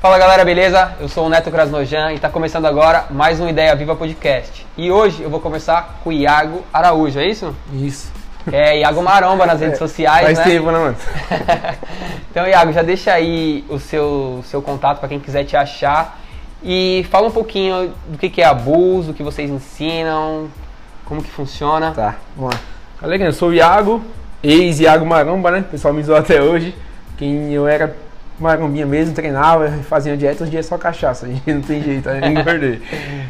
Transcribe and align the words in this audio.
Fala 0.00 0.16
galera, 0.16 0.46
beleza? 0.46 0.92
Eu 0.98 1.10
sou 1.10 1.26
o 1.26 1.28
Neto 1.28 1.50
Krasnojan 1.50 2.12
e 2.12 2.14
está 2.14 2.30
começando 2.30 2.64
agora 2.64 3.04
mais 3.10 3.38
um 3.38 3.46
Ideia 3.46 3.76
Viva 3.76 3.94
Podcast. 3.94 4.66
E 4.74 4.90
hoje 4.90 5.22
eu 5.22 5.28
vou 5.28 5.40
conversar 5.40 6.00
com 6.02 6.08
o 6.08 6.12
Iago 6.12 6.64
Araújo, 6.72 7.18
é 7.18 7.26
isso? 7.26 7.54
Isso. 7.70 8.10
É 8.50 8.78
Iago 8.78 9.02
Maromba 9.02 9.44
nas 9.44 9.60
redes 9.60 9.76
sociais, 9.76 10.24
Faz 10.24 10.38
né? 10.38 10.44
tempo, 10.44 10.70
né, 10.70 10.78
mano? 10.78 10.96
então, 12.30 12.48
Iago, 12.48 12.72
já 12.72 12.80
deixa 12.80 13.12
aí 13.12 13.62
o 13.68 13.78
seu, 13.78 14.42
seu 14.46 14.62
contato 14.62 15.00
para 15.00 15.08
quem 15.10 15.20
quiser 15.20 15.44
te 15.44 15.54
achar 15.54 16.18
e 16.62 17.06
fala 17.10 17.28
um 17.28 17.30
pouquinho 17.30 17.92
do 18.08 18.16
que, 18.16 18.30
que 18.30 18.40
é 18.40 18.46
abuso, 18.46 19.10
o 19.10 19.14
que 19.14 19.22
vocês 19.22 19.50
ensinam, 19.50 20.48
como 21.04 21.22
que 21.22 21.30
funciona. 21.30 21.92
Tá, 21.92 22.16
vamos 22.34 22.54
lá. 22.54 22.60
Galera, 23.02 23.24
eu 23.24 23.32
sou 23.34 23.50
o 23.50 23.54
Iago, 23.54 24.02
ex-Iago 24.42 25.04
Maromba, 25.04 25.50
né? 25.50 25.58
O 25.58 25.64
pessoal 25.64 25.92
me 25.92 26.02
zoou 26.02 26.16
até 26.16 26.40
hoje. 26.40 26.74
Quem 27.18 27.52
eu 27.52 27.68
era 27.68 27.94
marombinha 28.42 28.86
mesmo, 28.86 29.14
treinava, 29.14 29.68
fazia 29.88 30.16
dieta, 30.16 30.44
em 30.44 30.48
dia 30.48 30.60
é 30.60 30.62
só 30.62 30.78
cachaça, 30.78 31.26
a 31.46 31.52
não 31.52 31.62
tem 31.62 31.82
jeito, 31.82 32.08
eu 32.08 32.30
engordei. 32.30 32.80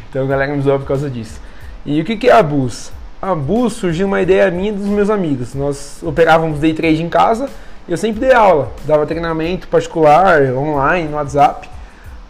Então 0.09 0.23
a 0.23 0.27
galera 0.27 0.55
me 0.55 0.61
zoou 0.61 0.79
por 0.79 0.87
causa 0.87 1.09
disso. 1.09 1.39
E 1.85 1.99
o 2.01 2.05
que, 2.05 2.15
que 2.15 2.29
é 2.29 2.33
abuso? 2.33 2.91
Abuso 3.21 3.75
surgiu 3.75 4.07
uma 4.07 4.21
ideia 4.21 4.49
minha 4.49 4.73
dos 4.73 4.85
meus 4.85 5.09
amigos. 5.09 5.53
Nós 5.53 6.01
operávamos 6.01 6.59
day 6.59 6.73
trade 6.73 7.03
em 7.03 7.09
casa 7.09 7.49
eu 7.91 7.97
sempre 7.97 8.21
dei 8.21 8.33
aula, 8.33 8.71
dava 8.85 9.05
treinamento 9.05 9.67
particular, 9.67 10.43
online, 10.53 11.09
no 11.09 11.17
WhatsApp. 11.17 11.69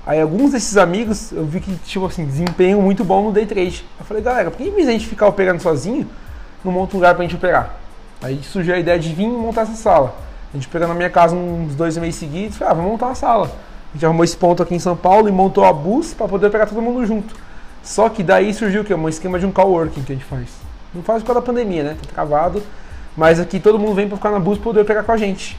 Aí 0.05 0.19
alguns 0.19 0.53
desses 0.53 0.77
amigos 0.77 1.31
eu 1.31 1.45
vi 1.45 1.59
que 1.59 1.75
tipo 1.85 2.05
assim, 2.05 2.25
desempenho 2.25 2.81
muito 2.81 3.03
bom 3.03 3.25
no 3.25 3.31
day 3.31 3.45
trade. 3.45 3.85
Eu 3.99 4.05
falei, 4.05 4.23
galera, 4.23 4.49
por 4.49 4.57
que 4.57 4.81
a 4.81 4.85
gente 4.85 5.05
ficar 5.05 5.27
operando 5.27 5.61
sozinho, 5.61 6.09
não 6.65 6.71
monta 6.71 6.95
um 6.95 6.99
lugar 6.99 7.13
pra 7.13 7.23
gente 7.23 7.35
operar? 7.35 7.75
Aí 8.23 8.39
surgiu 8.43 8.73
a 8.73 8.79
ideia 8.79 8.97
de 8.97 9.13
vir 9.13 9.27
montar 9.27 9.61
essa 9.61 9.75
sala. 9.75 10.15
A 10.53 10.57
gente 10.57 10.67
pegou 10.67 10.87
na 10.87 10.93
minha 10.93 11.09
casa 11.09 11.35
uns 11.35 11.75
dois 11.75 11.97
meses 11.97 12.15
seguidos, 12.15 12.57
falei, 12.57 12.71
ah, 12.71 12.75
vamos 12.75 12.91
montar 12.91 13.05
uma 13.07 13.15
sala. 13.15 13.47
A 13.91 13.93
gente 13.93 14.05
arrumou 14.05 14.23
esse 14.23 14.35
ponto 14.35 14.61
aqui 14.61 14.75
em 14.75 14.79
São 14.79 14.95
Paulo 14.95 15.29
e 15.29 15.31
montou 15.31 15.63
a 15.63 15.71
bus 15.71 16.13
para 16.13 16.27
poder 16.27 16.49
pegar 16.49 16.65
todo 16.65 16.81
mundo 16.81 17.05
junto. 17.05 17.33
Só 17.83 18.09
que 18.09 18.21
daí 18.21 18.53
surgiu 18.53 18.81
o 18.81 18.85
quê? 18.85 18.93
Um 18.93 19.09
esquema 19.09 19.39
de 19.39 19.45
um 19.45 19.51
coworking 19.51 20.03
que 20.03 20.11
a 20.11 20.15
gente 20.15 20.25
faz. 20.25 20.49
Não 20.93 21.01
faz 21.01 21.21
por 21.23 21.27
causa 21.27 21.41
da 21.41 21.45
pandemia, 21.45 21.83
né? 21.83 21.97
Tá 22.01 22.13
travado. 22.13 22.61
Mas 23.15 23.39
aqui 23.39 23.59
todo 23.59 23.79
mundo 23.79 23.93
vem 23.95 24.07
para 24.07 24.17
ficar 24.17 24.31
na 24.31 24.39
bus 24.39 24.57
para 24.57 24.65
poder 24.65 24.85
pegar 24.85 25.03
com 25.03 25.11
a 25.11 25.17
gente. 25.17 25.57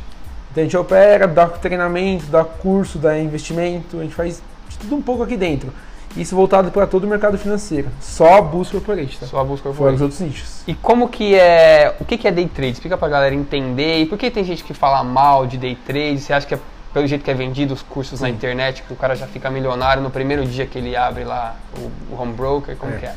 Então 0.50 0.62
a 0.62 0.64
gente 0.64 0.76
opera, 0.76 1.27
dá 1.27 1.46
treinamento, 1.46 2.27
dá 2.27 2.44
curso, 2.44 2.98
dá 2.98 3.18
investimento, 3.18 3.98
a 3.98 4.02
gente 4.02 4.14
faz 4.14 4.42
de 4.68 4.78
tudo 4.78 4.96
um 4.96 5.02
pouco 5.02 5.22
aqui 5.22 5.36
dentro. 5.36 5.72
Isso 6.16 6.36
voltado 6.36 6.70
para 6.70 6.86
todo 6.86 7.05
o 7.05 7.06
mercado 7.06 7.38
financeiro. 7.38 7.88
Só 8.00 8.38
a 8.38 8.42
Bus 8.42 8.70
Corporate, 8.70 9.18
tá? 9.18 9.27
Só 9.27 9.41
a 9.41 9.44
Bus 9.44 9.60
Fora 9.60 9.74
Corporate. 9.74 9.94
os 9.96 10.02
outros 10.02 10.20
nichos. 10.20 10.62
E 10.66 10.74
como 10.74 11.08
que 11.08 11.34
é. 11.34 11.94
O 12.00 12.05
que, 12.05 12.18
que 12.18 12.28
é 12.28 12.30
day 12.30 12.46
trade? 12.46 12.72
Explica 12.72 12.98
pra 12.98 13.08
galera 13.08 13.34
entender. 13.34 14.02
E 14.02 14.06
por 14.06 14.18
que 14.18 14.30
tem 14.30 14.44
gente 14.44 14.62
que 14.62 14.74
fala 14.74 15.02
mal 15.02 15.46
de 15.46 15.56
day 15.56 15.74
trade? 15.74 16.18
Você 16.20 16.33
acha 16.33 16.46
que 16.46 16.55
é 16.55 16.58
pelo 16.92 17.06
jeito 17.06 17.24
que 17.24 17.30
é 17.30 17.34
vendido 17.34 17.72
os 17.72 17.80
cursos 17.80 18.20
na 18.20 18.28
internet, 18.28 18.83
que 18.83 18.92
o 18.92 18.96
cara 18.96 19.16
já 19.16 19.27
fica 19.27 19.48
milionário 19.48 20.02
no 20.02 20.10
primeiro 20.10 20.44
dia 20.44 20.66
que 20.66 20.77
ele 20.77 20.94
abre 20.94 21.24
lá 21.24 21.56
o, 21.78 22.14
o 22.14 22.20
home 22.20 22.34
broker? 22.34 22.77
Como 22.77 22.92
É. 22.92 22.96
que 22.98 23.06
é? 23.06 23.14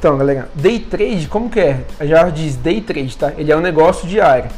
Então, 0.00 0.18
galera, 0.18 0.48
day 0.54 0.80
trade, 0.80 1.28
como 1.28 1.48
que 1.48 1.60
é? 1.60 1.80
Já 2.02 2.28
diz 2.28 2.56
day 2.56 2.80
trade, 2.80 3.16
tá? 3.16 3.32
Ele 3.38 3.52
é 3.52 3.56
um 3.56 3.60
negócio 3.60 4.06
diário. 4.08 4.50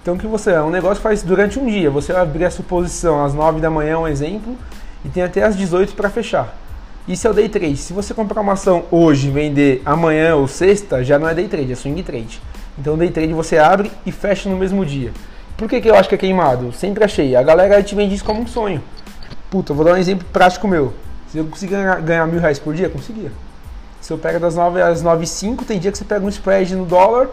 Então, 0.00 0.14
o 0.14 0.18
que 0.18 0.26
você 0.26 0.52
é? 0.52 0.62
Um 0.62 0.70
negócio 0.70 0.96
que 0.98 1.02
faz 1.02 1.22
durante 1.22 1.58
um 1.58 1.66
dia. 1.66 1.90
Você 1.90 2.12
vai 2.12 2.22
abrir 2.22 2.44
a 2.44 2.50
sua 2.50 2.64
posição 2.64 3.24
às 3.24 3.34
9 3.34 3.60
da 3.60 3.68
manhã, 3.68 3.98
um 3.98 4.06
exemplo, 4.06 4.56
e 5.04 5.08
tem 5.08 5.22
até 5.22 5.42
às 5.42 5.56
18 5.56 5.94
para 5.94 6.08
fechar. 6.08 6.54
Isso 7.06 7.26
é 7.26 7.30
o 7.30 7.34
day 7.34 7.50
trade. 7.50 7.76
Se 7.76 7.92
você 7.92 8.14
comprar 8.14 8.40
uma 8.40 8.54
ação 8.54 8.84
hoje 8.90 9.30
vender 9.30 9.82
amanhã 9.84 10.36
ou 10.36 10.48
sexta, 10.48 11.04
já 11.04 11.18
não 11.18 11.28
é 11.28 11.34
day 11.34 11.46
trade, 11.46 11.70
é 11.70 11.74
swing 11.74 12.02
trade. 12.02 12.40
Então, 12.78 12.96
day 12.96 13.10
trade 13.10 13.34
você 13.34 13.58
abre 13.58 13.92
e 14.06 14.10
fecha 14.10 14.48
no 14.48 14.56
mesmo 14.56 14.86
dia. 14.86 15.12
Por 15.54 15.68
que, 15.68 15.82
que 15.82 15.90
eu 15.90 15.94
acho 15.94 16.08
que 16.08 16.14
é 16.14 16.18
queimado? 16.18 16.72
Sempre 16.72 17.04
achei. 17.04 17.36
A 17.36 17.42
galera 17.42 17.82
te 17.82 17.94
vende 17.94 18.14
isso 18.14 18.24
como 18.24 18.40
um 18.40 18.46
sonho. 18.46 18.82
Puta, 19.50 19.74
vou 19.74 19.84
dar 19.84 19.92
um 19.92 19.96
exemplo 19.98 20.26
prático 20.32 20.66
meu. 20.66 20.94
Se 21.28 21.36
eu 21.36 21.44
conseguir 21.44 21.74
ganhar, 21.74 22.00
ganhar 22.00 22.26
mil 22.26 22.40
reais 22.40 22.58
por 22.58 22.74
dia, 22.74 22.88
conseguia. 22.88 23.30
Se 24.00 24.10
eu 24.10 24.16
pego 24.16 24.40
das 24.40 24.54
9 24.54 24.80
às 24.80 25.02
9 25.02 25.24
e 25.24 25.26
5, 25.26 25.64
tem 25.66 25.78
dia 25.78 25.92
que 25.92 25.98
você 25.98 26.06
pega 26.06 26.24
um 26.24 26.28
spread 26.30 26.74
no 26.74 26.86
dólar. 26.86 27.28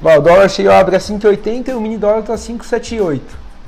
O 0.00 0.20
dólar 0.20 0.48
cheio 0.48 0.72
abre 0.72 0.96
a 0.96 0.98
5,80 0.98 1.68
e 1.68 1.72
o 1.74 1.80
mini 1.80 1.96
dólar 1.96 2.22
tá 2.22 2.34
5,78. 2.34 3.20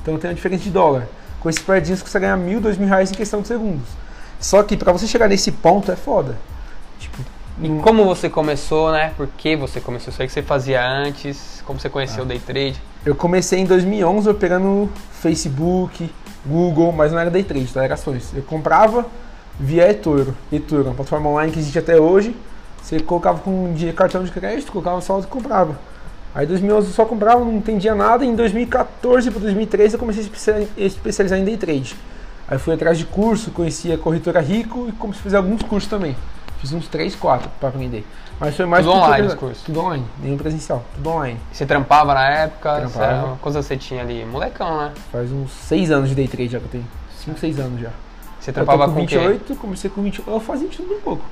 Então 0.02 0.18
tem 0.18 0.30
uma 0.30 0.34
diferença 0.34 0.64
de 0.64 0.70
dólar. 0.70 1.06
Com 1.38 1.48
esse 1.48 1.60
spreadinho 1.60 1.96
você 1.96 2.02
consegue 2.02 2.24
ganhar 2.24 2.36
mil, 2.36 2.60
dois 2.60 2.76
mil 2.76 2.88
reais 2.88 3.12
em 3.12 3.14
questão 3.14 3.40
de 3.40 3.46
segundos. 3.46 4.03
Só 4.44 4.62
que 4.62 4.76
pra 4.76 4.92
você 4.92 5.06
chegar 5.06 5.26
nesse 5.26 5.50
ponto 5.50 5.90
é 5.90 5.96
foda. 5.96 6.36
Tipo, 6.98 7.16
E 7.62 7.66
não- 7.66 7.78
como 7.80 8.04
você 8.04 8.28
começou, 8.28 8.92
né? 8.92 9.12
Por 9.16 9.26
que 9.38 9.56
você 9.56 9.80
começou? 9.80 10.12
Isso 10.12 10.20
aí 10.20 10.28
que 10.28 10.34
você 10.34 10.42
fazia 10.42 10.86
antes? 10.86 11.62
Como 11.64 11.80
você 11.80 11.88
conheceu 11.88 12.20
Ah. 12.22 12.24
o 12.24 12.28
day 12.28 12.38
trade? 12.38 12.76
eu 13.06 13.14
comecei 13.14 13.58
em 13.60 13.64
2011 13.64 14.28
operando 14.28 14.88
Facebook, 15.12 16.10
Google, 16.44 16.92
mas 16.92 17.10
não 17.12 17.18
era 17.18 17.30
day 17.30 17.42
trade, 17.42 17.66
tá? 17.72 17.82
era 17.84 17.94
ações. 17.94 18.32
Eu 18.34 18.42
comprava 18.42 19.06
via 19.58 19.88
eToro. 19.90 20.34
eToro, 20.52 20.84
uma 20.84 20.94
plataforma 20.94 21.30
online 21.30 21.50
que 21.52 21.58
existe 21.58 21.78
até 21.78 21.98
hoje. 21.98 22.36
Você 22.82 23.00
colocava 23.00 23.38
com 23.38 23.72
de 23.72 23.92
cartão 23.94 24.22
de 24.24 24.30
crédito, 24.30 24.70
colocava 24.72 25.00
saldo 25.00 25.24
e 25.26 25.30
comprava. 25.30 25.78
Aí 26.34 26.44
em 26.44 26.48
2011 26.48 26.88
eu 26.88 26.92
só 26.92 27.04
comprava, 27.06 27.42
não 27.44 27.54
entendia 27.54 27.94
nada. 27.94 28.24
Em 28.26 28.34
2014 28.34 29.30
para 29.30 29.40
2013 29.40 29.94
eu 29.94 29.98
comecei 30.00 30.22
a 30.22 30.26
especia- 30.26 30.68
especializar 30.76 31.38
em 31.38 31.44
day 31.44 31.56
trade. 31.56 31.96
Aí 32.46 32.58
fui 32.58 32.74
atrás 32.74 32.98
de 32.98 33.06
curso, 33.06 33.50
conheci 33.50 33.92
a 33.92 33.98
corretora 33.98 34.40
Rico 34.40 34.86
e 34.88 34.92
comecei 34.92 35.20
a 35.20 35.24
fazer 35.24 35.36
alguns 35.36 35.62
cursos 35.62 35.88
também. 35.88 36.14
Fiz 36.58 36.72
uns 36.72 36.88
3, 36.88 37.14
4 37.14 37.50
para 37.58 37.68
aprender. 37.70 38.06
Mas 38.38 38.56
foi 38.56 38.66
mais 38.66 38.84
Tudo 38.84 38.98
por 38.98 39.04
online 39.04 39.26
os 39.26 39.34
cursos? 39.34 39.62
Tudo 39.62 39.80
online, 39.80 40.04
nenhum 40.22 40.36
presencial, 40.36 40.82
tudo 40.94 41.10
online. 41.10 41.38
Você 41.52 41.64
trampava 41.64 42.14
na 42.14 42.28
época? 42.28 42.80
Trampava. 42.80 43.38
Quantos 43.40 43.56
anos 43.56 43.66
você 43.66 43.76
tinha 43.76 44.02
ali? 44.02 44.24
Molecão, 44.24 44.78
né? 44.78 44.92
Faz 45.12 45.30
uns 45.30 45.52
6 45.52 45.90
anos 45.90 46.08
de 46.08 46.14
day 46.14 46.26
trade 46.28 46.48
já 46.48 46.58
que 46.58 46.64
eu 46.64 46.70
tenho. 46.70 46.86
5, 47.24 47.38
6 47.38 47.60
anos 47.60 47.80
já. 47.80 47.90
Você 48.40 48.50
Eu 48.50 48.54
trampava 48.54 48.84
tô 48.84 48.90
com 48.90 48.96
com 48.96 49.04
o 49.04 49.06
quê? 49.06 49.18
28, 49.18 49.56
comecei 49.56 49.90
com 49.90 50.02
28. 50.02 50.30
Eu 50.30 50.40
fazia 50.40 50.68
de 50.68 50.76
tudo 50.76 50.94
um 50.94 51.00
pouco. 51.00 51.24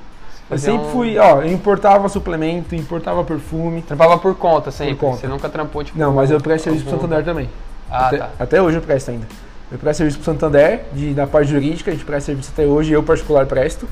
Eu 0.49 0.57
sempre 0.57 0.87
fui, 0.91 1.17
ó, 1.17 1.41
eu 1.41 1.51
importava 1.51 2.09
suplemento, 2.09 2.75
importava 2.75 3.23
perfume. 3.23 3.81
Trampava 3.81 4.17
por 4.17 4.35
conta 4.35 4.71
sempre? 4.71 4.95
conta. 4.95 5.17
Você 5.17 5.27
nunca 5.27 5.49
trampou, 5.49 5.83
tipo... 5.83 5.97
Não, 5.97 6.13
mas 6.13 6.31
eu 6.31 6.39
presto 6.39 6.65
serviço 6.65 6.85
pro 6.85 6.95
Santander 6.95 7.23
também. 7.23 7.49
Ah, 7.89 8.07
até, 8.07 8.17
tá. 8.17 8.29
até 8.39 8.61
hoje 8.61 8.77
eu 8.77 8.81
presto 8.81 9.11
ainda. 9.11 9.27
Eu 9.73 9.79
presto 9.79 9.97
serviço 9.97 10.19
pro 10.19 10.25
Santander, 10.31 10.83
de, 10.93 11.13
da 11.15 11.25
parte 11.27 11.49
jurídica, 11.49 11.89
a 11.89 11.93
gente 11.93 12.05
presta 12.05 12.27
serviço 12.27 12.51
até 12.53 12.63
hoje, 12.63 12.93
eu 12.93 13.01
particular 13.01 13.45
presto. 13.47 13.89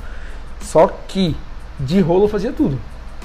Só 0.60 0.86
que 1.08 1.36
de 1.80 2.00
rolo 2.00 2.24
eu 2.24 2.28
fazia 2.28 2.52
tudo. 2.52 2.78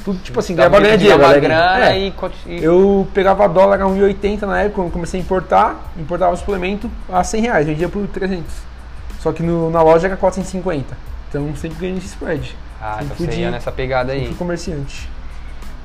Tudo, 0.03 0.17
tipo 0.23 0.39
assim, 0.39 0.55
ganhava 0.55 0.77
pedia 0.77 0.97
dinheiro. 0.97 1.19
uma 1.19 1.27
alegre. 1.27 1.47
grana 1.49 1.89
É. 1.89 1.99
e... 1.99 2.13
Eu 2.47 3.07
pegava 3.13 3.47
dólar 3.47 3.79
a 3.81 3.85
1,80 3.85 4.41
na 4.43 4.61
época, 4.61 4.81
quando 4.81 4.91
comecei 4.91 5.19
a 5.19 5.23
importar, 5.23 5.91
importava 5.97 6.35
suplemento 6.35 6.89
a 7.11 7.23
100 7.23 7.41
reais, 7.41 7.67
vendia 7.67 7.87
por 7.89 8.07
300. 8.07 8.45
Só 9.19 9.31
que 9.31 9.43
no- 9.43 9.69
na 9.69 9.81
loja 9.83 10.07
era 10.07 10.17
450. 10.17 10.97
Então 11.29 11.53
sempre 11.57 11.77
ganhei 11.79 11.97
esse 11.97 12.07
spread. 12.07 12.55
Ah, 12.81 12.97
Sempre 12.99 13.05
então 13.05 13.33
você 13.33 13.39
ia 13.41 13.51
nessa 13.51 13.71
pegada 13.71 14.13
aí. 14.13 14.27
fui 14.27 14.35
comerciante. 14.35 15.09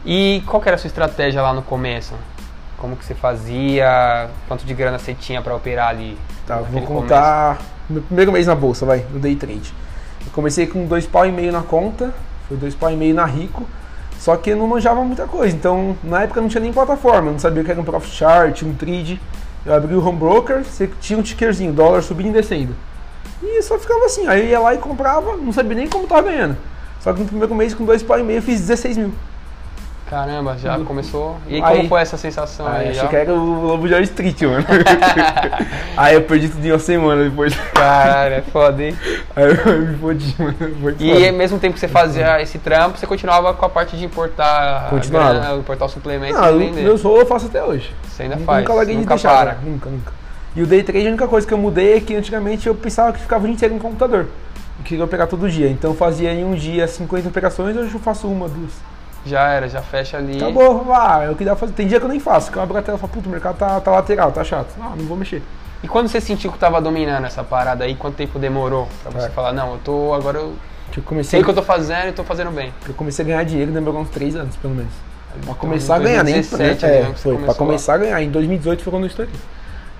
E 0.06 0.42
qual 0.46 0.60
que 0.62 0.68
era 0.68 0.76
a 0.76 0.78
sua 0.78 0.88
estratégia 0.88 1.42
lá 1.42 1.52
no 1.52 1.62
começo? 1.62 2.14
Como 2.82 2.96
que 2.96 3.04
você 3.04 3.14
fazia? 3.14 4.28
Quanto 4.48 4.66
de 4.66 4.74
grana 4.74 4.98
você 4.98 5.14
tinha 5.14 5.40
pra 5.40 5.54
operar 5.54 5.90
ali? 5.90 6.18
Tá, 6.44 6.56
vou 6.56 6.82
contar 6.82 7.60
meu 7.88 8.02
primeiro 8.02 8.32
mês 8.32 8.48
na 8.48 8.56
bolsa, 8.56 8.84
vai, 8.84 9.06
no 9.08 9.20
day 9.20 9.36
trade. 9.36 9.72
Eu 10.26 10.32
comecei 10.32 10.66
com 10.66 10.84
dois 10.84 11.06
pau 11.06 11.24
e 11.24 11.30
meio 11.30 11.52
na 11.52 11.62
conta, 11.62 12.12
foi 12.48 12.56
dois 12.56 12.74
pau 12.74 12.90
e 12.90 12.96
meio 12.96 13.14
na 13.14 13.24
Rico, 13.24 13.62
só 14.18 14.36
que 14.36 14.50
eu 14.50 14.56
não 14.56 14.66
manjava 14.66 15.04
muita 15.04 15.28
coisa. 15.28 15.54
Então, 15.54 15.96
na 16.02 16.22
época 16.22 16.40
não 16.40 16.48
tinha 16.48 16.60
nem 16.60 16.72
plataforma, 16.72 17.28
eu 17.28 17.32
não 17.32 17.38
sabia 17.38 17.62
o 17.62 17.64
que 17.64 17.70
era 17.70 17.80
um 17.80 17.84
profit 17.84 18.16
chart, 18.16 18.62
um 18.62 18.74
trade. 18.74 19.20
Eu 19.64 19.74
abri 19.74 19.94
o 19.94 20.04
home 20.04 20.18
broker, 20.18 20.64
você 20.64 20.90
tinha 21.00 21.16
um 21.16 21.22
tickerzinho, 21.22 21.72
dólar 21.72 22.02
subindo 22.02 22.30
e 22.30 22.32
descendo. 22.32 22.74
E 23.40 23.62
só 23.62 23.78
ficava 23.78 24.06
assim, 24.06 24.26
aí 24.26 24.40
eu 24.40 24.48
ia 24.48 24.58
lá 24.58 24.74
e 24.74 24.78
comprava, 24.78 25.36
não 25.36 25.52
sabia 25.52 25.76
nem 25.76 25.88
como 25.88 26.08
tava 26.08 26.22
ganhando. 26.22 26.56
Só 26.98 27.12
que 27.12 27.20
no 27.20 27.26
primeiro 27.26 27.54
mês, 27.54 27.74
com 27.74 27.84
dois 27.84 28.02
pau 28.02 28.18
e 28.18 28.24
meio, 28.24 28.38
eu 28.38 28.42
fiz 28.42 28.58
16 28.58 28.96
mil. 28.96 29.14
Caramba, 30.12 30.58
já 30.58 30.78
começou. 30.80 31.38
E 31.48 31.54
aí, 31.54 31.62
Aí- 31.62 31.76
como 31.78 31.88
foi 31.88 32.02
essa 32.02 32.18
sensação 32.18 32.66
Aí 32.66 32.74
aí? 32.82 32.88
achei 32.90 33.02
já? 33.02 33.08
que 33.08 33.16
era 33.16 33.32
o 33.32 33.66
Lobo 33.66 33.86
de 33.88 33.94
Wall 33.94 34.02
Street, 34.02 34.42
mano. 34.42 34.62
aí 35.96 36.14
eu 36.16 36.20
perdi 36.20 36.50
tudo 36.50 36.66
em 36.66 36.70
uma 36.70 36.78
semana 36.78 37.24
depois. 37.24 37.54
Caralho, 37.72 38.34
é 38.34 38.42
foda, 38.42 38.82
hein? 38.84 38.94
Aí 39.34 39.44
eu 39.44 39.78
me 39.80 39.96
fodi, 39.96 40.36
mano. 40.38 40.54
E 41.00 41.14
foda. 41.14 41.26
ao 41.28 41.32
mesmo 41.32 41.58
tempo 41.58 41.72
que 41.72 41.80
você 41.80 41.88
fazia 41.88 42.42
esse 42.42 42.58
trampo, 42.58 42.98
você 42.98 43.06
continuava 43.06 43.54
com 43.54 43.64
a 43.64 43.70
parte 43.70 43.96
de 43.96 44.04
importar 44.04 44.90
Continuava. 44.90 45.32
grana, 45.32 45.54
importar 45.56 45.86
o 45.86 45.88
suplemento 45.88 46.34
Não, 46.34 46.44
e 46.44 46.48
eu- 46.52 46.58
vender. 46.58 46.82
meus 46.82 47.02
rolos 47.02 47.20
eu 47.20 47.26
faço 47.26 47.46
até 47.46 47.64
hoje. 47.64 47.90
Você 48.06 48.24
ainda 48.24 48.36
nunca 48.36 48.52
faz, 48.52 48.68
larguei 48.68 48.94
de 48.94 49.00
nunca 49.00 49.14
deixar, 49.14 49.30
para. 49.34 49.46
cara. 49.54 49.58
Nunca, 49.64 49.88
nunca. 49.88 50.12
E 50.54 50.62
o 50.62 50.66
day 50.66 50.82
trade, 50.82 51.06
a 51.06 51.08
única 51.08 51.26
coisa 51.26 51.46
que 51.46 51.54
eu 51.54 51.58
mudei 51.58 51.96
é 51.96 52.00
que 52.00 52.14
antigamente 52.14 52.66
eu 52.66 52.74
pensava 52.74 53.14
que 53.14 53.20
ficava 53.20 53.44
o 53.44 53.46
dia 53.46 53.54
inteiro 53.54 53.72
no 53.74 53.80
computador. 53.80 54.26
Eu 54.78 54.84
queria 54.84 55.04
operar 55.06 55.26
todo 55.26 55.48
dia. 55.48 55.70
Então 55.70 55.92
eu 55.92 55.96
fazia 55.96 56.30
em 56.34 56.44
um 56.44 56.54
dia 56.54 56.86
50 56.86 57.28
operações, 57.28 57.74
hoje 57.74 57.94
eu 57.94 58.00
faço 58.00 58.28
uma, 58.28 58.46
duas. 58.46 58.72
Já 59.24 59.48
era, 59.48 59.68
já 59.68 59.80
fecha 59.82 60.16
ali. 60.16 60.36
Acabou, 60.36 60.84
vá, 60.84 61.22
é 61.24 61.30
o 61.30 61.36
que 61.36 61.44
dá 61.44 61.52
pra 61.52 61.60
fazer. 61.60 61.72
Tem 61.74 61.86
dia 61.86 61.98
que 62.00 62.04
eu 62.04 62.08
nem 62.10 62.18
faço, 62.18 62.50
que 62.50 62.58
eu 62.58 62.62
abro 62.62 62.76
a 62.76 62.82
tela 62.82 62.96
e 62.98 63.00
falo, 63.00 63.12
puta, 63.12 63.28
o 63.28 63.30
mercado 63.32 63.56
tá, 63.56 63.80
tá 63.80 63.90
lateral, 63.90 64.32
tá 64.32 64.42
chato. 64.42 64.74
Não, 64.78 64.96
não 64.96 65.04
vou 65.06 65.16
mexer. 65.16 65.42
E 65.82 65.88
quando 65.88 66.08
você 66.08 66.20
sentiu 66.20 66.50
que 66.50 66.58
tava 66.58 66.80
dominando 66.80 67.24
essa 67.24 67.42
parada 67.44 67.84
aí, 67.84 67.94
quanto 67.94 68.16
tempo 68.16 68.38
demorou 68.38 68.88
pra 69.02 69.12
você 69.12 69.26
É. 69.26 69.30
falar, 69.30 69.52
não, 69.52 69.72
eu 69.72 69.78
tô, 69.84 70.12
agora 70.14 70.38
eu 70.38 70.54
Que 70.90 70.98
eu 70.98 71.04
comecei, 71.04 71.30
sei 71.30 71.40
o 71.40 71.44
que 71.44 71.50
eu 71.50 71.54
tô 71.54 71.62
fazendo 71.62 72.08
e 72.08 72.12
tô 72.12 72.24
fazendo 72.24 72.50
bem. 72.50 72.72
eu 72.88 72.94
comecei 72.94 73.24
a 73.24 73.28
ganhar 73.28 73.44
dinheiro, 73.44 73.70
demorou 73.72 74.00
uns 74.00 74.10
3 74.10 74.34
anos, 74.36 74.56
pelo 74.56 74.74
menos. 74.74 74.92
Pra 75.30 75.40
Então, 75.40 75.54
começar 75.54 75.96
a 75.96 75.98
ganhar, 75.98 76.22
nem 76.24 76.34
2017 76.34 76.84
é, 76.84 76.88
ali, 76.88 76.98
né, 77.06 77.12
que 77.14 77.20
você 77.20 77.22
foi, 77.22 77.38
pra 77.38 77.54
começar 77.54 77.94
a 77.94 77.98
ganhar. 77.98 78.22
Em 78.22 78.30
2018 78.30 78.82
foi 78.82 78.90
quando 78.90 79.04
eu 79.04 79.08
estourei. 79.08 79.32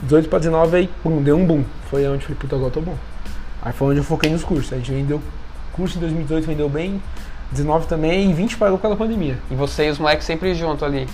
18 0.03 0.29
pra 0.29 0.39
19 0.41 0.77
aí, 0.77 0.91
pum, 1.03 1.23
deu 1.23 1.37
um 1.37 1.47
boom. 1.47 1.65
Foi 1.91 2.05
onde 2.07 2.17
eu 2.17 2.21
falei, 2.23 2.37
puta, 2.39 2.57
agora 2.57 2.69
eu 2.69 2.73
tô 2.75 2.81
bom. 2.81 2.97
Aí 3.63 3.73
foi 3.73 3.89
onde 3.89 3.99
eu 3.99 4.05
foquei 4.05 4.31
nos 4.31 4.45
cursos. 4.45 4.73
A 4.73 4.77
gente 4.77 4.91
vendeu 4.93 5.23
curso 5.73 5.97
em 5.97 6.01
2018, 6.01 6.47
vendeu 6.47 6.69
bem, 6.69 7.01
19 7.53 7.87
também, 7.87 8.31
e 8.31 8.33
20 8.33 8.57
parou 8.57 8.79
pela 8.79 8.97
pandemia. 8.97 9.39
E 9.51 9.55
você 9.55 9.87
e 9.87 9.91
os 9.91 9.99
moleques 9.99 10.27
sempre 10.27 10.55
junto 10.55 10.85
ali. 10.85 11.09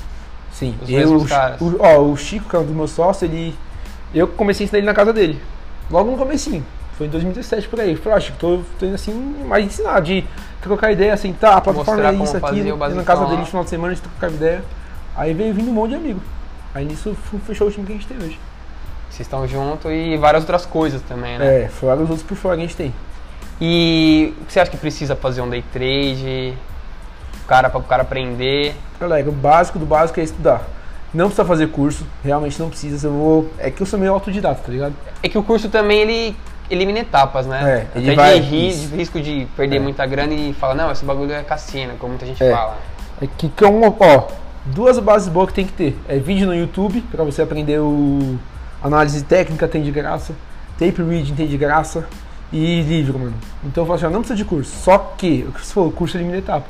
Sim, 0.52 0.74
Os 0.82 0.88
eu, 0.88 0.98
mesmos 0.98 1.24
o- 1.24 1.28
caras. 1.28 1.60
O, 1.60 1.76
ó, 1.78 1.98
o 2.00 2.16
Chico, 2.16 2.48
que 2.48 2.56
é 2.56 2.58
um 2.58 2.64
dos 2.64 2.74
meus 2.74 2.90
sócios, 2.90 3.30
ele. 3.30 3.54
Eu 4.14 4.26
comecei 4.26 4.64
a 4.64 4.66
ensinar 4.66 4.78
ele 4.78 4.86
na 4.86 4.94
casa 4.94 5.12
dele. 5.12 5.40
Logo 5.90 6.10
no 6.10 6.16
comecinho. 6.16 6.64
Foi 6.96 7.06
em 7.06 7.10
2017 7.10 7.68
por 7.68 7.78
aí. 7.80 7.92
Eu 7.92 7.98
falei, 7.98 8.18
ah, 8.18 8.20
Chico, 8.20 8.38
tô, 8.38 8.60
tô 8.78 8.86
indo 8.86 8.94
assim, 8.94 9.12
mais 9.46 9.64
ensinar, 9.64 10.00
de 10.00 10.24
trocar 10.60 10.90
ideia, 10.90 11.16
sentar, 11.16 11.56
a 11.56 11.60
plataforma 11.60 12.02
Mostrar 12.02 12.12
é 12.12 12.14
isso, 12.16 12.36
Ir 12.92 12.94
na 12.96 13.04
casa 13.04 13.24
dele 13.26 13.40
no 13.40 13.46
final 13.46 13.62
de 13.64 13.70
semana, 13.70 13.92
a 13.92 13.94
gente 13.94 14.02
trocava 14.02 14.34
ideia. 14.34 14.64
Aí 15.16 15.32
veio 15.34 15.54
vindo 15.54 15.70
um 15.70 15.74
monte 15.74 15.90
de 15.90 15.96
amigo. 15.96 16.20
Aí 16.74 16.84
nisso 16.84 17.16
fechou 17.46 17.68
o 17.68 17.70
time 17.70 17.86
que 17.86 17.92
a 17.92 17.94
gente 17.94 18.06
tem 18.06 18.16
hoje. 18.16 18.38
Vocês 19.10 19.26
estão 19.26 19.46
juntos 19.46 19.90
e 19.90 20.16
várias 20.16 20.42
outras 20.42 20.66
coisas 20.66 21.00
também, 21.02 21.38
né? 21.38 21.64
É, 21.64 21.68
fora 21.68 21.96
os 21.96 22.08
outros 22.10 22.22
por 22.22 22.36
fora 22.36 22.56
que 22.56 22.62
a 22.62 22.66
gente 22.66 22.76
tem. 22.76 22.92
E 23.60 24.34
o 24.40 24.44
que 24.44 24.52
você 24.52 24.60
acha 24.60 24.70
que 24.70 24.76
precisa 24.76 25.16
fazer 25.16 25.40
um 25.40 25.48
day 25.48 25.64
trade? 25.72 26.54
O 27.42 27.46
cara, 27.48 27.68
para 27.68 27.78
o 27.80 27.82
cara 27.82 28.02
aprender? 28.02 28.74
Galera, 29.00 29.28
o 29.28 29.32
básico 29.32 29.78
do 29.78 29.86
básico 29.86 30.20
é 30.20 30.22
estudar. 30.22 30.62
Não 31.12 31.26
precisa 31.26 31.44
fazer 31.44 31.68
curso, 31.68 32.06
realmente 32.22 32.58
não 32.60 32.68
precisa. 32.68 33.08
Eu 33.08 33.12
vou. 33.12 33.50
É 33.58 33.70
que 33.70 33.80
eu 33.80 33.86
sou 33.86 33.98
meio 33.98 34.12
autodidata, 34.12 34.60
tá 34.64 34.70
ligado? 34.70 34.94
É 35.22 35.28
que 35.28 35.38
o 35.38 35.42
curso 35.42 35.68
também 35.68 36.00
ele 36.00 36.36
elimina 36.70 36.98
etapas, 37.00 37.46
né? 37.46 37.86
É, 37.94 37.98
ele 37.98 38.10
Até 38.12 38.16
vai- 38.16 38.40
de, 38.40 38.88
de 38.88 38.96
risco 38.96 39.18
de 39.20 39.46
perder 39.56 39.76
É. 39.76 39.80
muita 39.80 40.04
grana 40.06 40.34
e 40.34 40.52
falar, 40.52 40.74
não, 40.74 40.92
esse 40.92 41.04
bagulho 41.04 41.32
é 41.32 41.42
cassino, 41.42 41.94
como 41.98 42.10
muita 42.10 42.26
gente 42.26 42.42
É. 42.44 42.52
fala. 42.52 42.76
É 43.22 43.26
que, 43.26 43.48
que 43.48 43.64
é 43.64 43.66
um, 43.68 43.80
ó, 43.86 44.28
duas 44.66 44.98
bases 44.98 45.28
boas 45.28 45.48
que 45.48 45.54
tem 45.54 45.64
que 45.66 45.72
ter. 45.72 45.98
É 46.06 46.18
vídeo 46.18 46.46
no 46.46 46.54
YouTube, 46.54 47.00
pra 47.10 47.24
você 47.24 47.40
aprender 47.40 47.80
o 47.80 48.38
análise 48.84 49.24
técnica, 49.24 49.66
tem 49.66 49.82
de 49.82 49.90
graça. 49.90 50.34
Tape 50.78 51.02
reading 51.02 51.34
tem 51.34 51.46
de 51.46 51.56
graça. 51.56 52.06
E 52.52 52.80
livro, 52.82 53.18
mano. 53.18 53.34
Então 53.64 53.82
eu 53.82 53.86
falo 53.86 53.96
assim, 53.96 54.06
ó, 54.06 54.10
não 54.10 54.20
precisa 54.20 54.36
de 54.36 54.44
curso. 54.44 54.74
Só 54.82 54.96
que, 55.16 55.44
o 55.48 55.52
que 55.52 55.64
você 55.66 55.74
falou, 55.74 55.92
curso 55.92 56.16
elimina 56.16 56.38
etapa. 56.38 56.66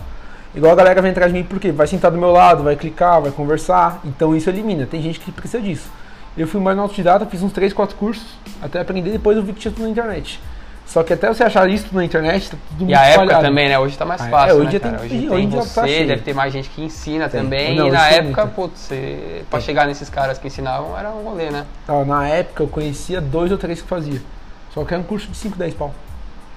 Igual 0.54 0.72
a 0.72 0.76
galera 0.76 1.00
vem 1.00 1.10
atrás 1.12 1.32
de 1.32 1.38
mim, 1.38 1.44
porque 1.44 1.70
vai 1.70 1.86
sentar 1.86 2.10
do 2.10 2.18
meu 2.18 2.32
lado, 2.32 2.64
vai 2.64 2.74
clicar, 2.74 3.20
vai 3.20 3.30
conversar. 3.30 4.00
Então 4.04 4.34
isso 4.34 4.50
elimina. 4.50 4.86
Tem 4.86 5.00
gente 5.00 5.20
que 5.20 5.30
precisa 5.30 5.62
disso. 5.62 5.88
Eu 6.36 6.46
fui 6.48 6.60
mais 6.60 6.76
no 6.76 6.82
autodidata, 6.84 7.26
fiz 7.26 7.42
uns 7.42 7.52
3, 7.52 7.72
4 7.72 7.96
cursos, 7.96 8.26
até 8.62 8.80
aprender, 8.80 9.10
depois 9.10 9.36
eu 9.36 9.42
vi 9.42 9.52
que 9.52 9.60
tinha 9.60 9.72
tudo 9.72 9.82
na 9.84 9.90
internet. 9.90 10.40
Só 10.86 11.02
que 11.02 11.12
até 11.12 11.28
você 11.28 11.44
achar 11.44 11.68
isso 11.68 11.86
na 11.92 12.02
internet, 12.04 12.50
tá 12.50 12.56
tudo 12.70 12.80
E 12.80 12.84
muito 12.84 12.96
a 12.96 13.02
época 13.04 13.22
espalhado. 13.24 13.44
também, 13.44 13.68
né? 13.68 13.78
Hoje 13.78 13.98
tá 13.98 14.04
mais 14.06 14.20
Ah, 14.22 14.26
é, 14.26 14.30
fácil, 14.30 14.56
hoje 14.56 14.72
né, 14.72 14.78
cara? 14.78 14.98
tem- 14.98 15.06
hoje 15.18 15.28
hoje 15.30 15.46
tem 15.48 15.50
você, 15.60 15.74
tá 15.80 15.86
cheio. 15.86 16.06
deve 16.08 16.22
ter 16.22 16.34
mais 16.34 16.52
gente 16.52 16.70
que 16.70 16.82
ensina 16.82 17.28
Tem. 17.28 17.42
também. 17.42 17.76
Não, 17.76 17.88
e 17.88 17.90
na 17.90 18.08
época, 18.08 18.42
muito. 18.46 18.54
putz, 18.54 18.80
você, 18.80 19.44
pra 19.50 19.60
chegar 19.60 19.86
nesses 19.86 20.08
caras 20.08 20.38
que 20.38 20.46
ensinavam, 20.46 20.96
era 20.98 21.10
um 21.10 21.22
rolê, 21.24 21.50
né? 21.50 21.66
Ó, 21.86 22.04
na 22.06 22.26
época 22.26 22.62
eu 22.62 22.68
conhecia 22.68 23.20
dois 23.20 23.52
ou 23.52 23.58
três 23.58 23.82
que 23.82 23.88
fazia. 23.88 24.20
Só 24.72 24.84
que 24.84 24.94
era 24.94 25.02
um 25.02 25.06
curso 25.06 25.28
de 25.28 25.36
5, 25.36 25.56
10 25.56 25.74
pau. 25.74 25.94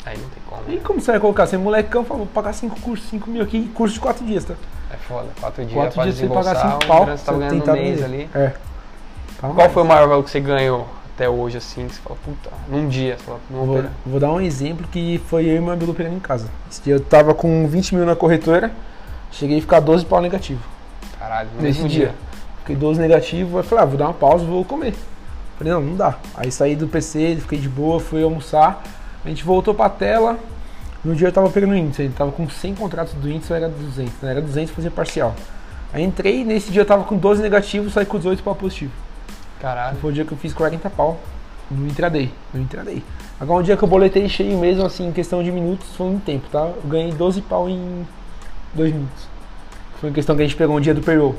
Aí 0.05 0.17
não 0.17 0.29
tem 0.29 0.43
como. 0.47 0.61
E 0.67 0.75
né? 0.75 0.81
como 0.83 0.99
você 0.99 1.11
vai 1.11 1.19
colocar? 1.19 1.45
Você 1.45 1.55
é 1.55 1.59
molecão, 1.59 2.03
fala, 2.03 2.19
vou 2.19 2.27
pagar 2.27 2.53
5 2.53 2.79
cursos, 2.81 3.07
5 3.09 3.29
mil 3.29 3.43
aqui, 3.43 3.67
curso 3.73 3.93
de 3.93 3.99
4 3.99 4.25
dias, 4.25 4.45
tá? 4.45 4.55
É 4.91 4.97
foda. 4.97 5.27
Quatro 5.39 5.63
dias 5.63 5.75
4 5.75 5.93
pra 5.93 6.03
dias 6.03 6.15
você 6.15 6.27
pagar 6.27 6.53
desembolsar 6.53 6.71
5 6.71 6.83
um 6.83 6.87
pau, 6.87 7.05
que 7.05 7.11
você 7.11 7.25
você 7.25 7.31
ganhando 7.31 7.59
tentar 7.59 7.73
mês 7.73 8.03
ali. 8.03 8.29
É. 8.33 8.47
Tá 8.47 9.47
Qual 9.47 9.53
mais. 9.53 9.71
foi 9.71 9.83
o 9.83 9.85
maior 9.85 10.07
valor 10.07 10.23
que 10.23 10.29
você 10.29 10.39
ganhou 10.39 10.87
até 11.13 11.29
hoje, 11.29 11.57
assim? 11.57 11.87
Que 11.87 11.95
você 11.95 12.01
falou, 12.01 12.17
puta, 12.23 12.49
num 12.67 12.87
dia, 12.87 13.17
você 13.17 13.23
falou, 13.23 13.39
não 13.49 13.65
Vou, 13.65 13.83
vou 14.05 14.19
dar 14.19 14.31
um 14.31 14.41
exemplo 14.41 14.87
que 14.87 15.21
foi 15.27 15.45
eu 15.45 15.55
e 15.55 15.59
meu 15.59 15.71
amigo 15.71 15.91
operando 15.91 16.15
em 16.15 16.19
casa. 16.19 16.47
Esse 16.69 16.81
dia 16.81 16.95
eu 16.95 16.99
tava 16.99 17.33
com 17.33 17.67
20 17.67 17.95
mil 17.95 18.05
na 18.05 18.15
corretora, 18.15 18.71
cheguei 19.31 19.59
a 19.59 19.61
ficar 19.61 19.79
12 19.79 20.05
pau 20.05 20.19
negativo. 20.19 20.61
Caralho, 21.19 21.49
no 21.55 21.61
Nesse 21.61 21.81
dia. 21.81 22.07
dia. 22.07 22.15
Fiquei 22.59 22.75
12 22.75 22.99
negativo, 22.99 23.57
aí 23.57 23.63
falei, 23.63 23.83
ah, 23.83 23.87
vou 23.87 23.97
dar 23.97 24.05
uma 24.05 24.13
pausa, 24.13 24.45
vou 24.45 24.65
comer. 24.65 24.95
Falei, 25.61 25.73
não, 25.73 25.81
não 25.81 25.95
dá. 25.95 26.17
Aí 26.35 26.51
saí 26.51 26.75
do 26.75 26.87
PC, 26.87 27.37
fiquei 27.39 27.59
de 27.59 27.69
boa, 27.69 27.99
fui 27.99 28.23
almoçar. 28.23 28.81
A 29.23 29.29
gente 29.29 29.43
voltou 29.43 29.75
pra 29.75 29.89
tela. 29.89 30.39
No 31.05 31.13
dia 31.13 31.27
eu 31.27 31.31
tava 31.31 31.51
pegando 31.51 31.73
o 31.73 31.75
índice, 31.75 32.01
ele 32.01 32.13
tava 32.17 32.31
com 32.31 32.49
100 32.49 32.73
contratos 32.73 33.13
do 33.13 33.29
índice, 33.29 33.51
eu 33.51 33.57
era 33.57 33.69
200. 33.69 34.11
Né? 34.23 34.31
Era 34.31 34.41
200 34.41 34.73
fazer 34.73 34.89
parcial. 34.89 35.35
Aí 35.93 36.03
entrei, 36.03 36.43
nesse 36.43 36.71
dia 36.71 36.81
eu 36.81 36.85
tava 36.85 37.03
com 37.03 37.15
12 37.15 37.43
negativos, 37.43 37.93
saí 37.93 38.07
com 38.07 38.17
18 38.17 38.41
pau 38.41 38.55
positivo. 38.55 38.91
Caralho. 39.59 39.97
Foi 39.97 40.09
o 40.09 40.13
dia 40.13 40.25
que 40.25 40.31
eu 40.31 40.37
fiz 40.37 40.51
40 40.51 40.89
pau 40.89 41.19
no 41.69 41.87
intraday. 41.87 42.31
No 42.51 42.59
intraday. 42.59 43.03
Agora 43.39 43.59
um 43.59 43.63
dia 43.63 43.77
que 43.77 43.83
eu 43.83 43.87
boletei 43.87 44.27
cheio 44.27 44.57
mesmo, 44.57 44.83
assim, 44.83 45.09
em 45.09 45.11
questão 45.11 45.43
de 45.43 45.51
minutos, 45.51 45.87
foi 45.95 46.07
um 46.07 46.17
tempo, 46.17 46.47
tá? 46.51 46.61
Eu 46.61 46.89
ganhei 46.89 47.11
12 47.11 47.39
pau 47.41 47.69
em 47.69 48.07
2 48.73 48.93
minutos. 48.93 49.27
Foi 49.99 50.09
uma 50.09 50.15
questão 50.15 50.35
que 50.35 50.41
a 50.41 50.45
gente 50.45 50.57
pegou 50.57 50.75
um 50.75 50.81
dia 50.81 50.95
do 50.95 51.01
payroll. 51.01 51.35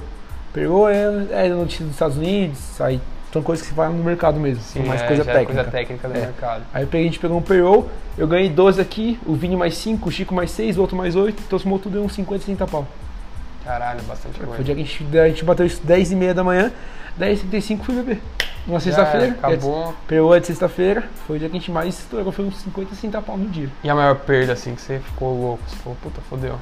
Payroll 0.54 0.88
é, 0.88 1.46
é 1.46 1.48
notícia 1.48 1.84
dos 1.84 1.94
Estados 1.94 2.16
Unidos, 2.16 2.80
aí 2.80 3.00
são 3.32 3.42
coisas 3.42 3.62
que 3.62 3.70
se 3.70 3.74
faz 3.74 3.92
no 3.94 4.02
mercado 4.04 4.38
mesmo, 4.38 4.62
são 4.62 4.82
mais 4.84 5.00
é, 5.02 5.06
coisa 5.06 5.22
é 5.22 5.24
técnica. 5.24 5.52
coisa 5.54 5.70
técnica 5.70 6.08
do 6.08 6.16
É. 6.16 6.20
mercado. 6.20 6.62
Aí 6.74 6.86
a 6.90 6.96
gente 6.96 7.18
pegou 7.18 7.38
um 7.38 7.42
payroll, 7.42 7.88
eu 8.18 8.26
ganhei 8.28 8.48
12 8.50 8.80
aqui, 8.80 9.18
o 9.24 9.34
Vini 9.34 9.56
mais 9.56 9.76
5, 9.76 10.08
o 10.08 10.12
Chico 10.12 10.34
mais 10.34 10.50
6, 10.50 10.76
o 10.78 10.80
outro 10.82 10.96
mais 10.96 11.16
8, 11.16 11.42
então 11.46 11.58
somou 11.58 11.78
tudo 11.78 11.94
deu 11.94 12.04
uns 12.04 12.14
50, 12.14 12.40
60 12.44 12.66
pau. 12.66 12.86
Caralho, 13.64 14.02
bastante 14.02 14.36
Foi 14.36 14.44
o 14.44 14.48
coisa. 14.48 14.64
dia 14.64 14.74
que 14.74 14.80
a 14.80 14.84
gente, 14.84 15.18
a 15.18 15.28
gente 15.28 15.44
bateu 15.44 15.64
isso 15.64 15.80
10 15.84 16.12
e 16.12 16.16
meia 16.16 16.34
da 16.34 16.42
manhã, 16.44 16.72
10 17.16 17.40
h 17.40 17.48
35 17.48 17.84
fui 17.84 17.94
beber. 17.94 18.20
Uma 18.66 18.78
sexta-feira, 18.78 19.28
Acabou. 19.42 19.92
Payroll 20.06 20.34
é 20.36 20.40
de 20.40 20.46
sexta-feira, 20.46 21.02
foi 21.26 21.36
o 21.36 21.38
dia 21.38 21.48
que 21.48 21.56
a 21.56 21.58
gente 21.58 21.70
mais 21.70 21.98
estourou, 21.98 22.30
foi 22.30 22.44
uns 22.44 22.56
50, 22.58 22.94
60 22.94 23.20
pau 23.22 23.36
no 23.36 23.48
dia. 23.48 23.68
E 23.82 23.90
a 23.90 23.94
maior 23.94 24.14
perda, 24.16 24.52
assim, 24.52 24.74
que 24.74 24.80
você 24.82 25.00
ficou 25.00 25.40
louco? 25.40 25.62
Você 25.66 25.76
falou, 25.76 25.98
puta, 26.02 26.20
fodeu. 26.28 26.56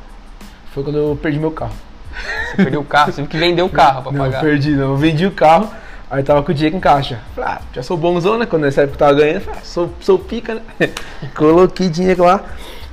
Foi 0.73 0.83
quando 0.83 0.97
eu 0.97 1.19
perdi 1.21 1.39
meu 1.39 1.51
carro. 1.51 1.75
Você 2.51 2.57
perdeu 2.57 2.81
o 2.81 2.85
carro, 2.85 3.13
você 3.13 3.17
teve 3.17 3.29
que 3.29 3.39
vender 3.39 3.63
o 3.63 3.69
carro 3.71 4.03
pra 4.03 4.13
não, 4.13 4.19
pagar. 4.25 4.41
perdi 4.41 4.71
não, 4.71 4.91
eu 4.93 4.97
vendi 4.97 5.27
o 5.27 5.31
carro, 5.31 5.71
aí 6.11 6.23
tava 6.23 6.43
com 6.43 6.51
o 6.51 6.55
dinheiro 6.55 6.77
em 6.77 6.81
caixa. 6.81 7.21
Falei, 7.35 7.51
ah, 7.51 7.61
já 7.73 7.83
sou 7.83 7.97
bonzão, 7.97 8.37
né? 8.37 8.45
Quando 8.45 8.62
nessa 8.62 8.83
época 8.83 8.99
tava 8.99 9.15
ganhando, 9.15 9.43
falei, 9.43 9.61
ah, 9.61 9.65
sou, 9.65 9.91
sou 10.01 10.19
pica, 10.19 10.55
né? 10.55 10.62
Coloquei 11.37 11.89
dinheiro 11.89 12.25
lá. 12.25 12.45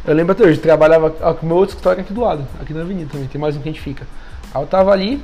Eu 0.06 0.14
lembro 0.14 0.32
até 0.32 0.46
hoje, 0.46 0.60
trabalhava 0.60 1.14
ó, 1.20 1.34
com 1.34 1.46
o 1.46 1.50
meu 1.50 1.58
outro 1.58 1.72
escritório 1.74 2.02
aqui 2.02 2.14
do 2.14 2.22
lado, 2.22 2.48
aqui 2.62 2.74
na 2.74 2.80
avenida 2.80 3.10
também, 3.12 3.28
tem 3.28 3.42
mais 3.42 3.58
um 3.58 3.60
que 3.60 3.68
a 3.68 3.72
gente 3.74 3.82
fica. 3.82 4.08
Aí 4.54 4.62
eu 4.62 4.66
tava 4.66 4.92
ali, 4.92 5.22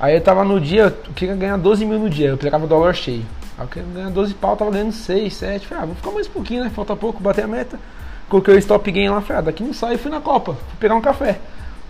aí 0.00 0.14
eu 0.14 0.22
tava 0.22 0.42
no 0.42 0.58
dia, 0.58 0.84
eu 0.84 1.12
queria 1.12 1.34
ganhar 1.34 1.58
12 1.58 1.84
mil 1.84 1.98
no 1.98 2.08
dia, 2.08 2.28
eu 2.28 2.38
pegava 2.38 2.66
dólar 2.66 2.94
cheio. 2.94 3.26
Aí 3.58 3.64
eu 3.64 3.68
queria 3.68 3.88
ganhar 3.92 4.10
12 4.10 4.32
pau, 4.34 4.56
tava 4.56 4.70
ganhando 4.70 4.92
6, 4.92 5.34
7, 5.34 5.66
falei, 5.66 5.82
ah, 5.82 5.86
vou 5.86 5.94
ficar 5.96 6.10
mais 6.12 6.26
um 6.26 6.30
pouquinho, 6.30 6.64
né? 6.64 6.70
Falta 6.74 6.96
pouco, 6.96 7.22
bater 7.22 7.44
a 7.44 7.46
meta. 7.46 7.78
Coloquei 8.26 8.54
o 8.54 8.58
stop 8.58 8.90
gain 8.90 9.10
lá, 9.10 9.20
falei, 9.20 9.40
ah, 9.40 9.42
daqui 9.42 9.62
não 9.62 9.74
sai, 9.74 9.98
fui 9.98 10.10
na 10.10 10.20
Copa, 10.20 10.54
fui 10.54 10.78
pegar 10.80 10.94
um 10.94 11.02
café. 11.02 11.38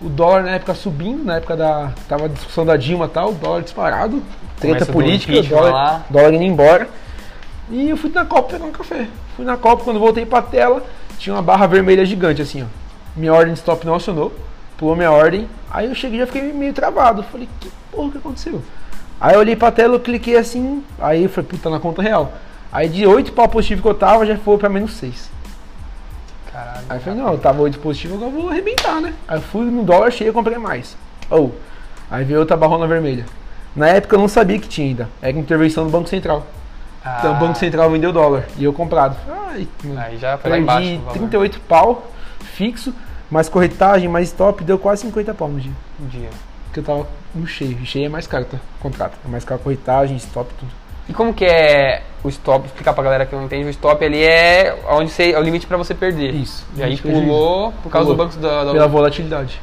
O 0.01 0.09
dólar 0.09 0.43
na 0.43 0.51
época 0.51 0.73
subindo, 0.75 1.23
na 1.23 1.37
época 1.37 1.55
da. 1.55 1.91
Tava 2.07 2.25
a 2.25 2.27
discussão 2.27 2.65
da 2.65 2.75
Dilma 2.75 3.05
e 3.05 3.09
tal, 3.09 3.29
o 3.29 3.33
dólar 3.33 3.61
disparado, 3.61 4.21
treta 4.59 4.85
Começa 4.85 4.91
política, 4.91 5.41
dólar, 5.43 5.71
lá. 5.71 6.05
dólar 6.09 6.33
indo 6.33 6.43
embora. 6.43 6.89
E 7.69 7.89
eu 7.89 7.97
fui 7.97 8.11
na 8.11 8.25
Copa 8.25 8.53
pegar 8.53 8.65
um 8.65 8.71
café. 8.71 9.07
Fui 9.35 9.45
na 9.45 9.57
Copa, 9.57 9.83
quando 9.83 9.99
voltei 9.99 10.25
pra 10.25 10.41
tela, 10.41 10.83
tinha 11.17 11.35
uma 11.35 11.41
barra 11.41 11.65
vermelha 11.65 12.05
gigante 12.05 12.41
assim, 12.41 12.63
ó. 12.63 12.65
Minha 13.15 13.33
ordem 13.33 13.53
de 13.53 13.59
stop 13.59 13.85
não 13.85 13.95
acionou, 13.95 14.33
pulou 14.77 14.95
minha 14.95 15.11
ordem. 15.11 15.47
Aí 15.71 15.87
eu 15.87 15.95
cheguei 15.95 16.17
e 16.17 16.19
já 16.19 16.27
fiquei 16.27 16.53
meio 16.53 16.73
travado. 16.73 17.23
Falei, 17.23 17.47
que 17.59 17.71
porra 17.91 18.11
que 18.11 18.17
aconteceu? 18.17 18.61
Aí 19.19 19.33
eu 19.33 19.39
olhei 19.39 19.55
pra 19.55 19.71
tela, 19.71 19.95
eu 19.95 19.99
cliquei 19.99 20.37
assim, 20.37 20.83
aí 20.99 21.23
eu 21.23 21.29
falei, 21.29 21.49
puta, 21.49 21.69
na 21.69 21.79
conta 21.79 22.01
real. 22.01 22.33
Aí 22.71 22.89
de 22.89 23.07
8 23.07 23.31
pau 23.31 23.47
positivo 23.47 23.81
que 23.81 23.87
eu 23.87 23.93
tava, 23.93 24.25
já 24.25 24.37
foi 24.37 24.57
pra 24.57 24.67
menos 24.67 24.93
6. 24.93 25.29
Caralho. 26.55 26.85
Aí 26.89 26.97
eu 26.97 27.01
falei, 27.01 27.19
não, 27.19 27.31
eu 27.33 27.37
tava 27.37 27.61
8 27.61 27.79
positivo, 27.79 28.15
agora 28.15 28.31
eu 28.31 28.41
vou 28.41 28.49
arrebentar, 28.49 29.01
né? 29.01 29.13
Aí 29.27 29.37
eu 29.37 29.41
fui 29.41 29.65
no 29.65 29.83
dólar 29.83 30.09
cheio 30.11 30.29
e 30.29 30.33
comprei 30.33 30.57
mais. 30.57 30.95
Ou, 31.29 31.53
aí 32.09 32.23
veio 32.23 32.39
outra 32.39 32.55
barrona 32.55 32.87
vermelha. 32.87 33.25
Na 33.75 33.89
época 33.89 34.15
eu 34.15 34.19
não 34.19 34.27
sabia 34.29 34.57
que 34.57 34.67
tinha 34.69 34.87
ainda. 34.87 35.09
Era 35.21 35.37
intervenção 35.37 35.83
do 35.83 35.89
Banco 35.89 36.07
Central. 36.07 36.45
Ah, 37.03 37.17
Então 37.19 37.33
o 37.33 37.35
Banco 37.35 37.57
Central 37.57 37.89
vendeu 37.91 38.13
dólar 38.13 38.45
e 38.57 38.63
eu 38.63 38.71
comprado. 38.71 39.17
Ai. 39.29 39.67
Aí 39.97 40.17
já 40.17 40.37
foi 40.37 40.49
lá 40.49 40.55
Perdi 40.55 40.61
embaixo. 40.63 40.93
o 40.95 40.99
valor 40.99 41.13
38 41.13 41.59
pau 41.61 42.11
fixo, 42.39 42.93
mais 43.29 43.49
corretagem, 43.49 44.07
mais 44.07 44.29
stop, 44.29 44.63
deu 44.63 44.79
quase 44.79 45.01
50 45.01 45.33
pau 45.33 45.49
no 45.49 45.59
dia. 45.59 45.73
do 45.99 46.07
dia. 46.07 46.29
Porque 46.65 46.79
eu 46.79 46.83
tava 46.83 47.07
no 47.33 47.45
cheio. 47.45 47.77
Cheio 47.85 48.05
é 48.05 48.09
mais 48.09 48.27
caro, 48.27 48.45
tá? 48.45 48.57
Contrato. 48.79 49.17
É 49.25 49.27
mais 49.27 49.43
caro 49.43 49.59
corretagem, 49.59 50.15
stop, 50.17 50.49
tudo. 50.57 50.71
E 51.07 51.13
como 51.13 51.33
que 51.33 51.45
é 51.45 52.01
o 52.23 52.29
stop? 52.29 52.65
Explicar 52.65 52.93
pra 52.93 53.03
galera 53.03 53.25
que 53.25 53.35
não 53.35 53.43
entende, 53.45 53.65
o 53.65 53.69
stop 53.69 54.03
ele 54.03 54.23
é 54.23 54.75
onde 54.89 55.11
você, 55.11 55.31
é 55.31 55.39
o 55.39 55.41
limite 55.43 55.67
pra 55.67 55.77
você 55.77 55.93
perder. 55.93 56.33
Isso. 56.33 56.65
E 56.75 56.81
aí 56.83 56.97
pulou 56.97 57.71
por 57.83 57.89
causa 57.91 58.09
Pulou. 58.09 58.25
do 58.27 58.31
banco 58.31 58.41
da, 58.41 58.63
da 58.63 58.71
Pela 58.71 58.87
volatilidade. 58.87 59.61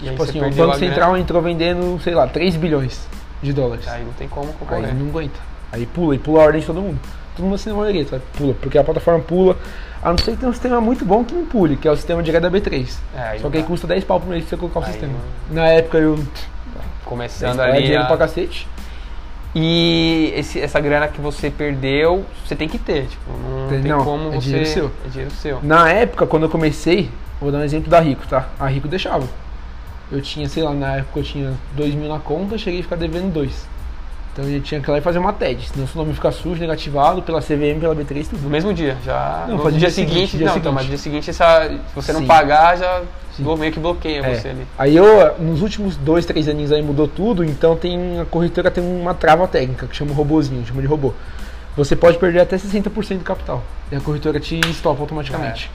E 0.00 0.04
aí 0.04 0.10
tipo 0.10 0.22
assim, 0.22 0.38
o 0.38 0.42
Banco 0.42 0.56
grana. 0.56 0.74
Central 0.74 1.16
entrou 1.16 1.40
vendendo, 1.42 2.00
sei 2.02 2.14
lá, 2.14 2.26
3 2.26 2.56
bilhões 2.56 3.06
de 3.42 3.52
dólares. 3.52 3.86
Aí 3.86 4.02
não 4.04 4.12
tem 4.14 4.28
como 4.28 4.46
Aí 4.48 4.54
concorrer. 4.58 4.94
não 4.94 5.08
aguenta. 5.08 5.38
Aí 5.72 5.86
pula, 5.86 6.14
e 6.14 6.18
pula 6.18 6.40
a 6.42 6.44
ordem 6.46 6.60
de 6.60 6.66
todo 6.66 6.80
mundo. 6.80 6.98
Todo 7.36 7.44
mundo 7.44 7.54
assina 7.54 7.74
a 7.74 7.78
maioria, 7.78 8.04
sabe? 8.06 8.22
Pula, 8.36 8.54
porque 8.60 8.76
a 8.78 8.82
plataforma 8.84 9.20
pula. 9.20 9.56
A 10.02 10.10
não 10.10 10.18
ser 10.18 10.32
que 10.32 10.38
tem 10.38 10.48
um 10.48 10.52
sistema 10.52 10.80
muito 10.80 11.04
bom 11.04 11.22
que 11.22 11.34
não 11.34 11.44
pule, 11.44 11.76
que 11.76 11.86
é 11.86 11.90
o 11.90 11.96
sistema 11.96 12.22
direto 12.22 12.42
da 12.42 12.50
B3. 12.50 12.96
É, 13.16 13.20
aí 13.22 13.38
Só 13.40 13.48
que 13.50 13.58
aí 13.58 13.62
custa 13.62 13.86
10 13.86 14.02
pau 14.04 14.18
por 14.18 14.28
mês 14.30 14.42
pra 14.44 14.50
você 14.50 14.56
colocar 14.56 14.80
o 14.80 14.82
Aí 14.84 14.90
sistema. 14.92 15.12
não- 15.48 15.54
Na 15.62 15.68
época 15.68 15.98
eu. 15.98 16.18
Começando 17.04 17.60
ali. 17.60 17.82
dinheiro 17.82 18.02
a- 18.04 18.06
pra 18.06 18.16
cacete. 18.16 18.66
E 19.54 20.32
esse- 20.36 20.60
essa 20.60 20.78
grana 20.80 21.08
que 21.08 21.20
você 21.20 21.50
perdeu, 21.50 22.24
você 22.46 22.54
tem 22.54 22.68
que 22.68 22.78
ter. 22.78 23.06
Tipo, 23.06 23.32
não 23.32 23.68
Tem- 23.68 23.82
tem 23.82 23.90
não, 23.90 24.04
como 24.04 24.28
é 24.28 24.36
você. 24.36 24.40
dinheiro 24.48 24.66
seu. 24.66 24.90
É 25.04 25.08
dinheiro 25.08 25.30
seu. 25.32 25.60
Na 25.62 25.90
época, 25.90 26.26
quando 26.26 26.44
eu 26.44 26.48
comecei, 26.48 27.10
vou 27.40 27.50
dar 27.50 27.58
um 27.58 27.62
exemplo 27.64 27.90
da 27.90 27.98
Rico, 28.00 28.26
tá? 28.28 28.48
A 28.58 28.66
Rico 28.68 28.86
deixava. 28.86 29.26
Eu 30.12 30.20
tinha, 30.20 30.48
sei 30.48 30.62
lá, 30.62 30.72
na 30.72 30.96
época 30.96 31.20
eu 31.20 31.24
tinha 31.24 31.52
2 31.74 31.94
mil 31.94 32.08
na 32.08 32.18
conta, 32.20 32.56
cheguei 32.58 32.80
a 32.80 32.82
ficar 32.82 32.96
devendo 32.96 33.32
2. 33.32 33.66
Então 34.40 34.48
a 34.48 34.52
gente 34.54 34.64
tinha 34.64 34.80
que 34.80 34.88
ir 34.88 34.92
lá 34.92 34.98
e 34.98 35.00
fazer 35.02 35.18
uma 35.18 35.34
TED, 35.34 35.68
senão 35.68 35.86
seu 35.86 36.00
nome 36.00 36.14
fica 36.14 36.32
sujo, 36.32 36.58
negativado 36.58 37.20
pela 37.20 37.42
CVM, 37.42 37.78
pela 37.78 37.94
B3, 37.94 38.26
tudo. 38.26 38.42
No 38.42 38.48
mesmo 38.48 38.72
dia, 38.72 38.96
já. 39.04 39.44
Não, 39.46 39.58
no 39.58 39.70
dia, 39.70 39.80
dia 39.80 39.90
seguinte, 39.90 40.12
seguinte, 40.14 40.36
dia 40.38 40.46
não, 40.46 40.56
então, 40.56 40.72
seguinte. 40.72 40.74
mas 40.74 40.86
dia 40.86 40.96
seguinte, 40.98 41.28
essa, 41.30 41.68
se 41.68 41.94
você 41.94 42.12
não 42.14 42.20
Sim. 42.20 42.26
pagar, 42.26 42.78
já 42.78 43.02
Sim. 43.36 43.56
meio 43.58 43.70
que 43.70 43.78
bloqueia 43.78 44.24
É. 44.24 44.34
você 44.34 44.48
ali. 44.48 44.66
Aí 44.78 44.96
eu, 44.96 45.36
nos 45.38 45.60
últimos 45.60 45.94
dois, 45.96 46.24
três 46.24 46.48
aninhos 46.48 46.72
aí 46.72 46.80
mudou 46.80 47.06
tudo, 47.06 47.44
então 47.44 47.76
tem 47.76 48.18
a 48.18 48.24
corretora 48.24 48.70
tem 48.70 48.82
uma 48.82 49.12
trava 49.12 49.46
técnica 49.46 49.86
que 49.86 49.94
chama 49.94 50.14
robozinho, 50.14 50.64
chama 50.66 50.80
de 50.80 50.88
robô. 50.88 51.12
Você 51.76 51.94
pode 51.94 52.16
perder 52.16 52.40
até 52.40 52.56
60% 52.56 53.18
do 53.18 53.24
capital. 53.24 53.62
E 53.92 53.96
a 53.96 54.00
corretora 54.00 54.40
te 54.40 54.58
stop 54.70 55.00
automaticamente. 55.00 55.70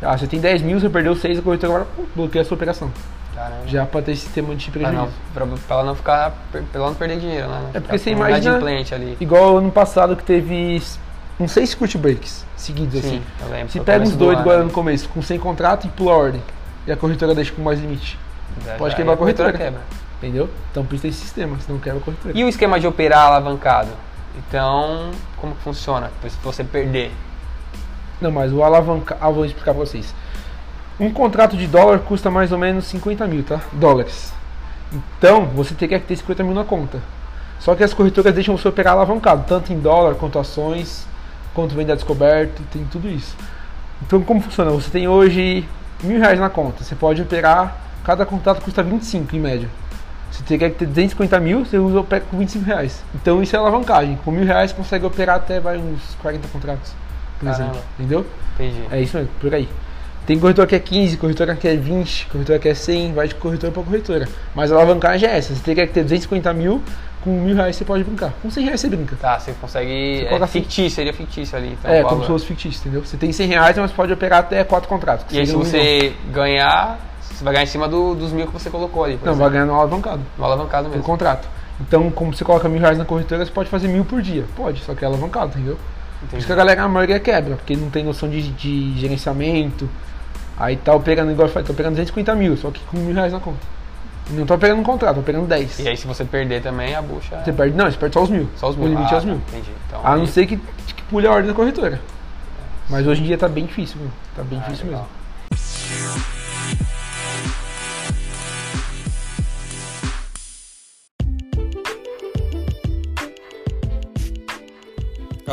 Ah, 0.00 0.16
você 0.16 0.26
tem 0.26 0.38
10 0.38 0.62
mil, 0.62 0.78
você 0.78 0.88
perdeu 0.88 1.16
6, 1.16 1.38
a 1.38 1.42
corretora 1.42 1.72
agora 1.72 1.88
bloqueia 2.14 2.42
a 2.42 2.44
sua 2.44 2.54
operação. 2.54 2.90
Caramba. 3.34 3.66
Já 3.66 3.84
para 3.86 4.02
ter 4.02 4.12
esse 4.12 4.22
sistema 4.22 4.54
de 4.54 4.70
Pra 4.70 4.80
prejuízo. 4.80 5.02
não, 5.02 5.08
pra, 5.34 5.46
pra 5.46 5.76
ela 5.76 5.84
não 5.84 5.94
ficar. 5.94 6.32
Pra 6.52 6.62
ela 6.72 6.86
não 6.88 6.94
perder 6.94 7.18
dinheiro, 7.18 7.48
né? 7.48 7.70
É 7.74 7.80
porque 7.80 7.98
você 7.98 8.10
imagina- 8.10 8.56
ali. 8.56 9.16
Igual 9.20 9.58
ano 9.58 9.70
passado 9.72 10.14
que 10.16 10.22
teve 10.22 10.80
uns 11.40 11.50
6 11.50 11.70
circuit 11.70 11.98
breaks 11.98 12.46
seguidos 12.56 13.00
Sim, 13.00 13.06
assim. 13.08 13.22
eu 13.42 13.48
lembro. 13.50 13.72
Se 13.72 13.80
pega 13.80 14.04
uns 14.04 14.12
do 14.12 14.18
doidos 14.18 14.40
ano, 14.40 14.50
agora 14.50 14.64
no 14.64 14.70
começo, 14.70 15.08
com 15.08 15.20
100 15.20 15.38
contrato 15.38 15.86
e 15.86 15.90
pula 15.90 16.12
a 16.12 16.16
ordem. 16.16 16.42
E 16.86 16.92
a 16.92 16.96
corretora 16.96 17.34
deixa 17.34 17.52
com 17.52 17.62
mais 17.62 17.80
limite. 17.80 18.18
já- 18.64 18.74
pode 18.76 18.92
já 18.92 18.96
quebrar 18.98 19.12
aí 19.12 19.14
a 19.14 19.18
corretora. 19.18 19.52
quebra. 19.52 19.80
Entendeu? 20.22 20.48
Então 20.70 20.86
precisa 20.86 21.08
desse 21.08 21.20
sistema, 21.22 21.58
senão 21.60 21.78
quebra 21.80 21.98
a 21.98 22.02
corretora. 22.02 22.38
E 22.38 22.44
o 22.44 22.48
esquema 22.48 22.78
de 22.78 22.86
operar 22.86 23.26
alavancado? 23.26 23.90
Então, 24.38 25.10
como 25.36 25.54
que 25.56 25.62
funciona? 25.62 26.10
Se 26.22 26.36
você 26.42 26.62
perder. 26.64 27.10
Não, 28.20 28.30
mas 28.30 28.52
o 28.52 28.62
alavanca. 28.62 29.16
Ah, 29.20 29.28
vou 29.28 29.44
explicar 29.44 29.74
pra 29.74 29.84
vocês. 29.84 30.14
Um 30.98 31.10
contrato 31.10 31.56
de 31.56 31.66
dólar 31.66 31.98
custa 32.00 32.30
mais 32.30 32.52
ou 32.52 32.58
menos 32.58 32.84
50 32.86 33.26
mil, 33.26 33.42
tá? 33.42 33.60
Dólares. 33.72 34.32
Então, 34.92 35.46
você 35.46 35.74
teria 35.74 35.98
que 35.98 36.06
ter 36.06 36.16
50 36.16 36.44
mil 36.44 36.54
na 36.54 36.64
conta. 36.64 37.00
Só 37.58 37.74
que 37.74 37.82
as 37.82 37.92
corretoras 37.92 38.32
deixam 38.32 38.56
você 38.56 38.68
operar 38.68 38.92
alavancado, 38.92 39.44
tanto 39.48 39.72
em 39.72 39.80
dólar, 39.80 40.14
quanto 40.14 40.38
ações, 40.38 41.06
quanto 41.52 41.74
venda 41.74 41.96
descoberto, 41.96 42.62
tem 42.70 42.84
tudo 42.84 43.08
isso. 43.08 43.34
Então, 44.06 44.22
como 44.22 44.40
funciona? 44.40 44.70
Você 44.70 44.90
tem 44.90 45.08
hoje 45.08 45.66
mil 46.02 46.20
reais 46.20 46.38
na 46.38 46.48
conta. 46.48 46.84
Você 46.84 46.94
pode 46.94 47.22
operar, 47.22 47.76
cada 48.04 48.24
contrato 48.24 48.62
custa 48.62 48.82
25 48.82 49.34
em 49.34 49.40
média. 49.40 49.68
Você 50.30 50.42
teria 50.42 50.68
que 50.68 50.76
ter 50.76 50.86
250 50.86 51.40
mil, 51.40 51.64
você 51.64 51.78
usa 51.78 52.02
com 52.02 52.38
25 52.38 52.64
reais. 52.64 53.02
Então, 53.14 53.42
isso 53.42 53.56
é 53.56 53.58
alavancagem. 53.58 54.18
Com 54.24 54.30
mil 54.30 54.44
reais, 54.44 54.70
você 54.70 54.76
consegue 54.76 55.06
operar 55.06 55.36
até 55.36 55.58
vai, 55.58 55.78
uns 55.78 56.16
40 56.20 56.46
contratos, 56.48 56.92
por 57.38 57.46
Caramba. 57.46 57.64
exemplo. 57.64 57.82
Entendeu? 57.98 58.26
Entendi. 58.54 58.84
É 58.90 59.00
isso 59.00 59.16
mesmo, 59.16 59.32
por 59.40 59.54
aí. 59.54 59.68
Tem 60.26 60.38
corretora 60.38 60.66
que 60.66 60.74
é 60.74 60.78
15, 60.78 61.16
corretora 61.18 61.54
que 61.54 61.68
é 61.68 61.76
20, 61.76 62.26
corretora 62.32 62.58
que 62.58 62.68
é 62.68 62.74
100, 62.74 63.12
vai 63.12 63.28
de 63.28 63.34
corretora 63.34 63.70
para 63.72 63.82
corretora. 63.82 64.28
Mas 64.54 64.72
a 64.72 64.76
alavancagem 64.76 65.28
é 65.28 65.36
essa, 65.36 65.54
você 65.54 65.60
teria 65.62 65.86
que 65.86 65.92
ter 65.92 66.02
250 66.02 66.52
mil, 66.54 66.82
com 67.22 67.30
mil 67.40 67.54
reais 67.54 67.76
você 67.76 67.84
pode 67.84 68.04
brincar. 68.04 68.32
Com 68.42 68.50
100 68.50 68.64
reais 68.64 68.80
você 68.80 68.88
brinca. 68.88 69.16
Tá, 69.20 69.38
você 69.38 69.52
consegue. 69.60 70.18
Você 70.18 70.22
é 70.24 70.28
coloca 70.28 70.46
fictício, 70.46 70.90
seria 70.90 71.12
fictício 71.12 71.56
ali. 71.58 71.76
Então, 71.78 71.90
é, 71.90 72.02
como 72.02 72.22
se 72.22 72.26
fosse 72.28 72.46
fictício, 72.46 72.80
entendeu? 72.80 73.04
Você 73.04 73.16
tem 73.18 73.32
100 73.32 73.48
reais, 73.48 73.76
mas 73.76 73.92
pode 73.92 74.12
operar 74.14 74.40
até 74.40 74.64
4 74.64 74.88
contratos. 74.88 75.26
E 75.30 75.38
aí, 75.38 75.46
se 75.46 75.54
um 75.54 75.58
milhão. 75.58 75.70
você 75.70 76.12
ganhar, 76.32 76.98
você 77.20 77.44
vai 77.44 77.52
ganhar 77.52 77.64
em 77.64 77.68
cima 77.68 77.86
do- 77.86 78.14
dos 78.14 78.32
mil 78.32 78.46
que 78.46 78.52
você 78.52 78.70
colocou 78.70 79.04
ali. 79.04 79.18
Por 79.18 79.26
Não, 79.26 79.34
vai 79.34 79.46
exemplo. 79.48 79.52
ganhar 79.52 79.66
no 79.66 79.74
alavancado, 79.74 80.22
No 80.38 80.44
alavancado 80.44 80.84
no 80.84 80.90
mesmo. 80.90 81.04
contrato. 81.04 81.46
Então, 81.80 82.10
como 82.10 82.32
você 82.34 82.44
coloca 82.44 82.66
mil 82.68 82.80
reais 82.80 82.96
na 82.96 83.04
corretora, 83.04 83.44
você 83.44 83.50
pode 83.52 83.68
fazer 83.68 83.88
mil 83.88 84.04
por 84.06 84.22
dia. 84.22 84.44
Pode, 84.56 84.80
só 84.84 84.94
que 84.94 85.04
é 85.04 85.06
alavancado, 85.08 85.48
entendeu? 85.58 85.74
Por 86.20 86.24
Entendi. 86.26 86.38
isso 86.38 86.46
que 86.46 86.52
a 86.52 86.56
galera, 86.56 86.82
a 86.84 86.88
maioria 86.88 87.20
quebra, 87.20 87.56
porque 87.56 87.76
não 87.76 87.90
tem 87.90 88.02
noção 88.04 88.28
de, 88.30 88.40
de 88.52 88.98
gerenciamento. 88.98 89.86
Aí 90.56 90.76
tá 90.76 90.94
operando, 90.94 91.32
igual 91.32 91.48
eu 91.48 91.52
falei, 91.52 91.66
tá 91.66 91.72
operando 91.72 91.94
250 91.96 92.34
mil, 92.36 92.56
só 92.56 92.70
que 92.70 92.80
com 92.84 92.96
mil 92.98 93.14
reais 93.14 93.32
na 93.32 93.40
conta. 93.40 93.58
Não 94.30 94.46
tá 94.46 94.54
operando 94.54 94.80
um 94.80 94.84
contrato, 94.84 95.14
tá 95.16 95.20
operando 95.20 95.46
10. 95.46 95.80
E 95.80 95.88
aí, 95.88 95.96
se 95.96 96.06
você 96.06 96.24
perder 96.24 96.62
também, 96.62 96.94
a 96.94 97.02
bucha. 97.02 97.42
Você 97.44 97.52
perde, 97.52 97.76
não, 97.76 97.90
você 97.90 97.96
perde 97.98 98.14
só 98.14 98.22
os 98.22 98.30
mil. 98.30 98.48
Só 98.56 98.70
os 98.70 98.76
mil. 98.76 98.86
O 98.86 98.88
limite 98.90 99.12
Ah, 99.12 99.16
é 99.16 99.18
os 99.18 99.24
mil. 99.24 99.34
Entendi. 99.48 99.70
Então, 99.86 100.00
A 100.02 100.16
não 100.16 100.26
ser 100.26 100.46
que, 100.46 100.56
que 100.56 101.02
pule 101.10 101.26
a 101.26 101.30
ordem 101.32 101.48
da 101.48 101.54
corretora. 101.54 102.00
Mas 102.88 103.06
hoje 103.06 103.22
em 103.22 103.24
dia 103.26 103.36
tá 103.36 103.48
bem 103.48 103.66
difícil, 103.66 103.98
viu? 103.98 104.10
Tá 104.36 104.42
bem 104.42 104.58
Ah, 104.58 104.62
difícil 104.62 104.86
legal. 104.86 105.08
mesmo. 105.50 106.33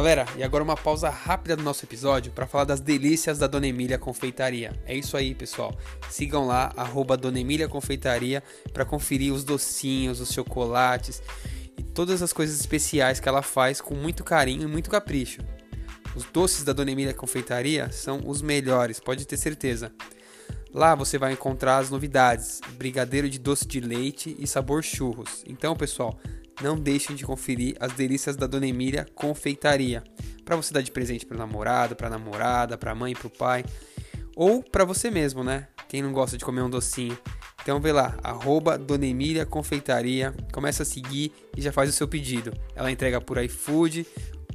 Galera, 0.01 0.25
e 0.35 0.41
agora 0.41 0.63
uma 0.63 0.75
pausa 0.75 1.11
rápida 1.11 1.55
do 1.55 1.61
nosso 1.61 1.85
episódio 1.85 2.31
para 2.31 2.47
falar 2.47 2.63
das 2.63 2.79
delícias 2.79 3.37
da 3.37 3.45
Dona 3.45 3.67
Emília 3.67 3.99
Confeitaria. 3.99 4.73
É 4.83 4.95
isso 4.95 5.15
aí, 5.15 5.35
pessoal. 5.35 5.77
Sigam 6.09 6.47
lá, 6.47 6.73
arroba 6.75 7.15
Dona 7.15 7.39
Emília 7.39 7.67
Confeitaria, 7.67 8.41
para 8.73 8.83
conferir 8.83 9.31
os 9.31 9.43
docinhos, 9.43 10.19
os 10.19 10.31
chocolates 10.33 11.21
e 11.77 11.83
todas 11.83 12.23
as 12.23 12.33
coisas 12.33 12.59
especiais 12.59 13.19
que 13.19 13.29
ela 13.29 13.43
faz 13.43 13.79
com 13.79 13.93
muito 13.93 14.23
carinho 14.23 14.63
e 14.63 14.65
muito 14.65 14.89
capricho. 14.89 15.39
Os 16.15 16.25
doces 16.25 16.63
da 16.63 16.73
Dona 16.73 16.89
Emília 16.89 17.13
Confeitaria 17.13 17.91
são 17.91 18.23
os 18.25 18.41
melhores, 18.41 18.99
pode 18.99 19.27
ter 19.27 19.37
certeza. 19.37 19.91
Lá 20.73 20.95
você 20.95 21.19
vai 21.19 21.33
encontrar 21.33 21.77
as 21.77 21.91
novidades: 21.91 22.59
brigadeiro 22.71 23.29
de 23.29 23.37
doce 23.37 23.67
de 23.67 23.79
leite 23.79 24.35
e 24.39 24.47
sabor 24.47 24.83
churros. 24.83 25.43
Então, 25.45 25.75
pessoal, 25.75 26.19
não 26.61 26.75
deixem 26.75 27.15
de 27.15 27.25
conferir 27.25 27.75
as 27.79 27.93
delícias 27.93 28.35
da 28.35 28.47
Dona 28.47 28.67
Emília 28.67 29.05
Confeitaria, 29.15 30.03
para 30.45 30.55
você 30.55 30.73
dar 30.73 30.81
de 30.81 30.91
presente 30.91 31.25
para 31.25 31.37
namorado, 31.37 31.95
para 31.95 32.09
namorada, 32.09 32.77
para 32.77 32.95
mãe, 32.95 33.13
para 33.13 33.27
o 33.27 33.29
pai, 33.29 33.63
ou 34.35 34.63
para 34.63 34.85
você 34.85 35.09
mesmo, 35.11 35.43
né? 35.43 35.67
Quem 35.87 36.01
não 36.01 36.11
gosta 36.11 36.37
de 36.37 36.45
comer 36.45 36.61
um 36.61 36.69
docinho. 36.69 37.17
Então 37.61 37.79
vê 37.79 37.91
lá, 37.91 38.17
arroba 38.23 38.77
Dona 38.77 39.05
Emília 39.05 39.45
Confeitaria, 39.45 40.33
começa 40.51 40.83
a 40.83 40.85
seguir 40.85 41.31
e 41.55 41.61
já 41.61 41.71
faz 41.71 41.89
o 41.89 41.93
seu 41.93 42.07
pedido. 42.07 42.53
Ela 42.75 42.91
entrega 42.91 43.21
por 43.21 43.37
iFood 43.43 44.07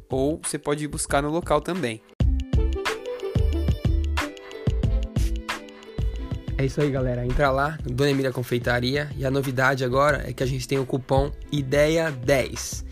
ou 0.09 0.41
você 0.43 0.59
pode 0.59 0.85
ir 0.85 0.89
buscar 0.89 1.23
no 1.23 1.31
local 1.31 1.61
também. 1.61 2.03
É 6.59 6.65
isso 6.65 6.81
aí, 6.81 6.91
galera. 6.91 7.25
Entra 7.27 7.51
lá, 7.51 7.79
Dona 7.85 8.11
Emília 8.11 8.33
Confeitaria. 8.33 9.11
E 9.17 9.27
a 9.27 9.31
novidade 9.31 9.85
agora 9.85 10.25
é 10.29 10.33
que 10.33 10.43
a 10.43 10.47
gente 10.47 10.67
tem 10.67 10.79
o 10.79 10.87
cupom 10.87 11.31
IDEIA10 11.53 12.85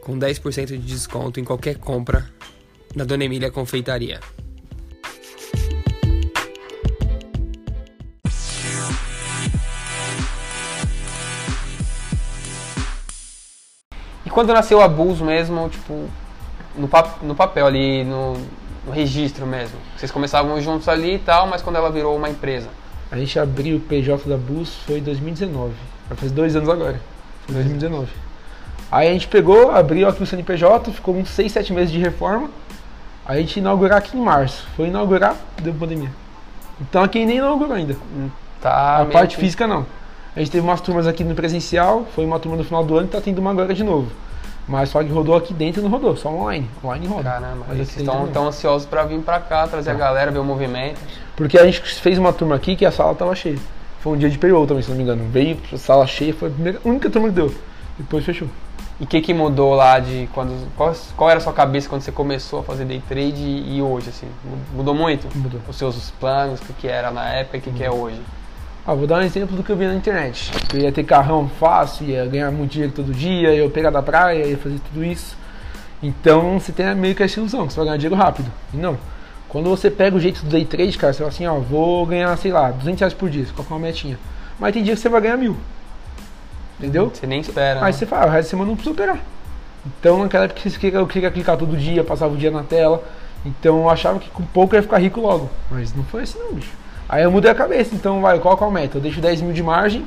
com 0.00 0.18
10% 0.18 0.66
de 0.66 0.78
desconto 0.78 1.40
em 1.40 1.44
qualquer 1.44 1.76
compra 1.78 2.28
na 2.94 3.04
Dona 3.04 3.24
Emília 3.24 3.50
Confeitaria. 3.50 4.20
E 14.24 14.30
quando 14.30 14.52
nasceu 14.52 14.80
a 14.80 14.88
Bulls 14.88 15.20
mesmo, 15.20 15.68
tipo, 15.68 16.08
no, 16.76 16.88
pa- 16.88 17.16
no 17.22 17.34
papel 17.34 17.66
ali, 17.66 18.04
no, 18.04 18.34
no 18.84 18.92
registro 18.92 19.46
mesmo? 19.46 19.78
Vocês 19.96 20.10
começavam 20.10 20.60
juntos 20.60 20.88
ali 20.88 21.14
e 21.14 21.18
tal, 21.18 21.46
mas 21.46 21.62
quando 21.62 21.76
ela 21.76 21.90
virou 21.90 22.16
uma 22.16 22.28
empresa? 22.28 22.68
A 23.10 23.16
gente 23.16 23.38
abriu 23.38 23.76
o 23.76 23.80
PJ 23.80 24.28
da 24.28 24.36
Bus 24.36 24.74
foi 24.86 24.98
em 24.98 25.02
2019. 25.02 25.72
Vai 26.08 26.16
fazer 26.16 26.32
dois 26.34 26.56
anos 26.56 26.68
agora. 26.68 27.00
Foi 27.46 27.54
2019. 27.54 28.08
Aí 28.90 29.08
a 29.08 29.12
gente 29.12 29.28
pegou, 29.28 29.70
abriu 29.72 30.08
aqui 30.08 30.22
o 30.22 30.26
CNPJ, 30.26 30.90
ficou 30.92 31.16
uns 31.16 31.28
6, 31.30 31.50
7 31.52 31.72
meses 31.72 31.90
de 31.92 31.98
reforma. 31.98 32.48
Aí 33.24 33.38
a 33.38 33.40
gente 33.40 33.58
inaugurar 33.58 33.98
aqui 33.98 34.16
em 34.16 34.20
março. 34.20 34.66
Foi 34.76 34.86
inaugurar, 34.88 35.34
deu 35.60 35.74
pandemia. 35.74 36.10
Então 36.80 37.02
aqui 37.02 37.24
nem 37.24 37.38
inaugurou 37.38 37.72
ainda. 37.74 37.96
Tá 38.60 39.02
a 39.02 39.06
parte 39.06 39.34
que- 39.36 39.40
física 39.40 39.66
não. 39.66 39.86
A 40.34 40.38
gente 40.40 40.50
teve 40.50 40.64
umas 40.66 40.80
turmas 40.80 41.06
aqui 41.06 41.24
no 41.24 41.34
presencial, 41.34 42.06
foi 42.14 42.24
uma 42.24 42.38
turma 42.38 42.56
no 42.58 42.64
final 42.64 42.84
do 42.84 42.96
ano 42.96 43.06
e 43.08 43.10
tá 43.10 43.20
tendo 43.20 43.38
uma 43.38 43.50
agora 43.50 43.72
de 43.72 43.82
novo. 43.82 44.10
Mas 44.68 44.88
só 44.90 45.02
que 45.02 45.08
rodou 45.10 45.34
aqui 45.36 45.54
dentro 45.54 45.80
não 45.80 45.88
rodou, 45.88 46.16
só 46.16 46.28
online. 46.28 46.68
Online 46.84 47.06
roda. 47.06 47.22
Caramba, 47.30 47.64
Mas 47.68 47.78
vocês 47.78 47.96
estão 48.06 48.46
ansiosos 48.48 48.86
pra 48.86 49.04
vir 49.04 49.20
pra 49.20 49.40
cá, 49.40 49.66
trazer 49.66 49.90
a 49.90 49.94
Tá. 49.94 49.98
galera, 50.00 50.30
ver 50.30 50.38
o 50.40 50.44
movimento. 50.44 50.98
Porque 51.36 51.58
a 51.58 51.66
gente 51.66 51.82
fez 51.82 52.18
uma 52.18 52.32
turma 52.32 52.56
aqui 52.56 52.74
que 52.74 52.86
a 52.86 52.90
sala 52.90 53.14
tava 53.14 53.34
cheia. 53.34 53.58
Foi 54.00 54.14
um 54.14 54.16
dia 54.16 54.30
de 54.30 54.38
payroll 54.38 54.66
também, 54.66 54.82
se 54.82 54.88
não 54.88 54.96
me 54.96 55.02
engano. 55.02 55.24
Veio, 55.30 55.58
sala 55.76 56.06
cheia, 56.06 56.32
foi 56.32 56.48
a 56.48 56.88
única 56.88 57.10
turma 57.10 57.28
que 57.28 57.34
deu. 57.34 57.54
Depois 57.98 58.24
fechou. 58.24 58.48
E 58.98 59.04
o 59.04 59.06
que, 59.06 59.20
que 59.20 59.34
mudou 59.34 59.74
lá 59.74 59.98
de 59.98 60.28
quando. 60.32 60.66
Qual, 60.74 60.94
qual 61.16 61.28
era 61.28 61.38
a 61.38 61.42
sua 61.42 61.52
cabeça 61.52 61.88
quando 61.88 62.00
você 62.00 62.10
começou 62.10 62.60
a 62.60 62.62
fazer 62.62 62.86
day 62.86 63.02
trade 63.06 63.42
e, 63.42 63.76
e 63.76 63.82
hoje, 63.82 64.08
assim? 64.08 64.26
Mudou 64.74 64.94
muito? 64.94 65.28
Mudou. 65.36 65.60
Os 65.68 65.76
seus 65.76 66.10
planos, 66.12 66.60
o 66.60 66.64
que, 66.64 66.72
que 66.72 66.88
era 66.88 67.10
na 67.10 67.28
época 67.28 67.58
e 67.58 67.60
o 67.60 67.62
que, 67.62 67.70
que 67.72 67.84
é 67.84 67.90
hoje? 67.90 68.18
Ah, 68.86 68.94
vou 68.94 69.06
dar 69.06 69.18
um 69.18 69.22
exemplo 69.22 69.54
do 69.56 69.62
que 69.62 69.70
eu 69.70 69.76
vi 69.76 69.84
na 69.84 69.94
internet. 69.94 70.50
Eu 70.72 70.80
ia 70.80 70.92
ter 70.92 71.04
carrão 71.04 71.48
fácil, 71.48 72.06
ia 72.06 72.24
ganhar 72.24 72.50
muito 72.50 72.70
dinheiro 72.70 72.92
todo 72.94 73.12
dia, 73.12 73.52
ia 73.52 73.68
pegar 73.68 73.90
da 73.90 74.00
praia, 74.00 74.46
ia 74.46 74.56
fazer 74.56 74.78
tudo 74.78 75.04
isso. 75.04 75.36
Então 76.02 76.58
você 76.58 76.72
tem 76.72 76.94
meio 76.94 77.14
que 77.14 77.22
essa 77.22 77.40
ilusão, 77.40 77.66
que 77.66 77.72
você 77.72 77.80
vai 77.80 77.86
ganhar 77.86 77.96
dinheiro 77.98 78.14
rápido. 78.14 78.50
E 78.72 78.76
não. 78.76 78.96
Quando 79.56 79.70
você 79.70 79.90
pega 79.90 80.14
o 80.14 80.20
jeito 80.20 80.42
do 80.42 80.50
day 80.50 80.66
trade, 80.66 80.98
cara, 80.98 81.14
você 81.14 81.20
fala 81.20 81.30
assim, 81.30 81.46
ó, 81.46 81.54
vou 81.54 82.04
ganhar, 82.04 82.36
sei 82.36 82.52
lá, 82.52 82.70
200 82.72 83.00
reais 83.00 83.14
por 83.14 83.30
dia, 83.30 83.46
você 83.46 83.52
coloca 83.54 83.72
uma 83.72 83.80
metinha. 83.80 84.18
Mas 84.60 84.74
tem 84.74 84.82
dia 84.82 84.94
que 84.94 85.00
você 85.00 85.08
vai 85.08 85.18
ganhar 85.18 85.38
mil. 85.38 85.56
Entendeu? 86.78 87.08
Você 87.08 87.26
nem 87.26 87.40
espera. 87.40 87.78
Aí 87.78 87.86
né? 87.86 87.92
você 87.92 88.04
fala, 88.04 88.26
o 88.26 88.28
resto 88.28 88.48
da 88.48 88.50
semana 88.50 88.68
não 88.68 88.76
precisa 88.76 88.92
operar. 88.92 89.18
Então 89.86 90.18
naquela 90.18 90.44
época 90.44 90.60
você 90.60 90.78
queria- 90.78 90.98
eu 90.98 91.06
queria 91.06 91.30
clicar 91.30 91.56
todo 91.56 91.74
dia, 91.74 92.04
passava 92.04 92.34
o 92.34 92.36
dia 92.36 92.50
na 92.50 92.64
tela. 92.64 93.02
Então 93.46 93.78
eu 93.78 93.88
achava 93.88 94.18
que 94.18 94.28
com 94.28 94.44
pouco 94.44 94.74
eu 94.74 94.76
ia 94.76 94.82
ficar 94.82 94.98
rico 94.98 95.22
logo. 95.22 95.48
Mas 95.70 95.96
não 95.96 96.04
foi 96.04 96.24
assim 96.24 96.38
não, 96.38 96.52
bicho. 96.52 96.72
Aí 97.08 97.22
eu 97.22 97.30
mudei 97.30 97.50
a 97.50 97.54
cabeça, 97.54 97.94
então 97.94 98.20
vai, 98.20 98.38
qual 98.38 98.58
que 98.58 98.62
é 98.62 98.66
a 98.66 98.70
meta? 98.70 98.98
Eu 98.98 99.00
deixo 99.00 99.22
10 99.22 99.40
mil 99.40 99.54
de 99.54 99.62
margem, 99.62 100.04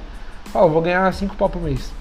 falo, 0.54 0.70
vou 0.70 0.84
ganhar 0.84 1.12
5 1.12 1.36
pau 1.36 1.50
por 1.50 1.60
mês. 1.60 1.92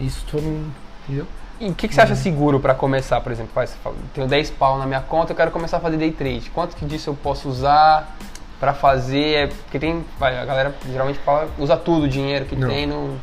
Isso 0.00 0.24
foram. 0.28 0.64
Entendeu? 1.04 1.26
E 1.60 1.68
o 1.68 1.74
que, 1.74 1.86
que 1.88 1.94
você 1.94 2.00
acha 2.00 2.14
seguro 2.14 2.58
para 2.58 2.74
começar, 2.74 3.20
por 3.20 3.30
exemplo? 3.30 3.52
Faz, 3.54 3.76
tenho 4.14 4.26
10 4.26 4.50
pau 4.52 4.78
na 4.78 4.86
minha 4.86 5.00
conta, 5.02 5.32
eu 5.32 5.36
quero 5.36 5.50
começar 5.50 5.76
a 5.76 5.80
fazer 5.80 5.98
day 5.98 6.10
trade. 6.10 6.50
Quanto 6.54 6.74
que 6.74 6.86
disso 6.86 7.10
eu 7.10 7.14
posso 7.14 7.50
usar 7.50 8.16
para 8.58 8.72
fazer? 8.72 9.50
Porque 9.64 9.78
tem, 9.78 10.02
vai, 10.18 10.38
a 10.38 10.44
galera 10.46 10.74
geralmente 10.90 11.18
fala, 11.18 11.48
usa 11.58 11.76
tudo 11.76 12.04
o 12.04 12.08
dinheiro 12.08 12.46
que 12.46 12.56
Não. 12.56 12.66
tem 12.68 12.86
no... 12.86 13.14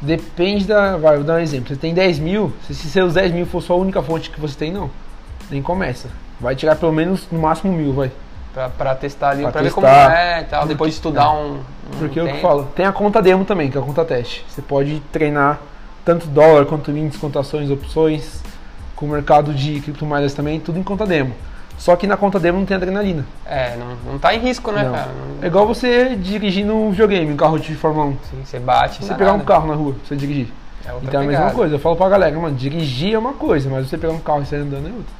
Depende 0.00 0.66
da. 0.66 0.96
Vai, 0.98 1.16
vou 1.16 1.24
dar 1.24 1.34
um 1.34 1.38
exemplo. 1.38 1.68
Você 1.68 1.76
tem 1.80 1.94
10 1.94 2.18
mil, 2.18 2.52
se 2.66 2.74
se 2.74 2.90
seus 2.90 3.14
10 3.14 3.32
mil 3.32 3.46
for 3.46 3.62
só 3.62 3.72
a 3.72 3.76
única 3.76 4.02
fonte 4.02 4.28
que 4.28 4.38
você 4.38 4.54
tem, 4.54 4.70
não. 4.70 4.90
Nem 5.50 5.62
começa. 5.62 6.08
Vai 6.38 6.54
tirar 6.54 6.76
pelo 6.76 6.92
menos 6.92 7.26
no 7.30 7.38
máximo 7.38 7.72
mil, 7.72 7.94
vai. 7.94 8.12
Pra, 8.52 8.68
pra 8.68 8.94
testar 8.94 9.30
ali, 9.30 9.42
Pra 9.42 9.52
pra, 9.52 9.62
ver 9.62 9.72
como 9.72 9.86
testar. 9.86 10.14
é 10.18 10.40
e 10.40 10.44
tal, 10.44 10.66
depois 10.66 10.90
de 10.90 10.96
estudar 10.96 11.30
um, 11.32 11.54
um 11.54 11.98
Porque 11.98 12.18
é 12.18 12.22
o 12.22 12.26
que 12.26 12.32
eu 12.32 12.40
falo. 12.40 12.64
Tem 12.74 12.84
a 12.84 12.92
conta 12.92 13.22
demo 13.22 13.44
também, 13.44 13.70
que 13.70 13.78
é 13.78 13.80
a 13.80 13.84
conta 13.84 14.04
teste. 14.04 14.44
Você 14.48 14.60
pode 14.60 15.00
treinar 15.12 15.60
tanto 16.06 16.26
dólar 16.28 16.64
quanto 16.66 16.90
índices, 16.92 17.20
cotações, 17.20 17.68
opções, 17.70 18.40
com 18.94 19.04
o 19.04 19.08
mercado 19.10 19.52
de 19.52 19.80
criptomoedas 19.80 20.32
também, 20.32 20.58
tudo 20.60 20.78
em 20.78 20.82
conta 20.82 21.04
demo. 21.04 21.34
Só 21.76 21.94
que 21.96 22.06
na 22.06 22.16
conta 22.16 22.38
demo 22.40 22.58
não 22.60 22.64
tem 22.64 22.76
adrenalina. 22.76 23.26
É, 23.44 23.76
não, 23.76 24.12
não 24.12 24.18
tá 24.18 24.34
em 24.34 24.38
risco, 24.38 24.70
né, 24.72 24.84
Não. 24.84 24.92
cara? 24.92 25.08
Não- 25.08 25.44
É 25.44 25.46
igual 25.48 25.66
você 25.66 26.14
dirigir 26.16 26.64
num 26.64 26.90
videogame, 26.90 27.30
um 27.32 27.36
carro 27.36 27.58
de 27.58 27.74
Fórmula 27.74 28.06
1. 28.06 28.10
Sim, 28.30 28.42
você 28.44 28.58
bate, 28.58 29.04
Você 29.04 29.12
pegar 29.14 29.32
um 29.32 29.38
nada. 29.38 29.44
carro 29.44 29.66
na 29.68 29.74
rua, 29.74 29.94
você 30.06 30.16
dirigir. 30.16 30.48
É 30.86 30.92
outra 30.92 31.08
Então 31.08 31.20
é 31.20 31.24
a 31.24 31.26
mesma 31.26 31.40
pegada. 31.42 31.56
coisa. 31.56 31.74
Eu 31.74 31.78
falo 31.80 31.96
pra 31.96 32.08
galera, 32.08 32.38
mano, 32.38 32.56
dirigir 32.56 33.12
é 33.14 33.18
uma 33.18 33.32
coisa, 33.34 33.68
mas 33.68 33.88
você 33.88 33.98
pegar 33.98 34.12
um 34.14 34.20
carro 34.20 34.42
e 34.42 34.46
sair 34.46 34.60
andando 34.60 34.86
é 34.86 34.90
outra. 34.92 35.12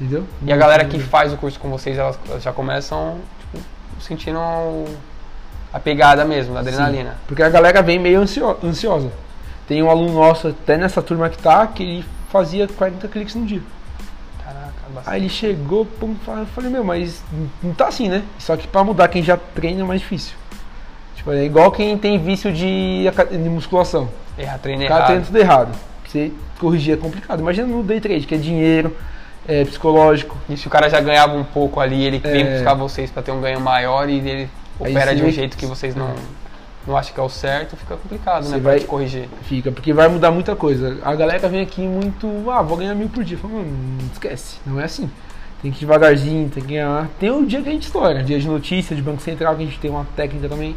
Entendeu? 0.00 0.24
E 0.46 0.50
a 0.52 0.56
galera 0.56 0.84
que 0.86 0.98
faz 1.00 1.32
o 1.32 1.36
curso 1.36 1.58
com 1.60 1.68
vocês, 1.68 1.98
elas 1.98 2.18
já 2.40 2.52
começam 2.52 3.18
tipo, 3.52 3.62
sentindo 4.00 4.38
a 5.72 5.78
pegada 5.80 6.24
mesmo, 6.24 6.54
da 6.54 6.60
adrenalina. 6.60 7.16
Porque 7.26 7.42
a 7.42 7.48
galera 7.50 7.82
vem 7.82 7.98
meio 7.98 8.20
ansio- 8.20 8.56
ansiosa. 8.64 9.10
Tem 9.70 9.80
um 9.84 9.88
aluno 9.88 10.14
nosso, 10.14 10.48
até 10.48 10.76
nessa 10.76 11.00
turma 11.00 11.28
que 11.30 11.38
tá, 11.38 11.64
que 11.64 11.80
ele 11.80 12.04
fazia 12.28 12.66
40 12.66 13.06
cliques 13.06 13.36
no 13.36 13.46
dia. 13.46 13.62
Caraca, 14.44 14.72
bastante. 14.92 15.14
Aí 15.14 15.20
ele 15.20 15.28
chegou, 15.28 15.84
pum, 15.84 16.16
eu 16.26 16.46
falei, 16.46 16.68
meu, 16.68 16.82
mas 16.82 17.22
não 17.62 17.72
tá 17.72 17.86
assim, 17.86 18.08
né? 18.08 18.24
Só 18.36 18.56
que 18.56 18.66
pra 18.66 18.82
mudar 18.82 19.06
quem 19.06 19.22
já 19.22 19.36
treina 19.36 19.82
é 19.82 19.84
mais 19.84 20.00
difícil. 20.00 20.34
Tipo, 21.14 21.30
é 21.30 21.44
igual 21.44 21.70
quem 21.70 21.96
tem 21.96 22.18
vício 22.18 22.52
de, 22.52 23.04
de 23.30 23.48
musculação. 23.48 24.08
Erra, 24.36 24.58
treina 24.58 24.86
O 24.86 24.88
cara 24.88 25.04
treina 25.04 25.20
errado. 25.20 25.26
tudo 25.28 25.38
errado. 25.38 25.78
Você 26.04 26.32
corrigir 26.58 26.94
é 26.94 26.96
complicado. 26.96 27.38
Imagina 27.38 27.68
no 27.68 27.84
day 27.84 28.00
trade, 28.00 28.26
que 28.26 28.34
é 28.34 28.38
dinheiro, 28.38 28.96
é 29.46 29.64
psicológico. 29.64 30.36
E 30.48 30.56
se 30.56 30.66
o 30.66 30.70
cara 30.70 30.90
já 30.90 31.00
ganhava 31.00 31.36
um 31.36 31.44
pouco 31.44 31.78
ali, 31.78 32.02
ele 32.04 32.18
vem 32.18 32.42
É. 32.44 32.54
buscar 32.54 32.74
vocês 32.74 33.08
pra 33.08 33.22
ter 33.22 33.30
um 33.30 33.40
ganho 33.40 33.60
maior 33.60 34.08
e 34.08 34.16
ele 34.18 34.50
Aí 34.80 34.90
opera 34.90 35.14
de 35.14 35.22
um 35.22 35.30
jeito 35.30 35.56
que 35.56 35.64
vocês 35.64 35.94
não, 35.94 36.12
não 36.86 36.96
acham 36.96 37.12
que 37.14 37.20
é 37.20 37.22
o 37.22 37.28
certo, 37.28 37.76
fica 37.76 37.96
complicado, 37.96 38.42
Você 38.44 38.52
né, 38.56 38.60
pra 38.60 38.70
vai- 38.72 38.80
te 38.80 38.86
corrigir. 38.86 39.28
Fica, 39.42 39.70
porque 39.70 39.92
vai 39.92 40.08
mudar 40.08 40.30
muita 40.30 40.56
coisa. 40.56 40.98
A 41.02 41.14
galera 41.14 41.48
vem 41.48 41.60
aqui 41.60 41.82
muito, 41.82 42.50
ah, 42.50 42.62
vou 42.62 42.76
ganhar 42.76 42.94
mil 42.94 43.08
por 43.08 43.22
dia. 43.22 43.36
Fala, 43.38 43.54
mano, 43.54 43.98
esquece, 44.12 44.56
não 44.66 44.80
é 44.80 44.84
assim. 44.84 45.10
Tem 45.62 45.70
que 45.70 45.78
ir 45.78 45.80
devagarzinho, 45.80 46.48
tem 46.48 46.62
que 46.62 46.70
ganhar. 46.70 47.08
Tem 47.18 47.30
o 47.30 47.44
dia 47.46 47.60
que 47.60 47.68
a 47.68 47.72
gente 47.72 47.82
estoura, 47.84 48.22
dia 48.22 48.38
de 48.40 48.48
notícia, 48.48 48.96
de 48.96 49.02
Banco 49.02 49.20
Central, 49.20 49.54
que 49.56 49.62
a 49.62 49.66
gente 49.66 49.78
tem 49.78 49.90
uma 49.90 50.06
técnica 50.16 50.48
também. 50.48 50.74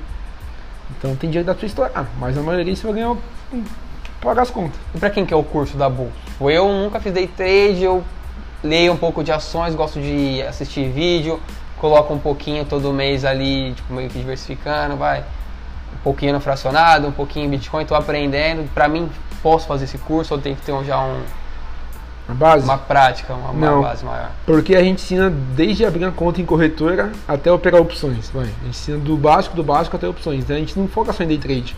Então 0.97 1.15
tem 1.15 1.29
dia 1.29 1.41
que 1.41 1.47
dá 1.47 1.53
pra 1.53 1.61
você 1.61 1.67
estourar, 1.67 2.05
mas 2.19 2.37
a 2.37 2.41
maioria 2.41 2.75
você 2.75 2.83
vai 2.85 2.93
ganhar, 2.95 3.15
pagar 4.21 4.41
as 4.41 4.49
contas. 4.49 4.77
E 4.93 4.97
pra 4.97 5.09
quem 5.09 5.25
que 5.25 5.33
é 5.33 5.37
o 5.37 5.43
curso 5.43 5.77
da 5.77 5.89
Bull? 5.89 6.11
Eu 6.41 6.67
nunca 6.67 6.99
fiz 6.99 7.13
day 7.13 7.27
trade, 7.27 7.81
eu 7.83 8.03
leio 8.61 8.91
um 8.91 8.97
pouco 8.97 9.23
de 9.23 9.31
ações, 9.31 9.73
gosto 9.73 9.99
de 10.01 10.41
assistir 10.41 10.89
vídeo, 10.89 11.39
coloco 11.79 12.13
um 12.13 12.19
pouquinho 12.19 12.65
todo 12.65 12.91
mês 12.93 13.23
ali, 13.25 13.73
tipo, 13.73 13.93
meio 13.93 14.09
que 14.09 14.19
diversificando, 14.19 14.97
vai. 14.97 15.23
Um 16.03 16.11
pouquinho 16.11 16.33
no 16.33 16.41
fracionado, 16.41 17.07
um 17.07 17.11
pouquinho 17.13 17.45
em 17.45 17.49
Bitcoin, 17.49 17.85
tô 17.85 17.95
aprendendo. 17.95 18.69
Pra 18.73 18.89
mim, 18.89 19.09
posso 19.41 19.65
fazer 19.65 19.85
esse 19.85 19.97
curso 19.97 20.33
ou 20.33 20.39
tem 20.39 20.53
que 20.53 20.61
ter 20.61 20.73
já 20.83 20.99
um- 20.99 21.21
A 22.27 22.33
base? 22.33 22.65
uma 22.65 22.77
prática, 22.77 23.33
uma, 23.33 23.51
uma 23.51 23.81
base 23.81 24.03
maior? 24.03 24.29
Porque 24.45 24.75
a 24.75 24.83
gente 24.83 25.01
ensina 25.01 25.29
desde 25.29 25.85
abrir 25.85 26.03
a 26.03 26.11
conta 26.11 26.41
em 26.41 26.45
corretora 26.45 27.11
até 27.25 27.49
operar 27.51 27.79
opções. 27.81 28.29
Vai. 28.33 28.43
A 28.43 28.47
gente 28.47 28.67
ensina 28.69 28.97
do 28.97 29.15
básico, 29.15 29.55
do 29.55 29.63
básico 29.63 29.95
até 29.95 30.05
opções. 30.07 30.43
Então 30.43 30.55
a 30.55 30.59
gente 30.59 30.77
não 30.77 30.87
foca 30.89 31.13
só 31.13 31.23
em 31.23 31.27
day 31.27 31.37
trade. 31.37 31.73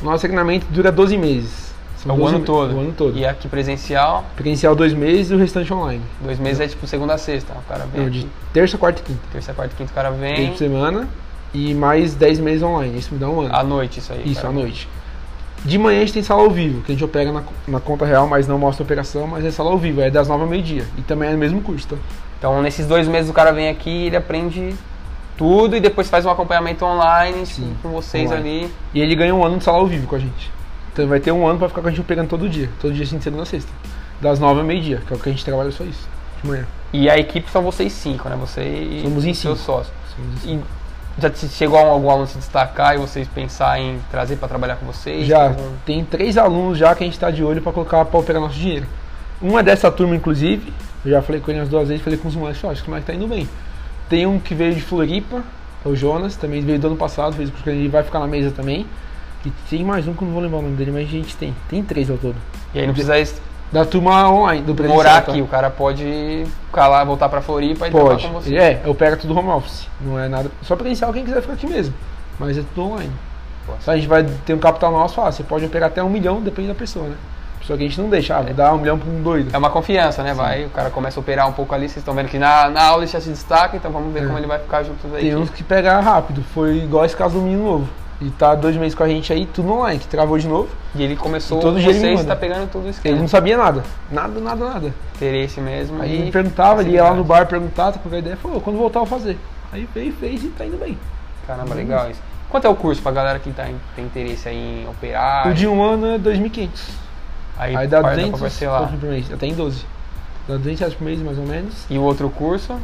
O 0.00 0.04
nosso 0.06 0.22
treinamento 0.22 0.64
dura 0.70 0.90
12 0.90 1.18
meses. 1.18 1.68
São 1.98 2.12
É 2.12 2.14
o 2.14 2.16
12 2.18 2.30
ano 2.30 2.38
me- 2.40 2.46
todo. 2.46 2.74
O 2.76 2.80
ano 2.80 2.92
todo. 2.96 3.18
E 3.18 3.26
aqui 3.26 3.46
presencial, 3.46 4.24
Presencial 4.34 4.74
dois 4.74 4.94
meses 4.94 5.30
e 5.30 5.34
o 5.34 5.38
restante 5.38 5.70
online. 5.70 6.02
dois 6.22 6.38
meses 6.38 6.60
é 6.60 6.66
tipo 6.66 6.86
segunda 6.86 7.12
a 7.12 7.18
sexta. 7.18 7.52
O 7.52 7.62
cara 7.68 7.84
vem 7.92 8.04
Não, 8.04 8.10
de 8.10 8.26
terça, 8.54 8.78
quarta 8.78 9.02
e 9.02 9.04
quinta. 9.04 9.20
terça, 9.30 9.52
quarta, 9.52 9.74
quinta, 9.76 9.92
o 9.92 9.94
cara 9.94 10.10
vem 10.10 10.56
semana 10.56 11.06
e 11.52 11.74
mais 11.74 12.14
10 12.14 12.40
meses 12.40 12.62
online. 12.62 12.98
Isso 12.98 13.12
me 13.12 13.18
dá 13.18 13.28
um 13.28 13.40
ano. 13.40 13.54
à 13.54 13.62
noite 13.62 13.98
isso 13.98 14.12
aí. 14.12 14.22
Isso, 14.24 14.36
cara. 14.42 14.48
à 14.48 14.52
noite. 14.52 14.88
De 15.64 15.76
manhã 15.78 15.98
a 15.98 16.00
gente 16.00 16.14
tem 16.14 16.22
sala 16.22 16.42
ao 16.42 16.50
vivo, 16.50 16.80
que 16.82 16.90
a 16.90 16.94
gente 16.94 17.04
opera 17.04 17.30
na, 17.30 17.42
na 17.68 17.80
conta 17.80 18.06
real, 18.06 18.26
mas 18.26 18.48
não 18.48 18.58
mostra 18.58 18.82
a 18.82 18.84
operação, 18.84 19.26
mas 19.26 19.44
é 19.44 19.50
sala 19.50 19.70
ao 19.70 19.78
vivo, 19.78 20.00
é 20.00 20.10
das 20.10 20.26
9 20.26 20.42
ao 20.44 20.48
meio-dia. 20.48 20.84
E 20.96 21.02
também 21.02 21.28
é 21.28 21.32
no 21.32 21.38
mesmo 21.38 21.60
curso, 21.60 21.86
tá? 21.88 21.96
Então, 22.38 22.62
nesses 22.62 22.86
dois 22.86 23.06
meses 23.06 23.30
o 23.30 23.34
cara 23.34 23.52
vem 23.52 23.68
aqui, 23.68 24.06
ele 24.06 24.16
aprende 24.16 24.74
tudo 25.36 25.76
e 25.76 25.80
depois 25.80 26.08
faz 26.08 26.24
um 26.24 26.30
acompanhamento 26.30 26.84
online 26.84 27.44
tipo, 27.44 27.60
Sim, 27.60 27.76
com 27.82 27.90
vocês 27.90 28.30
online. 28.30 28.48
ali. 28.64 28.74
E 28.94 29.00
ele 29.00 29.14
ganha 29.14 29.34
um 29.34 29.44
ano 29.44 29.58
de 29.58 29.64
sala 29.64 29.78
ao 29.78 29.86
vivo 29.86 30.06
com 30.06 30.16
a 30.16 30.18
gente. 30.18 30.50
Então 30.92 31.06
vai 31.06 31.20
ter 31.20 31.30
um 31.32 31.46
ano 31.46 31.58
pra 31.58 31.68
ficar 31.68 31.82
com 31.82 31.88
a 31.88 31.90
gente 31.90 32.00
operando 32.00 32.28
todo 32.28 32.48
dia. 32.48 32.70
Todo 32.80 32.94
dia, 32.94 33.04
assim, 33.04 33.18
de 33.18 33.24
segunda 33.24 33.42
a 33.42 33.46
sexta. 33.46 33.70
Das 34.20 34.38
9 34.38 34.60
ao 34.60 34.66
meio-dia, 34.66 35.02
que 35.06 35.12
é 35.12 35.16
o 35.16 35.18
que 35.18 35.28
a 35.28 35.32
gente 35.32 35.44
trabalha 35.44 35.70
só 35.70 35.84
isso. 35.84 36.08
De 36.42 36.48
manhã. 36.48 36.66
E 36.92 37.08
a 37.08 37.18
equipe 37.18 37.50
são 37.50 37.62
vocês 37.62 37.92
cinco, 37.92 38.28
né? 38.28 38.36
Você 38.40 38.62
e 38.62 39.02
Somos 39.02 39.24
em 39.26 39.34
seus 39.34 39.58
cinco. 39.58 39.72
sócios. 39.72 39.94
Somos 40.16 40.36
assim. 40.38 40.56
E 40.56 40.79
já 41.18 41.30
chegou 41.32 41.78
algum 41.78 42.10
aluno 42.10 42.26
se 42.26 42.38
destacar 42.38 42.94
e 42.94 42.98
vocês 42.98 43.26
pensar 43.28 43.78
em 43.80 43.98
trazer 44.10 44.36
para 44.36 44.48
trabalhar 44.48 44.76
com 44.76 44.86
vocês? 44.86 45.26
Já 45.26 45.44
Algum- 45.44 45.72
tem 45.84 46.04
três 46.04 46.36
alunos 46.38 46.78
já 46.78 46.94
que 46.94 47.02
a 47.04 47.06
gente 47.06 47.18
tá 47.18 47.30
de 47.30 47.42
olho 47.44 47.60
pra 47.60 47.72
colocar 47.72 48.04
pra 48.04 48.18
operar 48.20 48.40
nosso 48.40 48.54
dinheiro. 48.58 48.86
Uma 49.40 49.60
é 49.60 49.62
dessa 49.62 49.90
turma, 49.90 50.14
inclusive, 50.14 50.72
eu 51.04 51.10
já 51.10 51.22
falei 51.22 51.40
com 51.40 51.50
ele 51.50 51.60
umas 51.60 51.68
duas 51.68 51.88
vezes, 51.88 52.02
falei 52.02 52.18
com 52.18 52.28
os 52.28 52.36
moleques, 52.36 52.64
acho 52.64 52.82
que 52.82 52.88
o 52.88 52.90
moleque 52.90 53.06
tá 53.06 53.14
indo 53.14 53.26
bem. 53.26 53.48
Tem 54.08 54.26
um 54.26 54.38
que 54.38 54.54
veio 54.54 54.74
de 54.74 54.80
Floripa, 54.82 55.42
é 55.84 55.88
o 55.88 55.94
Jonas, 55.96 56.36
também 56.36 56.60
veio 56.60 56.78
do 56.78 56.88
ano 56.88 56.96
passado, 56.96 57.34
fez 57.36 57.48
o 57.48 57.52
curso 57.52 57.64
que 57.64 57.70
ele 57.70 57.88
vai 57.88 58.02
ficar 58.02 58.18
na 58.20 58.26
mesa 58.26 58.50
também. 58.50 58.86
E 59.46 59.50
tem 59.70 59.82
mais 59.82 60.06
um 60.06 60.12
que 60.12 60.20
eu 60.22 60.26
não 60.26 60.34
vou 60.34 60.42
lembrar 60.42 60.58
o 60.58 60.62
nome 60.62 60.76
dele, 60.76 60.90
mas 60.90 61.08
a 61.08 61.10
gente 61.10 61.34
tem. 61.36 61.54
Tem 61.68 61.82
três 61.82 62.10
ao 62.10 62.18
todo. 62.18 62.36
E 62.74 62.78
aí 62.80 62.86
não 62.86 62.92
precisa 62.92 63.14
Da 63.72 63.84
turma 63.84 64.28
online, 64.28 64.62
do 64.62 64.74
presencial. 64.74 64.96
morar 65.04 65.22
tá? 65.22 65.30
aqui, 65.30 65.40
o 65.40 65.46
cara 65.46 65.70
pode 65.70 66.44
ficar 66.66 66.88
lá, 66.88 67.04
voltar 67.04 67.28
para 67.28 67.40
Floripa 67.40 67.86
e 67.86 67.90
Pode. 67.90 68.26
com 68.26 68.32
você. 68.34 68.56
É, 68.56 68.82
opera 68.84 69.16
tudo 69.16 69.36
home 69.38 69.48
office. 69.50 69.86
Não 70.00 70.18
é 70.18 70.28
nada. 70.28 70.50
Só 70.62 70.74
presencial 70.74 71.12
quem 71.12 71.24
quiser 71.24 71.40
ficar 71.40 71.54
aqui 71.54 71.66
mesmo. 71.68 71.94
Mas 72.38 72.58
é 72.58 72.62
tudo 72.74 72.88
online. 72.88 73.12
Só 73.80 73.92
a 73.92 73.96
gente 73.96 74.08
vai 74.08 74.24
ter 74.24 74.54
um 74.54 74.58
capital 74.58 74.90
nosso, 74.90 75.14
fala, 75.14 75.30
você 75.30 75.44
pode 75.44 75.64
operar 75.64 75.88
até 75.88 76.02
um 76.02 76.08
milhão, 76.10 76.40
depende 76.40 76.66
da 76.66 76.74
pessoa, 76.74 77.06
né? 77.06 77.14
Só 77.62 77.76
que 77.76 77.84
a 77.84 77.86
gente 77.86 78.00
não 78.00 78.08
deixa, 78.08 78.36
ah, 78.36 78.42
vou 78.42 78.54
dar 78.54 78.74
um 78.74 78.78
milhão 78.78 78.98
pra 78.98 79.08
um 79.08 79.22
doido. 79.22 79.50
É 79.54 79.58
uma 79.58 79.70
confiança, 79.70 80.24
né? 80.24 80.34
Vai, 80.34 80.64
o 80.64 80.70
cara 80.70 80.90
começa 80.90 81.20
a 81.20 81.22
operar 81.22 81.46
um 81.46 81.52
pouco 81.52 81.72
ali, 81.72 81.88
vocês 81.88 81.98
estão 81.98 82.14
vendo 82.14 82.28
que 82.28 82.38
na, 82.38 82.68
na 82.68 82.82
aula 82.82 83.04
ele 83.04 83.12
já 83.12 83.20
se 83.20 83.28
destaca, 83.28 83.76
então 83.76 83.92
vamos 83.92 84.12
ver 84.12 84.24
É. 84.24 84.26
como 84.26 84.38
ele 84.38 84.46
vai 84.48 84.58
ficar 84.58 84.82
junto 84.82 85.06
da 85.06 85.18
Tem 85.18 85.36
uns 85.36 85.50
que 85.50 85.62
pega 85.62 86.00
rápido. 86.00 86.42
Foi 86.52 86.78
igual 86.78 87.04
esse 87.04 87.14
caso 87.14 87.34
do 87.38 87.42
menino 87.42 87.62
novo. 87.64 87.88
Ele 88.20 88.30
tá 88.38 88.54
dois 88.54 88.76
meses 88.76 88.94
com 88.94 89.02
a 89.02 89.08
gente 89.08 89.32
aí, 89.32 89.46
tudo 89.46 89.72
online, 89.72 89.98
que 89.98 90.06
travou 90.06 90.36
de 90.38 90.46
novo. 90.46 90.68
E 90.94 91.02
ele 91.02 91.16
começou 91.16 91.58
E 91.58 91.62
todo 91.62 91.80
dia 91.80 91.88
ele 91.88 91.98
me 91.98 92.04
vocês, 92.04 92.18
manda. 92.18 92.28
tá 92.28 92.36
pegando 92.36 92.70
tudo 92.70 92.88
isso. 92.90 93.00
Ele 93.02 93.18
não 93.18 93.28
sabia 93.28 93.56
nada. 93.56 93.82
Nada, 94.10 94.38
nada, 94.40 94.64
nada. 94.68 94.94
interesse 95.16 95.60
mesmo. 95.60 96.02
Aí 96.02 96.10
e 96.10 96.20
ele 96.22 96.30
perguntava, 96.32 96.82
ele 96.82 96.90
ia 96.92 97.04
lá 97.04 97.14
no 97.14 97.24
bar 97.24 97.46
perguntar, 97.46 97.92
tá 97.92 97.98
com 97.98 98.14
a 98.14 98.18
ideia, 98.18 98.36
falou, 98.36 98.60
quando 98.60 98.76
voltar 98.76 99.00
eu 99.00 99.06
vou 99.06 99.18
fazer. 99.18 99.38
Aí 99.72 99.88
veio, 99.94 100.12
fez 100.12 100.44
e 100.44 100.48
tá 100.48 100.66
indo 100.66 100.76
bem. 100.78 100.98
Caramba, 101.46 101.74
legal 101.74 102.10
isso. 102.10 102.20
Quanto 102.50 102.66
é 102.66 102.68
o 102.70 102.74
curso 102.74 103.00
pra 103.00 103.12
galera 103.12 103.38
que 103.38 103.50
tá 103.52 103.70
em- 103.70 103.76
tem 103.96 104.04
interesse 104.04 104.48
aí 104.48 104.82
em 104.84 104.88
operar? 104.88 105.48
O 105.48 105.54
de 105.54 105.66
um 105.66 105.82
ano 105.82 106.06
é 106.06 106.18
2.500. 106.18 106.68
Aí, 107.56 107.76
Aí 107.76 107.86
dá 107.86 108.00
par- 108.02 108.14
200 108.14 108.30
pra 108.38 108.48
parcelar. 108.48 108.88
por 108.90 109.08
mês, 109.08 109.32
até 109.32 109.46
em 109.46 109.54
12. 109.54 109.84
Dá 110.48 110.56
200 110.56 110.80
reais 110.80 110.94
por 110.94 111.04
mês, 111.04 111.20
mais 111.22 111.38
ou 111.38 111.46
menos. 111.46 111.86
E 111.88 111.96
o 111.98 112.02
outro 112.02 112.28
curso? 112.28 112.74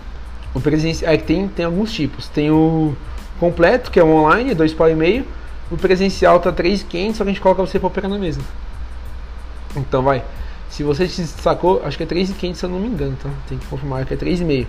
O 0.54 0.60
presencial, 0.60 1.12
é 1.12 1.16
que 1.18 1.24
tem, 1.24 1.48
tem 1.48 1.64
alguns 1.66 1.92
tipos. 1.92 2.28
Tem 2.28 2.50
o 2.50 2.94
completo, 3.38 3.90
que 3.90 3.98
é 3.98 4.04
o 4.04 4.08
online, 4.08 4.54
dois 4.54 4.72
pau 4.72 4.88
e 4.88 4.94
meio. 4.94 5.26
O 5.70 5.76
presencial 5.76 6.38
tá 6.38 6.52
3.500, 6.52 7.14
só 7.14 7.24
que 7.24 7.30
a 7.30 7.32
gente 7.32 7.40
coloca 7.40 7.60
você 7.60 7.78
pra 7.78 7.88
operar 7.88 8.10
na 8.10 8.18
mesa. 8.18 8.40
Então 9.76 10.02
vai. 10.02 10.22
Se 10.70 10.82
você 10.82 11.08
se 11.08 11.26
sacou, 11.26 11.82
acho 11.84 11.96
que 11.96 12.02
é 12.02 12.06
3.500 12.06 12.54
se 12.54 12.64
eu 12.64 12.70
não 12.70 12.78
me 12.78 12.88
engano, 12.88 13.16
tá? 13.22 13.28
Tem 13.48 13.58
que 13.58 13.66
confirmar 13.66 14.04
que 14.04 14.14
é 14.14 14.16
3,5. 14.16 14.66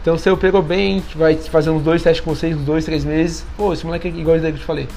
Então 0.00 0.18
você 0.18 0.30
operou 0.30 0.62
bem, 0.62 0.96
a 0.96 0.98
gente 0.98 1.16
vai 1.16 1.36
fazer 1.36 1.70
uns 1.70 1.82
dois 1.82 2.02
testes 2.02 2.24
com 2.24 2.34
vocês, 2.34 2.56
uns 2.56 2.64
dois, 2.64 2.84
três 2.84 3.04
meses. 3.04 3.46
Pô, 3.56 3.72
esse 3.72 3.86
moleque 3.86 4.08
aqui, 4.08 4.20
igual 4.20 4.38
que 4.38 4.44
eu 4.44 4.52
te 4.52 4.64
falei. 4.64 4.88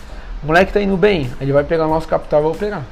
O 0.41 0.47
moleque 0.47 0.73
tá 0.73 0.81
indo 0.81 0.97
bem, 0.97 1.25
aí 1.39 1.45
ele 1.45 1.53
vai 1.53 1.63
pegar 1.63 1.85
o 1.85 1.89
nosso 1.89 2.07
capital 2.07 2.39
e 2.39 2.43
vai 2.43 2.51
operar. 2.53 2.85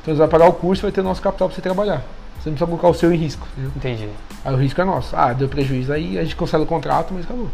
Então 0.00 0.14
você 0.14 0.18
vai 0.18 0.28
pagar 0.28 0.46
o 0.46 0.54
curso 0.54 0.80
e 0.80 0.84
vai 0.84 0.92
ter 0.92 1.02
o 1.02 1.04
nosso 1.04 1.20
capital 1.20 1.48
pra 1.48 1.54
você 1.54 1.60
trabalhar. 1.60 2.02
Você 2.40 2.48
não 2.48 2.56
precisa 2.56 2.66
colocar 2.66 2.88
o 2.88 2.94
seu 2.94 3.12
em 3.12 3.16
risco, 3.18 3.46
entendeu? 3.52 3.72
Entendi. 3.76 4.08
Aí 4.42 4.54
o 4.54 4.56
risco 4.56 4.80
é 4.80 4.84
nosso. 4.84 5.14
Ah, 5.14 5.34
deu 5.34 5.48
prejuízo, 5.48 5.92
aí 5.92 6.18
a 6.18 6.22
gente 6.22 6.34
cancela 6.34 6.64
o 6.64 6.66
contrato, 6.66 7.12
mas 7.12 7.24
acabou. 7.24 7.50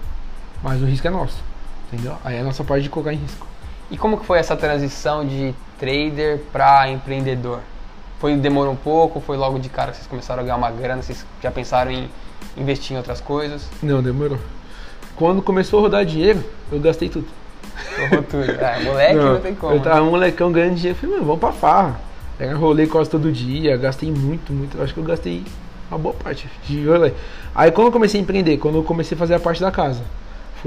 Mas 0.62 0.80
o 0.80 0.84
risco 0.84 1.06
é 1.06 1.10
nosso, 1.10 1.36
entendeu? 1.92 2.16
Aí 2.24 2.36
é 2.36 2.40
a 2.40 2.44
nossa 2.44 2.64
parte 2.64 2.82
de 2.82 2.88
colocar 2.88 3.12
em 3.12 3.16
risco. 3.16 3.46
E 3.90 3.96
como 3.96 4.18
que 4.18 4.26
foi 4.26 4.38
essa 4.38 4.56
transição 4.56 5.24
de 5.24 5.54
trader 5.78 6.40
para 6.52 6.90
empreendedor? 6.90 7.60
Foi 8.18 8.34
demorou 8.36 8.72
um 8.72 8.76
pouco? 8.76 9.20
Foi 9.20 9.36
logo 9.36 9.58
de 9.58 9.68
cara 9.68 9.90
que 9.90 9.98
vocês 9.98 10.08
começaram 10.08 10.40
a 10.40 10.44
ganhar 10.44 10.56
uma 10.56 10.70
grana? 10.70 11.02
Vocês 11.02 11.24
já 11.42 11.50
pensaram 11.50 11.90
em 11.90 12.08
investir 12.56 12.94
em 12.94 12.96
outras 12.96 13.20
coisas? 13.20 13.68
Não, 13.82 14.02
demorou. 14.02 14.38
Quando 15.14 15.40
começou 15.42 15.80
a 15.80 15.82
rodar 15.82 16.04
dinheiro, 16.04 16.42
eu 16.72 16.80
gastei 16.80 17.08
tudo. 17.08 17.26
Torrou 17.94 18.22
tudo. 18.22 18.58
Ah, 18.60 18.80
moleque 18.80 19.14
não, 19.14 19.40
tem 19.40 19.54
como. 19.54 19.72
Eu 19.72 19.78
né? 19.78 19.84
tava 19.84 20.02
um 20.02 20.10
molecão 20.10 20.50
ganhando 20.50 20.74
dinheiro, 20.74 20.96
eu 20.96 21.00
falei, 21.00 21.14
mano, 21.16 21.26
vamos 21.26 21.40
pra 21.40 21.52
farra. 21.52 22.00
Era 22.38 22.54
rolê 22.54 22.86
quase 22.86 23.08
todo 23.08 23.32
dia, 23.32 23.76
gastei 23.76 24.10
muito, 24.10 24.52
muito. 24.52 24.82
Acho 24.82 24.92
que 24.92 25.00
eu 25.00 25.04
gastei 25.04 25.44
uma 25.90 25.98
boa 25.98 26.14
parte 26.14 26.48
de 26.66 26.86
rolê. 26.86 27.12
Aí 27.54 27.70
quando 27.70 27.86
eu 27.86 27.92
comecei 27.92 28.20
a 28.20 28.22
empreender, 28.22 28.58
quando 28.58 28.76
eu 28.76 28.82
comecei 28.82 29.14
a 29.14 29.18
fazer 29.18 29.34
a 29.34 29.40
parte 29.40 29.60
da 29.60 29.70
casa, 29.70 30.02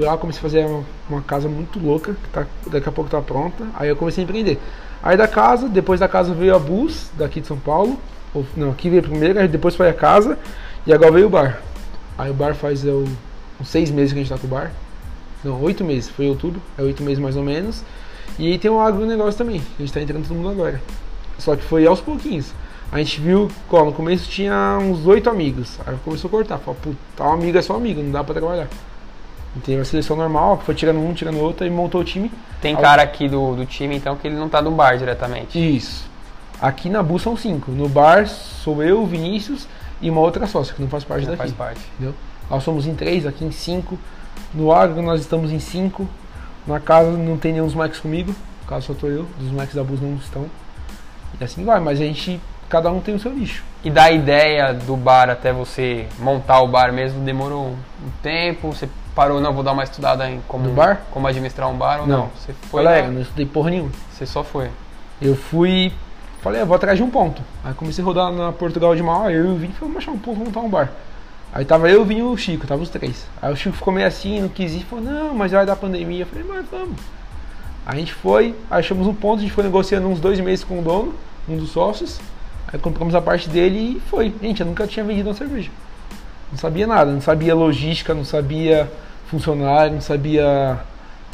fui 0.00 0.06
lá, 0.06 0.16
comecei 0.16 0.38
a 0.38 0.42
fazer 0.42 0.64
uma, 0.64 0.84
uma 1.10 1.20
casa 1.20 1.46
muito 1.46 1.78
louca, 1.78 2.14
que 2.14 2.28
tá, 2.30 2.46
daqui 2.68 2.88
a 2.88 2.92
pouco 2.92 3.10
tá 3.10 3.20
pronta. 3.20 3.66
Aí 3.74 3.88
eu 3.90 3.96
comecei 3.96 4.22
a 4.22 4.24
empreender. 4.24 4.58
Aí 5.02 5.14
da 5.14 5.28
casa, 5.28 5.68
depois 5.68 6.00
da 6.00 6.08
casa 6.08 6.32
veio 6.32 6.54
a 6.54 6.58
Bus, 6.58 7.10
daqui 7.18 7.40
de 7.40 7.46
São 7.46 7.58
Paulo. 7.58 7.98
Ou, 8.32 8.46
não, 8.56 8.70
aqui 8.70 8.88
veio 8.88 9.02
primeiro, 9.02 9.46
depois 9.46 9.76
foi 9.76 9.90
a 9.90 9.92
casa 9.92 10.38
e 10.86 10.92
agora 10.92 11.12
veio 11.12 11.26
o 11.26 11.30
bar. 11.30 11.60
Aí 12.16 12.30
o 12.30 12.34
bar 12.34 12.54
faz 12.54 12.82
eu, 12.82 13.04
uns 13.60 13.68
seis 13.68 13.90
meses 13.90 14.12
que 14.12 14.18
a 14.18 14.22
gente 14.22 14.32
tá 14.32 14.38
com 14.38 14.46
o 14.46 14.50
bar. 14.50 14.72
Não, 15.44 15.60
oito 15.62 15.84
meses, 15.84 16.08
foi 16.08 16.28
outubro, 16.28 16.62
é 16.78 16.82
oito 16.82 17.02
meses 17.02 17.18
mais 17.18 17.36
ou 17.36 17.42
menos. 17.42 17.82
E 18.38 18.56
tem 18.56 18.70
o 18.70 18.80
agronegócio 18.80 19.36
também, 19.36 19.60
a 19.78 19.82
gente 19.82 19.92
tá 19.92 20.00
entrando 20.00 20.26
todo 20.26 20.36
mundo 20.36 20.50
agora. 20.50 20.80
Só 21.38 21.54
que 21.56 21.62
foi 21.62 21.86
aos 21.86 22.00
pouquinhos. 22.00 22.52
A 22.92 22.98
gente 22.98 23.20
viu, 23.20 23.50
ó, 23.70 23.84
no 23.84 23.92
começo 23.92 24.28
tinha 24.28 24.78
uns 24.80 25.06
oito 25.06 25.28
amigos. 25.28 25.78
Aí 25.86 25.94
começou 26.04 26.28
a 26.28 26.30
cortar. 26.30 26.58
Falou, 26.58 26.78
puta, 26.80 26.98
tal 27.16 27.32
amigo 27.32 27.56
é 27.56 27.62
só 27.62 27.76
amigo, 27.76 28.02
não 28.02 28.10
dá 28.10 28.24
pra 28.24 28.34
trabalhar. 28.34 28.68
Teve 29.64 29.80
a 29.80 29.84
seleção 29.84 30.16
normal, 30.16 30.62
foi 30.64 30.74
tirando 30.74 31.00
um, 31.00 31.12
tirando 31.12 31.38
outro 31.40 31.66
e 31.66 31.70
montou 31.70 32.00
o 32.00 32.04
time. 32.04 32.30
Tem 32.60 32.76
cara 32.76 33.02
aqui 33.02 33.28
do, 33.28 33.56
do 33.56 33.66
time, 33.66 33.96
então, 33.96 34.16
que 34.16 34.28
ele 34.28 34.36
não 34.36 34.48
tá 34.48 34.62
no 34.62 34.70
bar 34.70 34.96
diretamente. 34.96 35.58
Isso. 35.58 36.08
Aqui 36.60 36.88
na 36.88 37.02
Bu 37.02 37.18
são 37.18 37.36
cinco. 37.36 37.70
No 37.70 37.88
bar 37.88 38.28
sou 38.28 38.82
eu, 38.82 39.04
Vinícius 39.06 39.66
e 40.00 40.08
uma 40.08 40.20
outra 40.20 40.46
sócia 40.46 40.74
que 40.74 40.80
não 40.80 40.88
faz 40.88 41.04
parte 41.04 41.22
Não 41.22 41.30
daqui. 41.30 41.38
faz 41.38 41.52
parte. 41.52 41.80
Entendeu? 41.94 42.14
Nós 42.48 42.62
somos 42.62 42.86
em 42.86 42.94
três, 42.94 43.26
aqui 43.26 43.44
em 43.44 43.50
cinco. 43.50 43.98
No 44.54 44.72
agro 44.72 45.02
nós 45.02 45.20
estamos 45.20 45.50
em 45.52 45.58
cinco. 45.58 46.06
Na 46.66 46.78
casa 46.78 47.10
não 47.10 47.36
tem 47.36 47.52
nenhum 47.52 47.66
dos 47.66 47.74
Max 47.74 47.98
comigo. 47.98 48.34
No 48.62 48.68
caso 48.68 48.86
só 48.88 48.94
tô 48.94 49.06
eu, 49.08 49.26
dos 49.38 49.50
Max 49.50 49.74
da 49.74 49.82
Bus 49.82 50.00
não 50.00 50.14
estão. 50.16 50.46
E 51.40 51.42
assim 51.42 51.64
vai, 51.64 51.80
mas 51.80 52.00
a 52.00 52.04
gente, 52.04 52.40
cada 52.68 52.90
um 52.90 53.00
tem 53.00 53.14
o 53.14 53.18
seu 53.18 53.32
nicho. 53.32 53.64
E 53.82 53.90
da 53.90 54.10
ideia 54.10 54.74
do 54.74 54.96
bar 54.96 55.30
até 55.30 55.52
você 55.52 56.06
montar 56.18 56.60
o 56.60 56.68
bar 56.68 56.92
mesmo, 56.92 57.24
demorou 57.24 57.68
um 57.68 58.10
tempo? 58.22 58.68
Você 58.72 58.88
parou, 59.20 59.38
não, 59.38 59.52
vou 59.52 59.62
dar 59.62 59.72
uma 59.72 59.84
estudada 59.84 60.30
em 60.30 60.40
como, 60.48 60.64
Do 60.64 60.70
bar? 60.70 61.02
como 61.10 61.26
administrar 61.26 61.68
um 61.68 61.76
bar 61.76 62.00
ou 62.00 62.06
não? 62.06 62.18
Não. 62.20 62.30
Você 62.38 62.54
foi 62.54 62.82
Galera, 62.82 63.08
não 63.08 63.20
estudei 63.20 63.44
porra 63.44 63.68
nenhuma. 63.68 63.90
você 64.10 64.24
só 64.24 64.42
foi. 64.42 64.70
Eu 65.20 65.36
fui, 65.36 65.92
falei, 66.40 66.62
eu 66.62 66.66
vou 66.66 66.74
atrás 66.74 66.96
de 66.96 67.02
um 67.02 67.10
ponto. 67.10 67.42
Aí 67.62 67.74
comecei 67.74 68.02
a 68.02 68.06
rodar 68.06 68.32
na 68.32 68.50
Portugal 68.50 68.96
de 68.96 69.02
Mauá, 69.02 69.30
eu 69.30 69.44
e 69.44 69.48
o 69.48 69.56
Vini, 69.56 69.74
falei, 69.74 69.94
achar 69.98 70.12
um 70.12 70.16
ponto, 70.18 70.38
vamos 70.38 70.48
montar 70.54 70.60
um 70.60 70.70
bar. 70.70 70.90
Aí 71.52 71.66
tava 71.66 71.90
eu, 71.90 72.00
o 72.00 72.04
Vini 72.06 72.20
e 72.20 72.22
o 72.22 72.34
Chico, 72.34 72.66
tava 72.66 72.82
os 72.82 72.88
três. 72.88 73.26
Aí 73.42 73.52
o 73.52 73.56
Chico 73.56 73.76
ficou 73.76 73.92
meio 73.92 74.06
assim, 74.06 74.40
não 74.40 74.48
quis 74.48 74.72
ir, 74.72 74.84
falou, 74.84 75.04
não, 75.04 75.34
mas 75.34 75.52
vai 75.52 75.66
dar 75.66 75.76
pandemia. 75.76 76.22
Eu 76.22 76.26
falei, 76.26 76.44
mas 76.48 76.64
vamos. 76.70 76.96
Aí 77.84 77.96
a 77.96 77.98
gente 77.98 78.14
foi, 78.14 78.54
achamos 78.70 79.06
um 79.06 79.12
ponto, 79.12 79.40
a 79.40 79.42
gente 79.42 79.52
foi 79.52 79.64
negociando 79.64 80.08
uns 80.08 80.18
dois 80.18 80.40
meses 80.40 80.64
com 80.64 80.78
o 80.78 80.82
dono, 80.82 81.14
um 81.46 81.58
dos 81.58 81.72
sócios. 81.72 82.18
Aí 82.72 82.78
compramos 82.78 83.14
a 83.14 83.20
parte 83.20 83.50
dele 83.50 83.98
e 83.98 84.00
foi. 84.08 84.32
Gente, 84.40 84.60
eu 84.60 84.66
nunca 84.66 84.86
tinha 84.86 85.04
vendido 85.04 85.28
uma 85.28 85.34
cerveja. 85.34 85.70
Não 86.50 86.58
sabia 86.58 86.86
nada, 86.86 87.12
não 87.12 87.20
sabia 87.20 87.54
logística, 87.54 88.14
não 88.14 88.24
sabia 88.24 88.90
funcionário, 89.30 89.94
não 89.94 90.00
sabia 90.00 90.78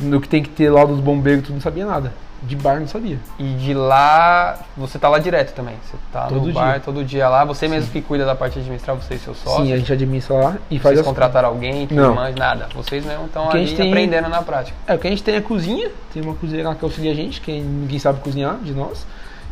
no 0.00 0.20
que 0.20 0.28
tem 0.28 0.42
que 0.42 0.50
ter 0.50 0.70
lá 0.70 0.84
dos 0.84 1.00
bombeiros, 1.00 1.44
tudo, 1.44 1.54
não 1.54 1.60
sabia 1.60 1.86
nada. 1.86 2.12
De 2.42 2.54
bar 2.54 2.78
não 2.78 2.86
sabia. 2.86 3.18
E 3.38 3.54
de 3.54 3.72
lá, 3.72 4.58
você 4.76 4.98
tá 4.98 5.08
lá 5.08 5.18
direto 5.18 5.54
também. 5.54 5.74
Você 5.82 5.96
tá 6.12 6.26
Todo 6.26 6.46
no 6.46 6.52
bar 6.52 6.72
dia. 6.72 6.80
todo 6.80 7.02
dia 7.02 7.28
lá. 7.30 7.44
Você 7.46 7.66
mesmo 7.66 7.90
que 7.90 8.02
cuida 8.02 8.26
da 8.26 8.34
parte 8.36 8.52
de 8.54 8.60
administrar, 8.60 8.94
você 8.94 9.14
e 9.14 9.18
seu 9.18 9.34
sócio. 9.34 9.64
Sim, 9.64 9.72
a 9.72 9.76
gente 9.78 9.90
administra 9.90 10.36
lá 10.36 10.56
e 10.70 10.78
faz 10.78 10.96
Vocês 10.96 10.98
as 11.00 11.06
contrataram 11.06 11.48
alguém 11.48 11.86
que 11.86 11.94
Não. 11.94 12.14
manja 12.14 12.36
nada. 12.36 12.68
Vocês 12.74 13.04
mesmo 13.06 13.24
estão 13.24 13.50
ali 13.50 13.74
tem- 13.74 13.88
aprendendo 13.88 14.28
na 14.28 14.42
prática. 14.42 14.76
É, 14.86 14.94
o 14.94 14.98
que 14.98 15.06
a 15.06 15.10
gente 15.10 15.22
tem 15.24 15.34
é 15.34 15.40
cozinha, 15.40 15.90
tem 16.12 16.22
uma 16.22 16.34
cozinheira 16.34 16.68
lá 16.68 16.74
que 16.74 16.84
auxilia 16.84 17.10
a 17.10 17.14
gente, 17.14 17.40
que 17.40 17.58
ninguém 17.58 17.98
sabe 17.98 18.20
cozinhar 18.20 18.56
de 18.62 18.72
nós, 18.74 19.06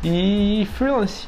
e 0.04 0.68
freelance, 0.74 1.26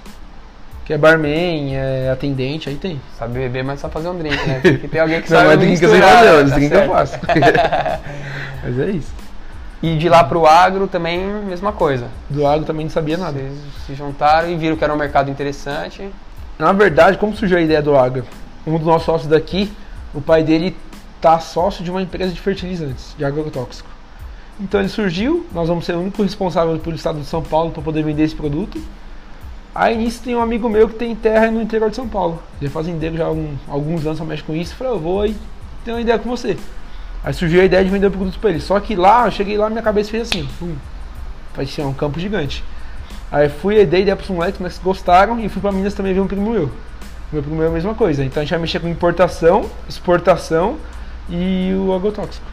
que 0.86 0.92
é 0.92 0.98
barman, 0.98 1.74
é 1.74 2.10
atendente, 2.10 2.68
aí 2.68 2.76
tem. 2.76 3.00
Sabe 3.18 3.40
beber, 3.40 3.64
mas 3.64 3.80
só 3.80 3.88
fazer 3.88 4.08
um 4.08 4.16
drink, 4.16 4.36
né? 4.46 4.60
Tem 4.88 5.00
alguém 5.00 5.20
que 5.20 5.32
Não, 5.32 5.38
sabe 5.38 5.48
mas 5.48 5.58
drink 5.58 5.82
eu 5.82 5.90
sei 5.90 6.00
fazer, 6.00 6.48
Tá 6.48 6.56
drink 6.56 6.72
eu 6.72 6.86
faço. 6.86 7.18
mas 8.62 8.78
é 8.78 8.90
isso. 8.92 9.12
E 9.82 9.96
de 9.96 10.08
lá 10.08 10.22
pro 10.22 10.46
agro 10.46 10.86
também, 10.86 11.18
mesma 11.44 11.72
coisa. 11.72 12.06
Do 12.30 12.46
agro 12.46 12.64
também 12.64 12.86
não 12.86 12.90
sabia 12.90 13.16
nada. 13.16 13.36
Vocês 13.36 13.58
se 13.84 13.94
juntaram 13.96 14.48
e 14.48 14.56
viram 14.56 14.76
que 14.76 14.84
era 14.84 14.94
um 14.94 14.96
mercado 14.96 15.28
interessante. 15.28 16.08
Na 16.56 16.72
verdade, 16.72 17.18
como 17.18 17.34
surgiu 17.34 17.58
a 17.58 17.60
ideia 17.60 17.82
do 17.82 17.96
agro? 17.96 18.24
Um 18.64 18.78
dos 18.78 18.86
nossos 18.86 19.06
sócios 19.06 19.28
daqui, 19.28 19.72
o 20.14 20.20
pai 20.20 20.44
dele 20.44 20.76
tá 21.20 21.40
sócio 21.40 21.82
de 21.82 21.90
uma 21.90 22.00
empresa 22.00 22.32
de 22.32 22.40
fertilizantes, 22.40 23.12
de 23.18 23.24
agrotóxico. 23.24 23.88
Então 24.60 24.78
ele 24.78 24.88
surgiu, 24.88 25.44
nós 25.52 25.68
vamos 25.68 25.84
ser 25.84 25.96
o 25.96 26.00
único 26.00 26.22
responsável 26.22 26.78
pelo 26.78 26.94
estado 26.94 27.18
de 27.18 27.26
São 27.26 27.42
Paulo 27.42 27.72
para 27.72 27.82
poder 27.82 28.04
vender 28.04 28.22
esse 28.22 28.36
produto. 28.36 28.80
Aí 29.78 29.94
nisso 29.94 30.22
tem 30.24 30.34
um 30.34 30.40
amigo 30.40 30.70
meu 30.70 30.88
que 30.88 30.94
tem 30.94 31.14
terra 31.14 31.50
no 31.50 31.60
interior 31.60 31.90
de 31.90 31.96
São 31.96 32.08
Paulo. 32.08 32.42
Ele 32.58 32.68
é 32.68 32.70
fazendeiro 32.70 33.14
já 33.14 33.26
há 33.26 33.28
alguns 33.68 34.06
anos, 34.06 34.16
só 34.16 34.24
mexe 34.24 34.42
com 34.42 34.54
isso. 34.54 34.74
Falei, 34.74 34.94
eu 34.94 34.98
vou 34.98 35.20
aí 35.20 35.36
ter 35.84 35.92
uma 35.92 36.00
ideia 36.00 36.18
com 36.18 36.30
você. 36.30 36.56
Aí 37.22 37.34
surgiu 37.34 37.60
a 37.60 37.64
ideia 37.64 37.84
de 37.84 37.90
vender 37.90 38.06
o 38.06 38.10
produto 38.10 38.38
para 38.38 38.50
ele. 38.50 38.60
Só 38.60 38.80
que 38.80 38.96
lá, 38.96 39.26
eu 39.26 39.30
cheguei 39.30 39.58
lá, 39.58 39.68
minha 39.68 39.82
cabeça 39.82 40.10
fez 40.10 40.30
assim, 40.30 40.48
pum, 40.58 40.74
um 41.80 41.92
campo 41.92 42.18
gigante. 42.18 42.64
Aí 43.30 43.50
fui, 43.50 43.84
dei 43.84 44.00
ideia 44.00 44.16
pros 44.16 44.30
moleques, 44.30 44.58
mas 44.58 44.78
gostaram 44.78 45.38
e 45.38 45.48
fui 45.50 45.60
pra 45.60 45.70
Minas 45.70 45.92
também 45.92 46.14
ver 46.14 46.20
um 46.20 46.26
primo 46.26 46.50
meu. 46.50 46.70
Meu 47.30 47.42
primo 47.42 47.56
meu 47.56 47.66
é 47.66 47.68
a 47.68 47.72
mesma 47.72 47.94
coisa. 47.94 48.24
Então 48.24 48.40
a 48.40 48.44
gente 48.44 48.52
vai 48.52 48.60
mexer 48.60 48.80
com 48.80 48.88
importação, 48.88 49.68
exportação 49.86 50.76
e 51.28 51.74
o 51.74 51.92
agrotóxico. 51.92 52.46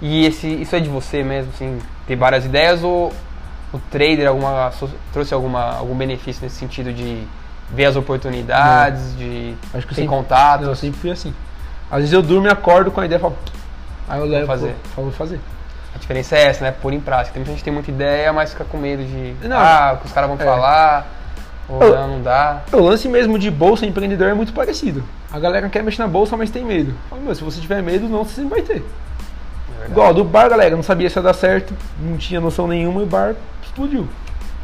E 0.00 0.24
esse, 0.24 0.46
isso 0.46 0.74
é 0.74 0.80
de 0.80 0.88
você 0.88 1.22
mesmo, 1.22 1.52
assim, 1.54 1.78
ter 2.06 2.16
várias 2.16 2.46
ideias 2.46 2.82
ou 2.82 3.12
o 3.72 3.78
trader 3.90 4.28
alguma, 4.28 4.70
trouxe 5.12 5.32
alguma, 5.32 5.76
algum 5.76 5.94
benefício 5.94 6.42
nesse 6.42 6.56
sentido 6.56 6.92
de 6.92 7.26
ver 7.70 7.86
as 7.86 7.96
oportunidades, 7.96 9.16
de 9.16 9.54
Acho 9.72 9.86
que 9.86 9.94
ter 9.94 10.06
contatos? 10.06 10.68
Eu 10.68 10.76
sempre 10.76 11.00
fui 11.00 11.10
assim. 11.10 11.34
Às 11.90 12.00
vezes 12.00 12.12
eu 12.12 12.22
durmo 12.22 12.46
e 12.46 12.50
acordo 12.50 12.90
com 12.90 13.00
a 13.00 13.06
ideia 13.06 13.18
e 13.18 13.20
falo, 13.20 13.36
aí 14.08 14.20
eu 14.20 14.26
levo, 14.26 14.46
fazer. 14.46 14.74
pô, 14.94 15.02
vou 15.02 15.12
fazer. 15.12 15.40
A 15.94 15.98
diferença 15.98 16.36
é 16.36 16.44
essa, 16.44 16.64
né? 16.64 16.70
Pôr 16.70 16.92
em 16.92 17.00
prática. 17.00 17.34
Tem 17.34 17.40
muita 17.40 17.52
gente 17.52 17.58
que 17.58 17.64
tem 17.64 17.72
muita 17.72 17.90
ideia, 17.90 18.32
mas 18.32 18.50
fica 18.50 18.64
com 18.64 18.78
medo 18.78 19.04
de. 19.04 19.46
Não, 19.46 19.56
ah, 19.58 19.92
o 19.94 19.98
que 19.98 20.06
os 20.06 20.12
caras 20.12 20.28
vão 20.28 20.38
é. 20.38 20.44
falar. 20.44 21.06
Ou 21.68 21.82
Eu- 21.82 21.94
não, 21.94 22.08
não 22.08 22.22
dá. 22.22 22.62
O 22.72 22.80
lance 22.80 23.08
mesmo 23.08 23.38
de 23.38 23.50
bolsa 23.50 23.86
empreendedor 23.86 24.28
é 24.28 24.34
muito 24.34 24.52
parecido. 24.52 25.04
A 25.30 25.38
galera 25.38 25.68
quer 25.68 25.82
mexer 25.82 26.02
na 26.02 26.08
bolsa, 26.08 26.36
mas 26.36 26.50
tem 26.50 26.64
medo. 26.64 26.94
Fala, 27.08 27.22
meu, 27.22 27.34
se 27.34 27.42
você 27.42 27.60
tiver 27.60 27.82
medo, 27.82 28.08
não, 28.08 28.24
você 28.24 28.36
sempre 28.36 28.50
vai 28.50 28.62
ter. 28.62 28.84
É. 29.82 29.90
Igual, 29.90 30.12
do 30.12 30.24
bar, 30.24 30.48
galera, 30.48 30.74
não 30.74 30.82
sabia 30.82 31.08
se 31.08 31.18
ia 31.18 31.22
dar 31.22 31.34
certo, 31.34 31.74
não 32.00 32.16
tinha 32.16 32.40
noção 32.40 32.66
nenhuma 32.66 33.00
e 33.00 33.04
o 33.04 33.06
bar 33.06 33.34
explodiu. 33.72 34.06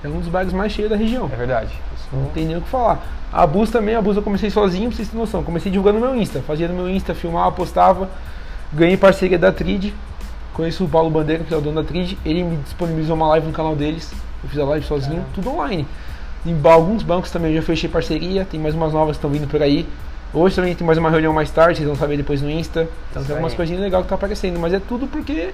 É 0.05 0.09
um 0.09 0.21
dos 0.21 0.29
bares 0.29 0.53
mais 0.53 0.73
cheios 0.73 0.91
da 0.91 0.97
região. 0.97 1.29
É 1.33 1.37
verdade. 1.37 1.73
Não 2.13 2.27
tem 2.27 2.47
nem 2.47 2.57
o 2.57 2.61
que 2.61 2.69
falar. 2.69 3.05
A 3.33 3.47
Bus 3.47 3.71
também, 3.71 3.95
a 3.95 4.01
Bus 4.01 4.17
eu 4.17 4.23
comecei 4.23 4.51
sozinho, 4.51 4.89
pra 4.89 4.97
vocês 4.97 5.09
terem 5.09 5.21
noção. 5.21 5.43
Comecei 5.43 5.71
divulgando 5.71 5.99
no 5.99 6.07
meu 6.07 6.15
Insta. 6.15 6.41
Fazia 6.41 6.69
no 6.69 6.75
meu 6.75 6.89
Insta, 6.89 7.15
filmava, 7.15 7.51
postava. 7.53 8.09
Ganhei 8.73 8.97
parceria 8.97 9.39
da 9.39 9.51
Trid. 9.51 9.93
Conheço 10.55 10.85
o 10.85 10.89
Paulo 10.89 11.11
Bandeira, 11.11 11.45
que 11.45 11.53
é 11.53 11.57
o 11.57 11.61
dono 11.61 11.83
da 11.83 11.87
Trid. 11.87 12.17
Ele 12.25 12.43
me 12.43 12.57
disponibilizou 12.59 13.17
uma 13.17 13.29
live 13.29 13.47
no 13.47 13.53
canal 13.53 13.75
deles. 13.75 14.11
Eu 14.43 14.49
fiz 14.49 14.59
a 14.59 14.65
live 14.65 14.87
sozinho, 14.87 15.25
tudo 15.35 15.51
online. 15.51 15.87
Em 16.47 16.57
alguns 16.65 17.03
bancos 17.03 17.31
também 17.31 17.53
eu 17.53 17.61
já 17.61 17.67
fechei 17.67 17.89
parceria. 17.89 18.45
Tem 18.45 18.59
mais 18.59 18.75
umas 18.75 18.93
novas 18.93 19.17
que 19.17 19.19
estão 19.19 19.31
vindo 19.31 19.49
por 19.49 19.63
aí. 19.63 19.87
Hoje 20.33 20.55
também 20.57 20.75
tem 20.75 20.87
mais 20.87 20.99
uma 20.99 21.11
reunião 21.11 21.33
mais 21.33 21.51
tarde, 21.51 21.79
vocês 21.79 21.87
vão 21.87 21.97
saber 21.97 22.17
depois 22.17 22.41
no 22.41 22.51
Insta. 22.51 22.89
Então 23.11 23.23
Isso 23.23 23.27
tem 23.27 23.37
algumas 23.37 23.53
aí. 23.53 23.57
coisinhas 23.57 23.83
legais 23.83 24.03
que 24.05 24.09
tá 24.09 24.15
aparecendo. 24.15 24.59
Mas 24.59 24.73
é 24.73 24.81
tudo 24.81 25.07
porque. 25.07 25.53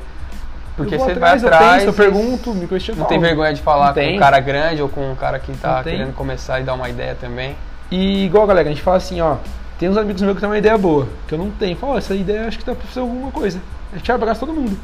Porque 0.77 0.97
eu 0.97 0.99
você 0.99 1.13
atrás, 1.13 1.43
vai 1.43 1.51
eu 1.51 1.55
atrás. 1.55 1.85
penso, 1.85 1.87
eu 1.89 1.93
pergunto, 1.93 2.55
me 2.55 2.67
questiono. 2.67 3.01
Não 3.01 3.07
tem 3.07 3.19
vergonha 3.21 3.55
de 3.55 3.63
falar 3.63 3.89
com 3.89 3.95
tem. 3.95 4.17
um 4.17 4.19
cara 4.19 4.41
grande 4.41 4.83
ou 4.83 4.89
com 4.89 5.13
um 5.13 5.15
cara 5.15 5.39
que 5.39 5.53
tá 5.53 5.83
tem. 5.83 5.99
querendo 5.99 6.15
começar 6.15 6.61
e 6.61 6.65
dar 6.65 6.75
uma 6.75 6.89
ideia 6.89 7.17
também. 7.19 7.55
E 7.91 8.25
igual, 8.25 8.47
galera, 8.47 8.69
a 8.69 8.73
gente 8.73 8.83
fala 8.83 8.97
assim, 8.97 9.21
ó. 9.21 9.37
Tem 9.79 9.89
uns 9.89 9.97
amigos 9.97 10.23
meus 10.23 10.35
que 10.35 10.41
têm 10.41 10.49
uma 10.49 10.59
ideia 10.59 10.79
boa, 10.79 11.09
que 11.27 11.35
eu 11.35 11.39
não 11.39 11.51
tenho. 11.51 11.77
Fala, 11.77 11.99
essa 11.99 12.15
ideia 12.15 12.47
acho 12.47 12.59
que 12.59 12.65
dá 12.65 12.75
pra 12.75 12.87
fazer 12.87 13.01
alguma 13.01 13.31
coisa. 13.31 13.61
A 13.93 13.97
gente 13.97 14.11
abraça 14.11 14.41
todo 14.41 14.53
mundo. 14.53 14.77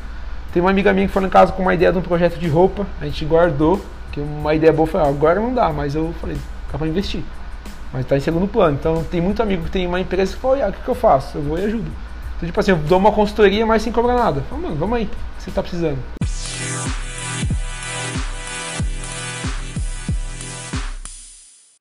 Tem 0.52 0.60
uma 0.60 0.70
amiga 0.70 0.92
minha 0.92 1.06
que 1.06 1.12
foi 1.12 1.22
em 1.22 1.28
casa 1.28 1.52
com 1.52 1.62
uma 1.62 1.74
ideia 1.74 1.92
de 1.92 1.98
um 1.98 2.02
projeto 2.02 2.38
de 2.38 2.48
roupa, 2.48 2.84
a 3.00 3.04
gente 3.04 3.24
guardou, 3.24 3.80
que 4.10 4.20
uma 4.20 4.52
ideia 4.52 4.72
boa 4.72 4.86
foi, 4.86 5.00
agora 5.00 5.38
não 5.38 5.54
dá, 5.54 5.72
mas 5.72 5.94
eu 5.94 6.12
falei, 6.20 6.36
dá 6.70 6.76
pra 6.76 6.88
investir. 6.88 7.22
Mas 7.92 8.04
tá 8.06 8.16
em 8.16 8.20
segundo 8.20 8.48
plano. 8.48 8.76
Então 8.78 9.04
tem 9.04 9.20
muito 9.20 9.42
amigo 9.42 9.64
que 9.64 9.70
tem 9.70 9.86
uma 9.86 10.00
empresa 10.00 10.34
que 10.34 10.40
fala, 10.40 10.64
ah, 10.64 10.68
o 10.68 10.72
que, 10.72 10.82
que 10.82 10.88
eu 10.88 10.94
faço? 10.94 11.38
Eu 11.38 11.42
vou 11.42 11.58
e 11.58 11.64
ajudo. 11.64 11.90
Então, 12.40 12.48
tipo 12.48 12.58
assim, 12.58 12.70
eu 12.70 12.78
dou 12.78 12.98
uma 12.98 13.12
consultoria, 13.12 13.66
mas 13.66 13.82
sem 13.82 13.92
cobrar 13.92 14.14
nada. 14.14 14.40
Fala, 14.48 14.62
mano, 14.62 14.76
vamos 14.76 14.96
aí, 14.96 15.04
o 15.04 15.08
que 15.08 15.42
você 15.42 15.50
tá 15.50 15.60
precisando. 15.60 15.98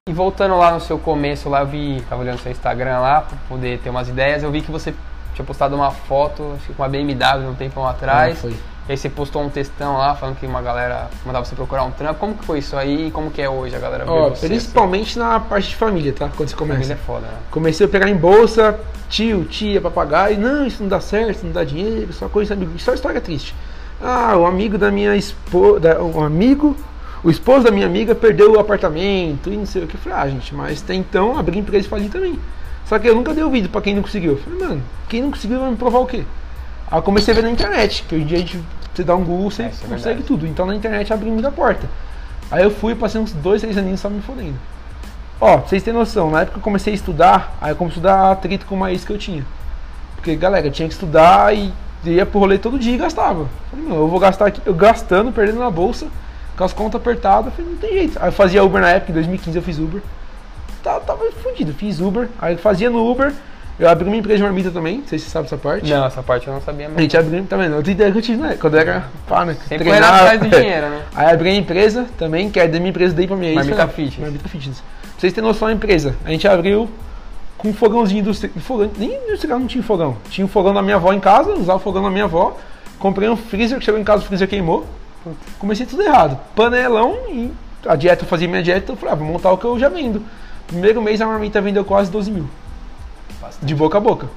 E 0.06 0.12
voltando 0.12 0.58
lá 0.58 0.72
no 0.72 0.82
seu 0.82 1.00
começo, 1.00 1.48
lá 1.48 1.62
eu 1.62 1.68
vi, 1.68 2.04
tava 2.10 2.24
olhando 2.24 2.40
seu 2.40 2.52
Instagram 2.52 3.00
lá, 3.00 3.22
pra 3.22 3.38
poder 3.48 3.80
ter 3.80 3.90
umas 3.90 4.10
ideias, 4.10 4.44
eu 4.44 4.52
vi 4.52 4.62
que 4.62 4.70
você 4.70 4.94
tinha 5.34 5.46
postado 5.46 5.74
uma 5.78 5.92
foto, 5.92 6.56
acho 6.58 6.68
que 6.68 6.74
com 6.74 6.84
uma 6.84 6.90
BMW 6.90 7.48
um 7.48 7.56
tempão 7.56 7.88
atrás. 7.88 8.34
Ah, 8.34 8.42
foi. 8.42 8.56
E 8.90 8.94
aí 8.94 8.98
você 8.98 9.08
postou 9.08 9.44
um 9.44 9.50
textão 9.50 9.98
lá 9.98 10.16
falando 10.16 10.38
que 10.38 10.48
uma 10.48 10.64
galera 10.64 11.12
mandava 11.24 11.46
você 11.46 11.54
procurar 11.54 11.84
um 11.84 11.92
trampo. 11.92 12.20
Como 12.20 12.34
que 12.34 12.44
foi 12.44 12.58
isso 12.58 12.76
aí 12.76 13.10
e 13.10 13.12
como 13.12 13.30
que 13.30 13.40
é 13.40 13.48
hoje 13.48 13.76
a 13.76 13.80
galera 13.80 14.04
vê 14.04 14.10
Ó, 14.10 14.30
você? 14.30 14.48
principalmente 14.48 15.20
na 15.20 15.40
parte 15.40 15.70
de 15.70 15.76
família, 15.76 16.12
tá? 16.12 16.28
Quando 16.36 16.50
você 16.50 16.56
assim? 16.56 16.56
começa. 16.56 16.80
Família 16.80 16.94
é 16.96 17.06
foda, 17.06 17.28
né? 17.28 17.34
Comecei 17.52 17.86
a 17.86 17.90
pegar 17.90 18.10
em 18.10 18.16
bolsa, 18.16 18.80
tio, 19.08 19.46
tia, 19.46 19.80
papagaio. 19.80 20.40
Não, 20.40 20.66
isso 20.66 20.82
não 20.82 20.90
dá 20.90 21.00
certo, 21.00 21.36
isso 21.36 21.46
não 21.46 21.52
dá 21.52 21.64
dinheiro, 21.64 22.12
só 22.14 22.28
coisa. 22.28 22.58
Só 22.80 22.96
história 22.96 23.22
triste. 23.22 23.54
Ah, 24.02 24.36
o 24.36 24.48
amigo 24.48 24.76
da 24.76 24.90
minha 24.90 25.16
esposa, 25.16 26.02
um 26.02 26.24
amigo, 26.24 26.76
o 27.24 27.30
esposo 27.30 27.66
da 27.66 27.70
minha 27.70 27.86
amiga 27.86 28.16
perdeu 28.16 28.54
o 28.54 28.60
apartamento 28.60 29.54
e 29.54 29.58
não 29.58 29.68
sei 29.68 29.84
o 29.84 29.88
que. 29.88 29.98
Eu 29.98 30.02
falei, 30.02 30.18
ah, 30.18 30.28
gente, 30.30 30.56
mas 30.56 30.82
até 30.82 30.96
então 30.96 31.38
abri 31.38 31.60
empresa 31.60 31.86
e 31.86 31.90
falir 31.90 32.10
também. 32.10 32.40
Só 32.88 32.98
que 32.98 33.08
eu 33.08 33.14
nunca 33.14 33.36
dei 33.36 33.44
ouvido 33.44 33.70
pra 33.70 33.82
quem 33.82 33.94
não 33.94 34.02
conseguiu. 34.02 34.32
Eu 34.32 34.38
falei, 34.40 34.60
mano, 34.60 34.84
quem 35.08 35.22
não 35.22 35.30
conseguiu 35.30 35.60
vai 35.60 35.70
me 35.70 35.78
provar 35.78 36.00
o 36.00 36.08
quê? 36.08 36.24
Aí 36.90 36.98
eu 36.98 37.04
comecei 37.04 37.32
a 37.32 37.36
ver 37.36 37.44
na 37.44 37.52
internet, 37.52 38.04
que 38.10 38.16
hoje 38.16 38.24
em 38.24 38.28
dia 38.28 38.38
a 38.38 38.40
gente, 38.42 38.60
você 39.00 39.04
dá 39.06 39.16
um 39.16 39.24
Google, 39.24 39.50
você 39.50 39.64
É, 39.64 39.66
é 39.68 39.70
consegue 39.70 39.96
verdade. 40.04 40.24
tudo. 40.24 40.46
Então 40.46 40.66
na 40.66 40.76
internet 40.76 41.12
abriu 41.14 41.32
muita 41.32 41.50
porta. 41.52 41.88
Aí 42.52 42.64
eu 42.64 42.72
fui, 42.72 42.94
passei 42.96 43.22
uns 43.22 43.32
dois, 43.32 43.62
três 43.62 43.78
aninhos 43.78 44.00
só 44.00 44.10
me 44.10 44.22
fodendo. 44.22 44.56
Ó, 45.40 45.58
pra 45.60 45.68
vocês 45.70 45.82
terem 45.84 45.98
noção, 45.98 46.30
na 46.30 46.42
época 46.42 46.54
que 46.56 46.60
eu 46.60 46.64
comecei 46.64 46.92
a 46.92 46.96
estudar, 46.96 47.56
aí 47.62 47.72
eu 47.72 47.76
comecei 47.76 47.98
a 47.98 48.02
estudar 48.02 48.32
atrito 48.32 48.66
com 48.66 48.76
uma 48.76 48.92
ex 48.92 49.06
que 49.06 49.14
eu 49.14 49.18
tinha. 49.18 49.46
Porque, 50.16 50.36
galera, 50.36 50.68
eu 50.68 50.72
tinha 50.72 50.88
que 50.88 50.94
estudar 50.94 51.56
e 51.56 51.72
ia 52.04 52.26
pro 52.26 52.40
rolê 52.40 52.58
todo 52.58 52.78
dia 52.78 52.94
e 52.94 52.98
gastava. 52.98 53.48
Falei, 53.72 53.86
meu, 53.86 53.96
eu 53.98 54.08
vou 54.10 54.20
gastar 54.20 54.48
aqui, 54.48 54.62
eu 54.66 54.74
gastando, 54.74 55.32
perdendo 55.32 55.60
na 55.60 55.70
bolsa, 55.70 56.08
com 56.58 56.64
as 56.66 56.74
contas 56.74 57.00
apertadas, 57.00 57.54
falei, 57.54 57.72
não 57.72 57.78
tem 57.78 57.94
jeito. 57.94 58.20
Aí 58.20 58.28
eu 58.28 58.32
fazia 58.34 58.62
Uber 58.64 58.82
na 58.82 58.90
época, 58.90 59.12
em 59.12 59.16
2015 59.16 59.56
eu 59.58 59.64
fiz 59.64 59.78
Uber. 59.80 60.02
Tava, 60.84 61.00
tava 61.02 61.32
fudido, 61.42 61.74
fiz 61.74 62.02
Uber, 62.02 62.28
aí 62.42 62.56
eu 62.56 62.60
fazia 62.60 62.90
no 62.90 63.10
Uber, 63.10 63.34
eu 63.80 63.88
abri 63.88 64.06
uma 64.06 64.18
empresa 64.18 64.38
de 64.38 64.44
marmita 64.44 64.72
também, 64.72 64.98
não 64.98 65.08
sei 65.08 65.18
se 65.18 65.26
você 65.26 65.32
sabe 65.32 65.46
essa 65.46 65.58
parte. 65.58 65.90
Não, 65.90 66.06
essa 66.06 66.22
parte 66.22 66.48
eu 66.48 66.54
não 66.54 66.62
sabia 66.62 66.88
A 66.88 66.90
mesmo. 66.90 67.02
gente 67.02 67.16
abriu, 67.16 67.46
vendo? 67.50 67.76
Outra 67.78 67.92
ideia 67.92 68.12
que 68.12 68.18
eu 68.18 68.22
tive, 68.22 68.42
né? 68.42 68.58
Quando 68.60 68.74
eu 68.74 68.82
era 68.82 69.06
pá, 69.26 69.46
né? 69.46 69.56
Sempre 69.68 69.86
correndo 69.86 70.04
atrás 70.04 70.40
do 70.40 70.50
dinheiro, 70.50 70.90
né? 70.90 71.02
Aí 71.16 71.34
abri 71.34 71.50
a 71.50 71.56
empresa 71.56 72.06
também, 72.18 72.50
que 72.50 72.60
é 72.60 72.68
da 72.68 72.78
minha 72.78 72.90
empresa, 72.90 73.16
dei 73.16 73.26
pra 73.26 73.38
minha 73.38 73.52
ex. 73.52 73.56
Marmita 73.56 73.84
ah, 73.84 73.88
Fitness. 73.88 74.20
Marmita 74.20 74.50
Fitness. 74.50 74.80
Pra 74.82 75.10
vocês 75.18 75.32
terem 75.32 75.48
noção 75.48 75.70
da 75.70 75.74
empresa, 75.74 76.14
a 76.26 76.30
gente 76.30 76.46
abriu 76.46 76.90
com 77.58 77.70
um 77.70 77.74
fogãozinho 77.74 78.20
industrial. 78.20 78.54
Fogão, 78.60 78.92
nem 78.98 79.14
industrial 79.24 79.60
não 79.60 79.68
tinha 79.68 79.84
fogão. 79.84 80.18
Tinha 80.30 80.44
um 80.44 80.50
fogão 80.50 80.74
da 80.74 80.82
minha 80.82 80.98
avó 80.98 81.14
em 81.14 81.20
casa, 81.20 81.54
usava 81.54 81.78
o 81.78 81.82
fogão 81.82 82.04
da 82.04 82.10
minha 82.10 82.26
avó. 82.26 82.58
Comprei 82.98 83.30
um 83.30 83.38
freezer, 83.38 83.80
que 83.80 83.86
chegou 83.86 84.00
em 84.00 84.04
casa, 84.04 84.24
o 84.24 84.26
freezer 84.26 84.48
queimou. 84.48 84.86
Comecei 85.58 85.86
tudo 85.86 86.02
errado. 86.02 86.38
Panelão 86.54 87.16
e 87.30 87.50
a 87.86 87.96
dieta, 87.96 88.24
eu 88.24 88.28
fazia 88.28 88.48
minha 88.48 88.62
dieta, 88.62 88.92
eu 88.92 88.98
falei, 88.98 89.14
ah, 89.14 89.16
vou 89.16 89.28
montar 89.28 89.52
o 89.52 89.58
que 89.58 89.66
eu 89.66 89.80
já 89.80 89.88
vendo. 89.88 90.22
Primeiro 90.68 91.02
mês 91.02 91.22
a 91.22 91.26
marmita 91.26 91.62
vendeu 91.62 91.86
quase 91.86 92.12
12 92.12 92.30
mil. 92.30 92.50
De 93.62 93.74
boca 93.76 93.98
a 93.98 94.02
boca. 94.02 94.28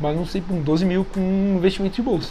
Mas 0.00 0.16
não 0.16 0.26
sei, 0.26 0.40
com 0.40 0.60
12 0.60 0.84
mil 0.84 1.04
com 1.04 1.20
investimento 1.56 1.96
de 1.96 2.02
bolsa. 2.02 2.30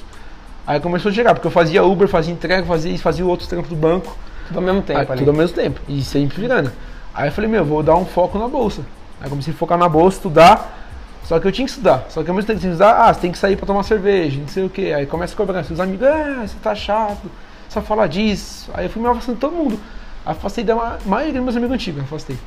Aí 0.66 0.80
começou 0.80 1.10
a 1.12 1.14
chegar, 1.14 1.34
porque 1.34 1.48
eu 1.48 1.52
fazia 1.52 1.84
Uber, 1.84 2.08
fazia 2.08 2.34
entrega, 2.34 2.66
fazia 2.66 2.92
isso, 2.92 3.04
fazia 3.04 3.26
outros 3.26 3.48
trampos 3.50 3.70
do 3.70 3.76
banco. 3.76 4.16
Tudo 4.48 4.58
ao 4.60 4.64
mesmo 4.64 4.82
tempo 4.82 5.00
Aí, 5.00 5.08
ali. 5.10 5.18
tudo 5.20 5.32
ao 5.32 5.38
mesmo 5.38 5.56
tempo. 5.56 5.80
E 5.88 6.02
sempre 6.04 6.40
virando. 6.42 6.72
Aí 7.14 7.28
eu 7.30 7.32
falei, 7.32 7.50
meu, 7.50 7.64
vou 7.66 7.82
dar 7.82 7.96
um 7.96 8.06
foco 8.06 8.38
na 8.38 8.48
bolsa. 8.48 8.82
Aí 9.20 9.30
comecei 9.30 9.54
a 9.54 9.58
focar 9.58 9.78
na 9.78 9.88
bolsa, 9.90 10.18
estudar. 10.18 10.78
Só 11.24 11.40
que 11.40 11.48
eu 11.48 11.52
tinha 11.52 11.66
que 11.66 11.72
estudar. 11.72 12.06
Só 12.10 12.24
que 12.24 12.30
ao 12.30 12.36
mesmo 12.36 12.48
tempo 12.48 12.60
que 12.60 12.62
tinha 12.68 12.76
que 12.76 12.82
estudar, 12.84 13.10
ah, 13.10 13.14
você 13.14 13.20
tem 13.22 13.32
que 13.32 13.38
sair 13.38 13.56
pra 13.56 13.66
tomar 13.66 13.84
cerveja, 13.84 14.40
não 14.40 14.48
sei 14.48 14.64
o 14.66 14.70
que. 14.70 14.92
Aí 14.94 15.06
começa 15.06 15.34
a 15.34 15.38
cobrar 15.38 15.64
seus 15.64 15.80
amigos, 15.80 16.06
ah, 16.08 16.44
você 16.46 16.56
tá 16.62 16.74
chato, 16.76 17.30
só 17.70 17.82
fala 17.82 18.08
disso. 18.08 18.70
Aí 18.74 18.86
eu 18.86 18.90
fui 18.90 19.02
me 19.02 19.08
afastando 19.08 19.36
de 19.36 19.42
todo 19.42 19.54
mundo. 19.56 19.80
Afastei 20.26 20.64
da 20.64 20.76
ma- 20.76 20.98
maioria 21.06 21.34
dos 21.34 21.44
meus 21.44 21.56
amigos 21.56 21.74
antigos, 21.76 22.04
afastei. 22.04 22.38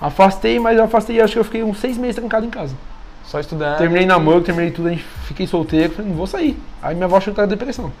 Afastei, 0.00 0.58
mas 0.60 0.76
eu 0.78 0.84
afastei, 0.84 1.20
acho 1.20 1.32
que 1.32 1.38
eu 1.38 1.44
fiquei 1.44 1.62
uns 1.62 1.78
seis 1.78 1.96
meses 1.98 2.16
trancado 2.16 2.46
em 2.46 2.50
casa. 2.50 2.74
Só 3.28 3.38
estudando. 3.38 3.76
Terminei 3.76 4.06
namoro, 4.06 4.40
terminei 4.40 4.70
tudo, 4.70 4.88
a 4.88 4.90
gente 4.90 5.04
fiquei 5.24 5.46
solteiro, 5.46 5.92
falei, 5.92 6.10
não 6.10 6.16
vou 6.16 6.26
sair. 6.26 6.58
Aí 6.82 6.94
minha 6.94 7.04
avó 7.04 7.18
achou 7.18 7.30
que 7.30 7.36
tava 7.36 7.46
depressão. 7.46 7.92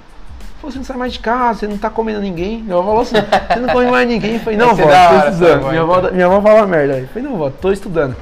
Falou, 0.58 0.72
você 0.72 0.78
não 0.78 0.84
sai 0.86 0.96
mais 0.96 1.12
de 1.12 1.18
casa, 1.18 1.60
você 1.60 1.68
não 1.68 1.76
tá 1.76 1.90
comendo 1.90 2.20
ninguém. 2.20 2.62
Minha 2.62 2.76
avó 2.76 2.86
falou 2.86 3.02
assim, 3.02 3.16
você 3.16 3.60
não 3.60 3.68
come 3.68 3.90
mais 3.90 4.08
ninguém. 4.08 4.34
Eu 4.34 4.40
falei, 4.40 4.58
não, 4.58 4.74
vó, 4.74 4.82
tô 4.84 4.88
hora, 4.88 5.30
estudando. 5.30 5.68
Minha 5.68 5.82
avó, 5.82 5.98
então. 5.98 6.12
minha 6.12 6.26
avó 6.26 6.40
fala 6.40 6.66
merda. 6.66 6.94
Aí 6.94 7.02
eu 7.02 7.08
falei, 7.08 7.28
não, 7.28 7.36
vó, 7.36 7.50
tô 7.50 7.70
estudando. 7.70 8.16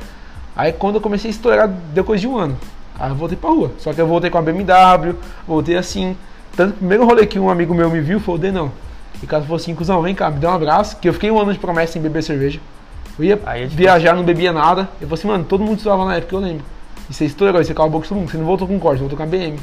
Aí 0.56 0.72
quando 0.72 0.96
eu 0.96 1.00
comecei 1.00 1.30
a 1.30 1.32
estourar, 1.32 1.68
deu 1.68 2.02
coisa 2.02 2.20
de 2.20 2.26
um 2.26 2.36
ano. 2.36 2.58
Aí 2.98 3.08
eu 3.08 3.14
voltei 3.14 3.38
pra 3.38 3.50
rua. 3.50 3.70
Só 3.78 3.92
que 3.92 4.00
eu 4.00 4.06
voltei 4.08 4.28
com 4.28 4.38
a 4.38 4.42
BMW, 4.42 5.14
voltei 5.46 5.76
assim. 5.76 6.16
Tanto 6.56 6.72
que 6.72 6.76
o 6.76 6.80
primeiro 6.80 7.06
rolê 7.06 7.24
que 7.24 7.38
um 7.38 7.48
amigo 7.48 7.72
meu 7.72 7.88
me 7.88 8.00
viu, 8.00 8.18
foi 8.18 8.34
o 8.34 8.38
Denão. 8.38 8.72
E 9.22 9.24
o 9.24 9.28
cara 9.28 9.44
falou 9.44 9.56
assim, 9.56 9.72
cuzão, 9.76 10.02
vem 10.02 10.14
cá, 10.14 10.28
me 10.28 10.40
dá 10.40 10.50
um 10.50 10.54
abraço, 10.54 10.96
que 10.96 11.08
eu 11.08 11.12
fiquei 11.12 11.30
um 11.30 11.38
ano 11.38 11.52
de 11.52 11.58
promessa 11.58 11.92
sem 11.92 12.02
beber 12.02 12.22
cerveja. 12.24 12.58
Eu 13.16 13.24
ia 13.24 13.40
é 13.46 13.66
viajar, 13.66 14.14
não 14.14 14.24
bebia 14.24 14.52
nada. 14.52 14.88
Eu 15.00 15.06
falei 15.06 15.14
assim, 15.14 15.28
mano, 15.28 15.44
todo 15.44 15.62
mundo 15.62 15.76
estudava 15.76 16.04
na 16.04 16.16
época, 16.16 16.34
eu 16.34 16.40
lembro. 16.40 16.75
E 17.08 17.14
você 17.14 17.24
estourou, 17.24 17.62
você 17.62 17.72
calou 17.72 17.88
a 17.88 17.92
boca 17.92 18.02
de 18.04 18.08
todo 18.08 18.18
mundo, 18.18 18.30
você 18.30 18.36
não 18.36 18.44
voltou 18.44 18.66
com 18.66 18.78
corte, 18.78 19.00
voltou 19.00 19.16
com 19.16 19.22
a 19.22 19.26
BM. 19.26 19.58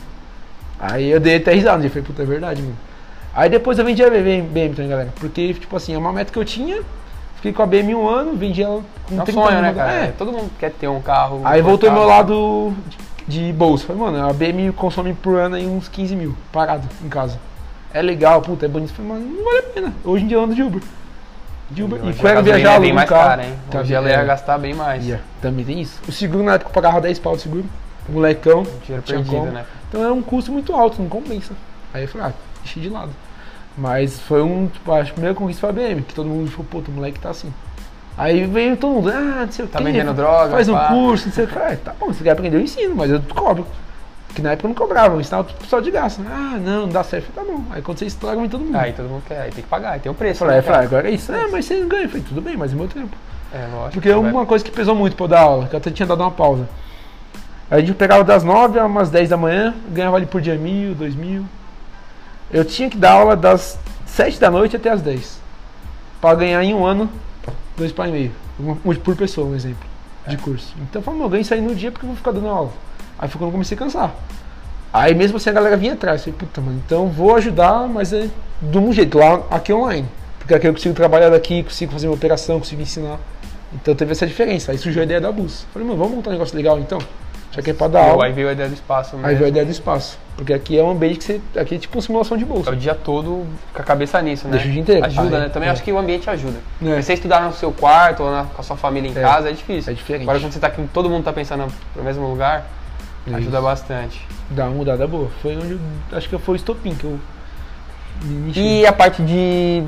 Aí 0.79 1.09
eu 1.09 1.19
dei 1.19 1.37
até 1.37 1.53
risada, 1.53 1.83
eu 1.83 1.89
falei, 1.89 2.03
puta, 2.03 2.23
é 2.23 2.25
verdade, 2.25 2.61
mano. 2.61 2.75
Aí 3.33 3.49
depois 3.49 3.79
eu 3.79 3.85
vendi 3.85 4.03
a 4.03 4.09
BM, 4.09 4.41
BM 4.43 4.75
também, 4.75 4.89
galera. 4.89 5.13
Porque, 5.15 5.53
tipo 5.53 5.75
assim, 5.75 5.93
é 5.93 5.97
uma 5.97 6.13
meta 6.13 6.31
que 6.31 6.37
eu 6.37 6.45
tinha, 6.45 6.81
fiquei 7.35 7.51
com 7.51 7.63
a 7.63 7.65
BM 7.65 7.95
um 7.95 8.07
ano, 8.07 8.35
vendi 8.35 8.61
ela 8.61 8.81
com 9.07 9.17
É 9.17 9.21
um 9.21 9.25
30 9.25 9.31
sonho, 9.31 9.61
né, 9.61 9.73
cara? 9.73 9.91
É. 9.91 10.07
Todo 10.17 10.31
mundo 10.31 10.51
quer 10.59 10.71
ter 10.71 10.87
um 10.87 11.01
carro. 11.01 11.41
Aí 11.43 11.61
voltou 11.61 11.91
meu 11.91 12.01
confortável. 12.01 12.35
lado 12.35 12.73
de, 13.27 13.47
de 13.47 13.53
bolsa. 13.53 13.87
Falei, 13.87 14.01
mano, 14.01 14.29
a 14.29 14.33
BM 14.33 14.71
consome 14.73 15.13
por 15.13 15.37
ano 15.37 15.55
aí 15.55 15.65
uns 15.65 15.87
15 15.87 16.15
mil, 16.15 16.35
parado 16.51 16.87
em 17.03 17.09
casa. 17.09 17.39
É 17.93 18.01
legal, 18.01 18.41
puta, 18.41 18.65
é 18.65 18.69
bonito. 18.69 18.93
Falei, 18.93 19.11
mano, 19.11 19.25
não 19.25 19.43
vale 19.43 19.57
a 19.59 19.63
pena. 19.63 19.93
Hoje 20.03 20.23
em 20.23 20.27
dia 20.27 20.37
eu 20.37 20.43
ando 20.43 20.55
de 20.55 20.63
Uber. 20.63 20.81
De 21.73 21.83
Uber. 21.83 21.99
E 21.99 22.11
gasolina 22.13 22.41
viajar, 22.43 22.75
é 22.75 22.91
um 22.91 22.93
mais 22.93 23.09
carro. 23.09 23.23
cara, 23.29 23.43
hein? 23.45 23.53
Tá 23.71 23.79
Hoje 23.79 23.93
ela 23.93 24.09
ia 24.09 24.23
gastar 24.23 24.57
bem 24.57 24.73
mais. 24.73 25.05
Ia, 25.05 25.21
também 25.41 25.65
tem 25.65 25.81
isso. 25.81 25.99
O 26.07 26.11
seguro 26.11 26.43
na 26.43 26.53
época 26.53 26.69
eu 26.69 26.73
pagava 26.73 27.01
10 27.01 27.19
pau 27.19 27.35
de 27.35 27.41
seguro. 27.41 27.65
Molecão. 28.07 28.63
Dinheiro 28.63 29.03
tinha 29.03 29.17
perdido, 29.19 29.29
como. 29.35 29.51
né? 29.51 29.65
Então 29.89 30.03
é 30.03 30.11
um 30.11 30.21
custo 30.21 30.51
muito 30.51 30.73
alto, 30.73 31.01
não 31.01 31.09
compensa. 31.09 31.53
Aí 31.93 32.03
eu 32.03 32.07
falei, 32.07 32.27
ah, 32.27 32.33
deixei 32.63 32.81
de 32.83 32.89
lado. 32.89 33.11
Mas 33.77 34.19
foi 34.19 34.41
um, 34.43 34.67
tipo, 34.67 34.91
acho 34.91 35.05
que 35.05 35.11
a 35.11 35.13
primeira 35.13 35.35
conquista 35.35 35.61
foi 35.61 35.69
a 35.69 35.73
BM, 35.89 36.01
que 36.03 36.13
todo 36.13 36.27
mundo 36.29 36.51
falou, 36.51 36.65
pô, 36.69 36.77
o 36.79 36.91
moleque 36.91 37.19
tá 37.19 37.29
assim. 37.29 37.51
Aí 38.15 38.45
veio 38.45 38.77
todo 38.77 38.91
mundo, 38.93 39.09
ah, 39.09 39.43
não 39.45 39.51
sei 39.51 39.65
o 39.65 39.67
Tá 39.67 39.79
quê, 39.79 39.85
vendendo 39.85 40.13
droga, 40.13 40.51
Faz 40.51 40.69
um 40.69 40.73
pá. 40.73 40.89
curso, 40.89 41.25
não 41.27 41.33
sei 41.33 41.45
o 41.45 41.47
que. 41.47 41.57
Ah, 41.57 41.77
tá 41.83 41.93
bom, 41.99 42.07
você 42.07 42.23
quer 42.23 42.31
aprender, 42.31 42.57
eu 42.57 42.61
ensino, 42.61 42.95
mas 42.95 43.09
eu 43.09 43.19
cobro. 43.21 43.65
Que 44.35 44.41
na 44.41 44.51
época 44.53 44.65
eu 44.65 44.69
não 44.69 44.75
cobrava, 44.75 45.15
eu 45.15 45.21
ensinava 45.21 45.43
tudo 45.43 45.65
só 45.67 45.79
de 45.79 45.91
graça. 45.91 46.21
Ah, 46.27 46.57
não, 46.59 46.81
não 46.81 46.89
dá 46.89 47.03
certo. 47.03 47.27
Eu 47.29 47.33
falei, 47.43 47.51
tá 47.51 47.57
bom. 47.57 47.65
Aí 47.71 47.81
quando 47.81 47.99
você 47.99 48.05
estraga, 48.05 48.39
vem 48.39 48.49
todo 48.49 48.61
mundo. 48.65 48.75
Aí 48.75 48.91
todo 48.93 49.07
mundo 49.07 49.23
quer, 49.27 49.41
aí 49.41 49.51
tem 49.51 49.63
que 49.63 49.69
pagar, 49.69 49.91
aí 49.91 49.99
tem 49.99 50.09
o 50.09 50.13
eu 50.13 50.15
preço. 50.15 50.39
falei, 50.39 50.55
né, 50.55 50.59
eu 50.59 50.63
falei, 50.63 50.81
agora 50.87 51.07
é 51.09 51.11
isso. 51.13 51.31
Ah, 51.31 51.47
mas 51.51 51.65
você 51.65 51.75
não 51.79 51.87
ganha. 51.87 52.03
Eu 52.03 52.09
falei, 52.09 52.25
tudo 52.27 52.41
bem, 52.41 52.57
mas 52.57 52.71
é 52.71 52.75
meu 52.75 52.87
tempo. 52.87 53.15
É, 53.53 53.67
lógico. 53.71 53.93
Porque 53.93 54.09
vai- 54.11 54.31
uma 54.31 54.45
coisa 54.45 54.65
que 54.65 54.71
pesou 54.71 54.95
muito 54.95 55.15
pra 55.15 55.25
eu 55.25 55.29
dar 55.29 55.41
aula, 55.41 55.67
que 55.67 55.75
eu 55.75 55.77
até 55.77 55.91
tinha 55.91 56.07
dado 56.07 56.21
uma 56.21 56.31
pausa. 56.31 56.67
A 57.69 57.79
gente 57.79 57.93
pegava 57.93 58.23
das 58.23 58.43
9 58.43 58.79
às 58.79 58.85
umas 58.87 59.09
10 59.11 59.29
da 59.29 59.37
manhã, 59.37 59.73
ganhava 59.91 60.17
ali 60.17 60.25
por 60.25 60.41
dia 60.41 60.55
mil, 60.55 60.95
dois 60.95 61.15
mil. 61.15 61.45
Eu 62.51 62.65
tinha 62.65 62.89
que 62.89 62.97
dar 62.97 63.11
aula 63.13 63.35
das 63.35 63.77
7 64.05 64.39
da 64.39 64.49
noite 64.49 64.75
até 64.75 64.89
as 64.89 65.01
10. 65.01 65.39
Pra 66.19 66.33
ganhar 66.35 66.63
em 66.63 66.73
um 66.73 66.85
ano, 66.85 67.09
dois 67.77 67.91
pau 67.91 68.07
e 68.07 68.11
meio. 68.11 68.31
Uma- 68.59 68.77
um 68.85 68.95
por 68.95 69.15
pessoa, 69.15 69.47
um 69.47 69.55
exemplo, 69.55 69.85
de 70.27 70.37
curso. 70.37 70.73
Então 70.81 70.99
eu 70.99 71.03
falei, 71.03 71.19
"Meu, 71.19 71.25
eu 71.27 71.29
ganho 71.31 71.41
isso 71.41 71.53
aí 71.53 71.61
no 71.61 71.73
dia 71.75 71.91
porque 71.91 72.05
eu 72.05 72.09
vou 72.09 72.15
ficar 72.17 72.31
dando 72.31 72.47
aula. 72.47 72.71
Aí 73.23 73.29
foi 73.29 73.39
quando 73.39 73.47
eu 73.47 73.51
comecei 73.53 73.73
a 73.75 73.79
cansar. 73.79 74.11
Aí 74.91 75.15
mesmo 75.15 75.37
assim 75.37 75.49
a 75.49 75.53
galera 75.53 75.77
vinha 75.77 75.93
atrás. 75.93 76.27
Eu 76.27 76.33
falei, 76.33 76.39
puta, 76.39 76.59
mano, 76.59 76.81
então 76.85 77.07
vou 77.07 77.33
ajudar, 77.37 77.87
mas 77.87 78.11
é 78.11 78.27
de 78.61 78.77
um 78.77 78.91
jeito, 78.91 79.17
lá 79.17 79.41
aqui 79.49 79.71
online. 79.71 80.05
Porque 80.39 80.53
aqui 80.53 80.67
eu 80.67 80.73
consigo 80.73 80.93
trabalhar 80.93 81.29
daqui, 81.29 81.63
consigo 81.63 81.93
fazer 81.93 82.07
uma 82.09 82.15
operação, 82.15 82.59
consigo 82.59 82.81
ensinar. 82.81 83.17
Então 83.73 83.95
teve 83.95 84.11
essa 84.11 84.27
diferença. 84.27 84.73
Aí 84.73 84.77
surgiu 84.77 85.01
a 85.01 85.05
ideia 85.05 85.21
da 85.21 85.31
bus. 85.31 85.65
Falei, 85.71 85.87
mano, 85.87 85.97
vamos 85.99 86.15
montar 86.17 86.31
um 86.31 86.33
negócio 86.33 86.53
legal 86.57 86.77
então? 86.79 86.99
Já 87.53 87.61
que 87.61 87.69
é 87.69 87.73
pra 87.73 87.87
dar 87.87 88.03
Aí 88.03 88.09
aula. 88.09 88.29
veio 88.31 88.49
a 88.49 88.51
ideia 88.51 88.67
do 88.67 88.73
espaço 88.73 89.15
mesmo. 89.15 89.27
Aí 89.29 89.35
veio 89.35 89.45
a 89.45 89.49
ideia 89.49 89.65
do 89.65 89.71
espaço. 89.71 90.19
Porque 90.35 90.51
aqui 90.53 90.77
é 90.77 90.83
um 90.83 90.91
ambiente 90.91 91.19
que 91.19 91.23
você. 91.23 91.41
Aqui 91.57 91.75
é 91.75 91.77
tipo 91.77 91.95
uma 91.95 92.01
simulação 92.01 92.35
de 92.35 92.43
É 92.43 92.47
bolsa. 92.47 92.71
o 92.71 92.75
dia 92.75 92.93
todo 92.93 93.45
com 93.73 93.81
a 93.81 93.85
cabeça 93.85 94.21
nisso, 94.21 94.45
né? 94.47 94.51
Deixa 94.57 94.67
o 94.67 94.71
dia 94.71 94.81
inteiro. 94.81 95.05
Ajuda, 95.05 95.37
Aí, 95.37 95.43
né? 95.43 95.49
Também 95.49 95.69
é. 95.69 95.71
acho 95.71 95.81
que 95.81 95.91
o 95.93 95.97
ambiente 95.97 96.29
ajuda. 96.29 96.57
É. 96.83 97.01
Você 97.01 97.13
estudar 97.13 97.41
no 97.43 97.53
seu 97.53 97.71
quarto 97.71 98.23
ou 98.23 98.31
na- 98.31 98.43
com 98.45 98.59
a 98.59 98.63
sua 98.63 98.75
família 98.75 99.07
em 99.07 99.17
É. 99.17 99.21
casa 99.21 99.49
é 99.49 99.53
difícil. 99.53 99.91
É 99.91 99.95
diferente. 99.95 100.23
Agora 100.23 100.39
quando 100.39 100.51
você 100.51 100.59
tá 100.59 100.67
aqui, 100.67 100.83
todo 100.93 101.09
mundo 101.09 101.23
tá 101.23 101.31
pensando 101.31 101.65
no 101.95 102.03
mesmo 102.03 102.27
lugar, 102.27 102.65
Isso. 103.27 103.35
ajuda 103.35 103.61
bastante. 103.61 104.25
Dá 104.49 104.65
uma 104.65 104.75
mudada 104.75 105.07
boa. 105.07 105.29
Foi 105.41 105.55
onde. 105.55 105.71
eu- 105.73 106.17
Acho 106.17 106.27
que 106.29 106.37
foi 106.37 106.53
o 106.53 106.57
estopim 106.57 106.93
que 106.95 107.03
eu. 107.05 107.19
Me 108.23 108.33
mexi. 108.47 108.59
E 108.59 108.85
a 108.85 108.93
parte 108.93 109.21
de 109.23 109.83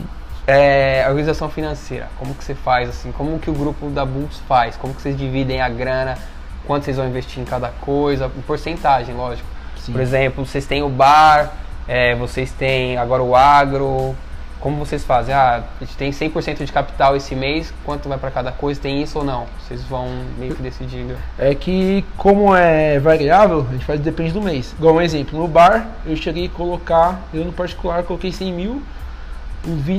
é, 0.47 1.05
organização 1.07 1.49
financeira, 1.49 2.07
como 2.17 2.33
que 2.35 2.43
você 2.43 2.55
faz 2.55 2.89
assim? 2.89 3.11
Como 3.11 3.37
que 3.39 3.49
o 3.49 3.53
grupo 3.53 3.89
da 3.89 4.05
Bulls 4.05 4.39
faz? 4.47 4.75
Como 4.77 4.93
que 4.93 5.01
vocês 5.01 5.17
dividem 5.17 5.61
a 5.61 5.69
grana? 5.69 6.17
Quanto 6.65 6.83
vocês 6.85 6.97
vão 6.97 7.07
investir 7.07 7.39
em 7.41 7.45
cada 7.45 7.69
coisa? 7.69 8.25
Em 8.37 8.41
porcentagem, 8.41 9.13
lógico. 9.15 9.47
Sim. 9.77 9.91
Por 9.91 10.01
exemplo, 10.01 10.45
vocês 10.45 10.65
têm 10.65 10.81
o 10.81 10.89
bar, 10.89 11.51
é, 11.87 12.15
vocês 12.15 12.51
têm 12.51 12.97
agora 12.97 13.21
o 13.21 13.35
agro. 13.35 14.15
Como 14.59 14.77
vocês 14.83 15.03
fazem? 15.03 15.33
Ah, 15.33 15.63
a 15.79 15.83
gente 15.85 15.95
tem 15.95 16.09
100% 16.11 16.65
de 16.65 16.71
capital 16.71 17.15
esse 17.15 17.35
mês, 17.35 17.71
quanto 17.85 18.09
vai 18.09 18.17
para 18.17 18.31
cada 18.31 18.51
coisa? 18.51 18.79
Tem 18.81 19.01
isso 19.01 19.19
ou 19.19 19.23
não? 19.23 19.45
Vocês 19.59 19.83
vão 19.83 20.07
meio 20.39 20.55
que 20.55 20.61
decidindo. 20.63 21.15
É 21.37 21.53
que, 21.53 22.03
como 22.17 22.55
é 22.55 22.99
variável, 22.99 23.65
a 23.69 23.73
gente 23.73 23.85
faz 23.85 23.99
depende 23.99 24.31
do 24.31 24.41
mês. 24.41 24.73
Igual 24.79 24.95
um 24.95 25.01
exemplo, 25.01 25.37
no 25.39 25.47
bar, 25.47 25.85
eu 26.05 26.15
cheguei 26.15 26.47
a 26.47 26.49
colocar, 26.49 27.19
eu 27.33 27.45
no 27.45 27.51
particular 27.53 28.01
coloquei 28.03 28.31
100 28.31 28.53
mil 28.53 28.81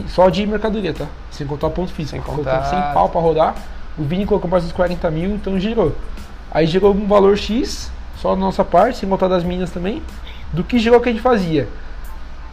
só 0.08 0.28
de 0.30 0.46
mercadoria, 0.46 0.92
tá? 0.94 1.06
Sem 1.30 1.46
contar 1.46 1.70
ponto 1.70 1.92
físico. 1.92 2.16
Sem 2.16 2.20
Colocou 2.22 2.44
contar- 2.44 2.64
100 2.66 2.94
pau 2.94 3.08
pra 3.08 3.20
rodar. 3.20 3.54
O 3.98 4.02
Vini 4.04 4.26
colocou 4.26 4.50
mais 4.50 4.64
uns 4.64 4.72
40 4.72 5.10
mil, 5.10 5.30
então 5.30 5.58
girou. 5.58 5.94
Aí 6.50 6.66
girou 6.66 6.92
um 6.94 7.06
valor 7.06 7.36
X, 7.36 7.90
só 8.16 8.30
da 8.34 8.40
nossa 8.40 8.64
parte, 8.64 8.98
sem 8.98 9.08
contar 9.08 9.28
das 9.28 9.42
minhas 9.44 9.70
também. 9.70 10.02
Do 10.52 10.62
que 10.64 10.78
girou 10.78 11.00
que 11.00 11.08
a 11.08 11.12
gente 11.12 11.22
fazia? 11.22 11.68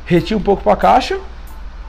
Retia 0.06 0.36
um 0.38 0.42
pouco 0.42 0.64
pra 0.64 0.76
caixa, 0.76 1.20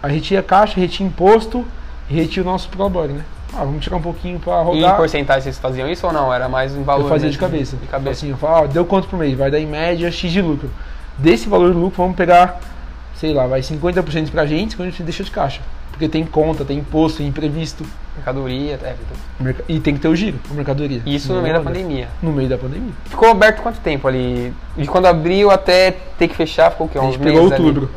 aí 0.04 0.14
retia 0.14 0.40
a 0.40 0.42
caixa, 0.42 0.78
retia 0.78 1.06
imposto, 1.06 1.64
e 2.10 2.14
retia 2.14 2.42
o 2.42 2.46
nosso 2.46 2.68
prolabore, 2.68 3.12
né? 3.12 3.22
Ah, 3.52 3.64
vamos 3.64 3.82
tirar 3.84 3.96
um 3.96 4.02
pouquinho 4.02 4.38
pra 4.40 4.52
E 4.58 4.60
em 4.60 4.64
rodar. 4.64 4.96
porcentagem 4.96 5.42
vocês 5.42 5.58
faziam 5.58 5.88
isso 5.88 6.06
ou 6.06 6.12
não? 6.12 6.32
Era 6.34 6.48
mais 6.48 6.74
em 6.74 6.82
valor? 6.82 7.04
Eu 7.04 7.08
fazia 7.08 7.28
mesmo? 7.28 7.32
de 7.32 7.38
cabeça. 7.38 7.76
De 7.76 7.86
cabeça. 7.86 8.10
Assim, 8.10 8.30
eu 8.30 8.36
falava, 8.36 8.64
ah, 8.64 8.68
deu 8.68 8.84
quanto 8.84 9.08
por 9.08 9.18
mês? 9.18 9.36
Vai 9.38 9.50
dar 9.50 9.60
em 9.60 9.66
média 9.66 10.10
X 10.10 10.30
de 10.32 10.42
lucro. 10.42 10.68
Desse 11.16 11.48
valor 11.48 11.72
de 11.72 11.78
lucro, 11.78 12.02
vamos 12.02 12.16
pegar, 12.16 12.60
sei 13.14 13.32
lá, 13.32 13.46
vai 13.46 13.60
50% 13.62 14.30
pra 14.30 14.44
gente, 14.44 14.76
50% 14.76 15.02
deixa 15.04 15.22
de 15.24 15.30
caixa. 15.30 15.60
Porque 15.92 16.08
tem 16.08 16.24
conta, 16.26 16.64
tem 16.64 16.78
imposto, 16.78 17.18
tem 17.18 17.28
imprevisto. 17.28 17.84
Mercadoria, 18.16 18.78
é, 18.82 18.94
merca- 19.38 19.64
E 19.68 19.78
tem 19.78 19.94
que 19.94 20.00
ter 20.00 20.08
o 20.08 20.16
giro, 20.16 20.38
a 20.50 20.54
mercadoria. 20.54 21.00
isso 21.06 21.28
Não 21.28 21.36
no 21.36 21.42
meio 21.42 21.54
da 21.54 21.60
pandemia. 21.60 22.08
No 22.20 22.32
meio 22.32 22.48
da 22.48 22.58
pandemia. 22.58 22.92
Ficou 23.04 23.28
aberto 23.30 23.62
quanto 23.62 23.78
tempo 23.78 24.08
ali? 24.08 24.52
De 24.76 24.86
quando 24.88 25.06
abriu 25.06 25.50
até 25.52 25.92
ter 26.18 26.26
que 26.26 26.34
fechar, 26.34 26.70
ficou 26.72 26.88
o 26.88 26.90
quê? 26.90 26.98
A 26.98 27.02
Uns 27.02 27.12
gente 27.14 27.18
pegou 27.22 27.42
meses 27.44 27.52
ali? 27.52 27.88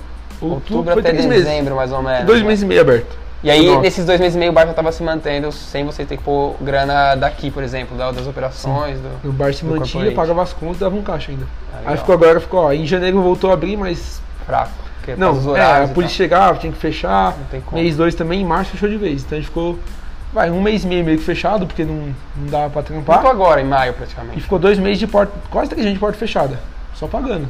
Outubro. 0.41 0.77
Outubro, 0.77 0.99
até 0.99 1.13
dezembro, 1.13 1.75
mais 1.75 1.91
ou 1.91 2.01
menos. 2.01 2.25
Dois 2.25 2.41
né? 2.41 2.47
meses 2.47 2.63
e 2.63 2.65
meio 2.65 2.81
aberto. 2.81 3.17
E 3.43 3.51
aí, 3.51 3.67
Nossa. 3.67 3.81
nesses 3.81 4.05
dois 4.05 4.19
meses 4.19 4.35
e 4.35 4.39
meio, 4.39 4.51
o 4.51 4.53
bar 4.53 4.65
já 4.65 4.71
estava 4.71 4.91
se 4.91 5.03
mantendo 5.03 5.51
sem 5.51 5.85
você 5.85 6.03
ter 6.03 6.17
que 6.17 6.23
pôr 6.23 6.55
grana 6.59 7.15
daqui, 7.15 7.51
por 7.51 7.61
exemplo, 7.63 7.95
da- 7.95 8.11
das 8.11 8.25
operações. 8.25 8.97
Do... 8.99 9.29
O 9.29 9.31
bar 9.31 9.53
se 9.53 9.63
mantinha, 9.63 10.11
pagava 10.11 10.41
as 10.41 10.53
contas 10.53 10.77
e 10.77 10.79
dava 10.79 10.95
um 10.95 11.03
caixa 11.03 11.31
ainda. 11.31 11.45
Ah. 11.73 11.91
Aí 11.91 11.97
ficou 11.97 12.15
agora, 12.15 12.39
ficou, 12.39 12.61
ó, 12.61 12.73
em 12.73 12.85
janeiro 12.85 13.21
voltou 13.21 13.51
a 13.51 13.53
abrir, 13.53 13.77
mas. 13.77 14.21
Fraco. 14.45 14.71
Não, 15.15 15.55
é, 15.55 15.61
a 15.61 15.85
e 15.85 15.87
polícia 15.89 16.17
chegava, 16.17 16.57
tinha 16.57 16.73
que 16.73 16.79
fechar. 16.79 17.33
Mês 17.71 17.95
2 17.95 18.15
também, 18.15 18.41
em 18.41 18.45
março 18.45 18.71
fechou 18.71 18.89
de 18.89 18.97
vez. 18.97 19.23
Então 19.23 19.37
a 19.37 19.39
gente 19.39 19.47
ficou, 19.47 19.79
vai, 20.33 20.49
um 20.51 20.61
mês 20.61 20.83
e 20.83 20.87
meio 20.87 21.05
meio 21.05 21.17
que 21.17 21.23
fechado, 21.23 21.65
porque 21.65 21.85
não, 21.85 22.13
não 22.35 22.47
dava 22.47 22.69
pra 22.69 22.81
trampar. 22.81 23.21
Voltou 23.21 23.31
agora, 23.31 23.61
em 23.61 23.65
maio, 23.65 23.91
E 23.91 23.93
praticamente. 23.93 24.41
ficou 24.41 24.59
dois 24.59 24.77
meses 24.77 24.99
de 24.99 25.07
porta, 25.07 25.31
quase 25.49 25.69
três 25.69 25.83
meses 25.85 25.93
de 25.93 25.99
porta 25.99 26.17
fechada, 26.17 26.59
só 26.93 27.07
pagando. 27.07 27.47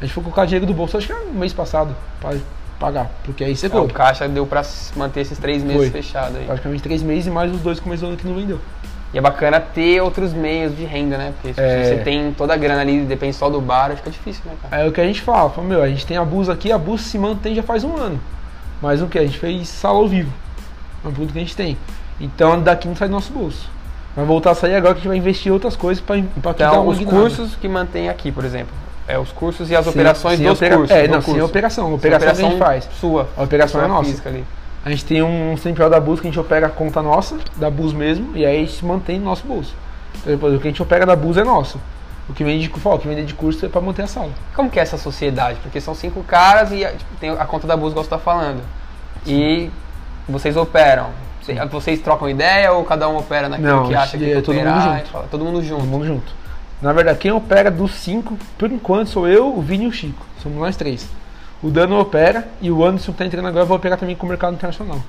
A 0.00 0.04
gente 0.04 0.14
foi 0.14 0.22
colocar 0.22 0.44
dinheiro 0.44 0.64
do 0.66 0.72
bolso, 0.74 0.96
acho 0.96 1.06
que 1.06 1.12
era 1.12 1.22
um 1.22 1.32
mês 1.32 1.52
passado, 1.52 1.94
pra 2.20 2.34
pagar, 2.78 3.10
porque 3.24 3.42
aí 3.42 3.56
secou. 3.56 3.80
É, 3.82 3.84
o 3.84 3.88
caixa 3.88 4.28
deu 4.28 4.46
pra 4.46 4.60
s- 4.60 4.96
manter 4.96 5.20
esses 5.20 5.36
três 5.38 5.62
meses 5.64 5.90
Foi. 5.90 5.90
fechados 6.02 6.36
aí. 6.36 6.44
Praticamente 6.44 6.82
três 6.82 7.02
meses 7.02 7.26
e 7.26 7.30
mais 7.30 7.52
os 7.52 7.60
dois 7.60 7.80
começos 7.80 8.02
do 8.02 8.08
ano 8.08 8.16
que 8.16 8.26
não 8.26 8.34
vendeu. 8.36 8.60
E 9.12 9.18
é 9.18 9.20
bacana 9.20 9.58
ter 9.58 10.00
outros 10.02 10.32
meios 10.32 10.76
de 10.76 10.84
renda, 10.84 11.16
né? 11.18 11.32
Porque 11.34 11.54
se 11.54 11.60
É. 11.60 11.82
você 11.84 11.96
tem 12.04 12.32
toda 12.34 12.54
a 12.54 12.56
grana 12.56 12.82
ali, 12.82 13.00
depende 13.00 13.34
só 13.34 13.48
do 13.50 13.60
bar, 13.60 13.90
fica 13.96 14.10
difícil, 14.10 14.42
né, 14.46 14.52
cara? 14.62 14.82
É 14.82 14.86
o 14.86 14.92
que 14.92 15.00
a 15.00 15.04
gente 15.04 15.22
fala, 15.22 15.48
fala, 15.50 15.66
meu, 15.66 15.82
a 15.82 15.88
gente 15.88 16.06
tem 16.06 16.16
a 16.16 16.24
Bus 16.24 16.48
aqui, 16.48 16.70
a 16.70 16.78
Bus 16.78 17.00
se 17.00 17.18
mantém 17.18 17.54
já 17.54 17.62
faz 17.62 17.82
um 17.84 17.96
ano. 17.96 18.20
Mas 18.82 19.02
o 19.02 19.06
que? 19.08 19.18
A 19.18 19.22
gente 19.24 19.38
fez 19.38 19.66
sala 19.68 19.98
ao 19.98 20.06
vivo. 20.06 20.30
É 21.04 21.08
um 21.08 21.12
produto 21.12 21.32
que 21.32 21.38
a 21.38 21.42
gente 21.42 21.56
tem. 21.56 21.76
Então 22.20 22.60
daqui 22.62 22.86
não 22.86 22.94
sai 22.94 23.08
do 23.08 23.12
nosso 23.12 23.32
bolso. 23.32 23.68
Vai 24.14 24.24
voltar 24.24 24.50
a 24.50 24.54
sair 24.54 24.74
agora 24.76 24.94
que 24.94 24.98
a 25.00 25.02
gente 25.02 25.08
vai 25.08 25.16
investir 25.16 25.48
em 25.50 25.52
outras 25.52 25.74
coisas 25.74 26.04
que 26.04 26.22
dar 26.40 26.50
Então, 26.50 26.82
uma 26.84 26.92
os 26.92 26.98
cursos 27.00 27.56
que 27.56 27.66
mantém 27.68 28.08
aqui, 28.08 28.30
por 28.30 28.44
exemplo. 28.44 28.72
É 29.08 29.18
os 29.18 29.32
cursos 29.32 29.70
e 29.70 29.74
as 29.76 29.84
Sem- 29.84 29.92
operações 29.94 30.36
sem 30.38 30.46
dos 30.46 30.58
opera- 30.58 30.76
cursos. 30.76 30.96
É, 30.96 31.06
do 31.08 31.12
não, 31.14 31.22
curso. 31.22 31.44
operação. 31.44 31.84
A 31.86 31.88
Sem 31.88 31.96
operação, 31.96 32.34
que 32.34 32.40
a 32.40 32.48
gente 32.50 32.58
faz. 32.58 32.88
Sua. 33.00 33.28
A 33.36 33.42
operação 33.42 33.82
é 33.82 33.86
nossa. 33.88 34.04
física 34.10 34.28
ali. 34.28 34.44
A 34.84 34.90
gente 34.90 35.04
tem 35.06 35.22
um 35.22 35.56
central 35.56 35.88
da 35.90 35.98
Bus 35.98 36.20
que 36.20 36.28
a 36.28 36.30
gente 36.30 36.38
opera 36.38 36.66
a 36.66 36.70
conta 36.70 37.02
nossa, 37.02 37.36
da 37.56 37.70
Bus 37.70 37.92
mesmo, 37.92 38.36
e 38.36 38.44
aí 38.46 38.58
a 38.58 38.66
gente 38.66 38.84
mantém 38.84 39.18
no 39.18 39.24
nosso 39.24 39.46
bolso. 39.46 39.74
Então, 40.20 40.32
depois, 40.32 40.54
o 40.54 40.58
que 40.60 40.68
a 40.68 40.70
gente 40.70 40.82
opera 40.82 41.04
da 41.06 41.16
Bus 41.16 41.36
é 41.36 41.44
nosso. 41.44 41.80
O 42.28 42.34
que 42.34 42.44
vende 42.44 42.68
de, 42.68 42.72
o 42.74 42.98
que 42.98 43.08
vende 43.08 43.24
de 43.24 43.32
curso 43.34 43.64
é 43.64 43.68
pra 43.70 43.80
manter 43.80 44.02
a 44.02 44.06
sala. 44.06 44.30
Como 44.54 44.68
que 44.70 44.78
é 44.78 44.82
essa 44.82 44.98
sociedade? 44.98 45.58
Porque 45.62 45.80
são 45.80 45.94
cinco 45.94 46.22
caras 46.22 46.70
e 46.70 46.84
tipo, 46.84 47.14
tem 47.18 47.30
a 47.30 47.44
conta 47.46 47.66
da 47.66 47.76
Bus, 47.76 47.90
igual 47.92 48.04
você 48.04 48.10
tá 48.10 48.18
falando. 48.18 48.60
E 49.26 49.70
vocês 50.28 50.56
operam. 50.56 51.06
Cê- 51.42 51.54
Vocês 51.70 52.00
trocam 52.00 52.28
ideia 52.28 52.72
ou 52.72 52.84
cada 52.84 53.08
um 53.08 53.16
opera 53.16 53.48
naquilo 53.48 53.68
Não, 53.68 53.88
que 53.88 53.94
a 53.94 54.02
acha 54.02 54.18
que 54.18 54.24
é 54.30 54.34
que 54.36 54.42
todo 54.42 54.54
mundo 54.54 54.68
operar? 54.68 54.82
junto. 54.98 55.06
e 55.06 55.10
fala- 55.10 55.26
todo 55.30 55.44
mundo 55.44 55.62
junto. 55.62 55.80
Todo 55.80 55.88
mundo 55.90 56.06
junto. 56.06 56.32
Na 56.80 56.92
verdade, 56.92 57.18
quem 57.18 57.32
opera 57.32 57.70
dos 57.70 57.92
cinco, 57.92 58.38
por 58.56 58.70
enquanto, 58.70 59.08
sou 59.10 59.26
eu, 59.28 59.56
o 59.56 59.60
Vini 59.60 59.84
e 59.84 59.88
o 59.88 59.92
Chico. 59.92 60.24
Somos 60.42 60.58
nós 60.58 60.76
três. 60.76 61.08
O 61.62 61.70
Dano 61.70 61.98
opera 61.98 62.46
e 62.60 62.70
o 62.70 62.84
Anderson 62.84 63.10
que 63.12 63.18
tá 63.18 63.26
entrando 63.26 63.48
agora 63.48 63.64
vai 63.64 63.76
operar 63.76 63.98
também 63.98 64.14
com 64.14 64.26
o 64.26 64.28
mercado 64.28 64.54
internacional. 64.54 65.00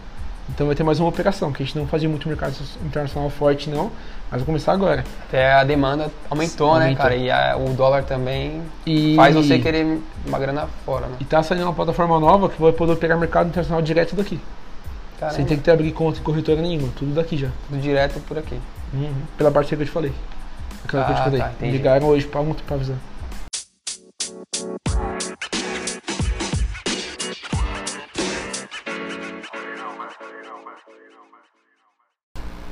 Então 0.49 0.65
vai 0.65 0.75
ter 0.75 0.83
mais 0.83 0.99
uma 0.99 1.07
operação, 1.07 1.51
que 1.51 1.61
a 1.61 1.65
gente 1.65 1.77
não 1.77 1.85
fazia 1.85 2.09
muito 2.09 2.27
mercado 2.27 2.55
internacional 2.83 3.29
forte 3.29 3.69
não, 3.69 3.91
mas 4.31 4.41
vai 4.41 4.45
começar 4.47 4.73
agora. 4.73 5.03
Até 5.27 5.53
a 5.53 5.63
demanda 5.63 6.09
aumentou, 6.27 6.73
né, 6.79 6.85
Aumentou. 6.85 7.03
cara? 7.03 7.15
E 7.15 7.29
a- 7.29 7.55
o 7.55 7.69
dólar 7.75 8.03
também 8.03 8.63
E 8.83 9.13
faz 9.15 9.35
você 9.35 9.59
querer 9.59 10.01
uma 10.25 10.39
grana 10.39 10.67
fora, 10.83 11.05
né? 11.05 11.17
E 11.19 11.23
tá 11.25 11.43
saindo 11.43 11.65
uma 11.65 11.73
plataforma 11.73 12.19
nova 12.19 12.49
que 12.49 12.59
vai 12.59 12.71
poder 12.71 12.93
operar 12.93 13.15
mercado 13.19 13.49
internacional 13.49 13.79
direto 13.83 14.15
daqui. 14.15 14.39
Caramba, 15.19 15.35
Sem 15.35 15.45
ter 15.45 15.55
que 15.57 15.61
ter 15.61 15.69
abrir 15.71 15.91
conta 15.91 16.17
em 16.19 16.23
corretora 16.23 16.59
nenhuma, 16.63 16.87
tudo 16.97 17.13
daqui 17.13 17.37
já. 17.37 17.49
tudo 17.69 17.79
direto 17.79 18.19
por 18.21 18.35
aqui. 18.39 18.57
Pela 19.37 19.51
parceria 19.51 19.77
que 19.77 19.83
eu 19.83 19.87
te 19.87 19.91
falei. 19.93 20.11
Aquela 20.89 21.05
que 21.05 21.11
eu 21.11 21.15
te 21.15 21.21
Ah, 21.21 21.23
falei. 21.23 21.39
tá. 21.39 21.51
Ligaram 21.61 22.07
hoje 22.07 22.27
pra, 22.27 22.41
pra 22.65 22.75
avisar. 22.75 22.97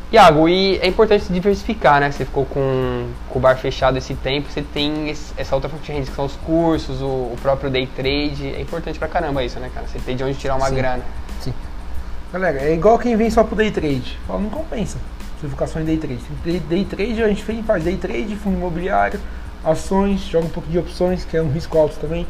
Iago, 0.10 0.48
e 0.48 0.78
é 0.78 0.88
importante 0.88 1.26
se 1.26 1.34
diversificar, 1.34 2.00
né? 2.00 2.10
Você 2.12 2.24
ficou 2.24 2.46
com, 2.46 3.10
com 3.30 3.40
o 3.40 3.42
bar 3.42 3.58
fechado 3.58 3.98
esse 3.98 4.16
tempo, 4.16 4.50
você 4.50 4.62
tem 4.62 5.10
esse- 5.10 5.34
essa 5.36 5.54
outra 5.54 5.70
fonte 5.70 5.84
de 5.84 5.92
renda, 5.92 6.06
que 6.06 6.16
são 6.16 6.24
os 6.26 6.36
cursos, 6.38 7.02
o, 7.02 7.06
o 7.34 7.38
próprio 7.42 7.70
day 7.70 7.86
trade. 7.88 8.54
É 8.56 8.62
importante 8.62 8.98
pra 8.98 9.10
caramba 9.10 9.44
isso, 9.44 9.60
né, 9.60 9.70
cara? 9.74 9.86
Você 9.86 10.00
tem 10.00 10.16
de 10.16 10.24
onde 10.24 10.38
tirar 10.38 10.56
uma 10.56 10.70
Sim. 10.70 10.76
grana. 10.76 11.04
Sim. 11.42 11.54
Galera, 12.32 12.62
é 12.62 12.74
igual 12.74 12.98
quem 12.98 13.18
vem 13.18 13.30
só 13.30 13.44
pro 13.44 13.56
day 13.56 13.70
trade. 13.70 14.18
Fala, 14.26 14.40
não 14.40 14.50
compensa 14.50 14.98
em 15.44 15.86
day 15.86 15.98
trade. 15.98 16.62
Day, 16.68 16.86
trade 16.86 17.24
a 17.24 17.28
gente 17.28 17.44
fez- 17.44 17.66
faz 17.66 17.84
day 17.84 17.98
trade, 17.98 18.36
fundo 18.36 18.58
imobiliário, 18.58 19.20
ações, 19.64 20.22
joga 20.22 20.46
um 20.46 20.50
pouco 20.50 20.70
de 20.70 20.80
opções, 20.80 21.24
que 21.26 21.38
é 21.38 21.42
um 21.42 21.52
risco 21.52 21.78
alto 21.78 21.96
também. 22.00 22.26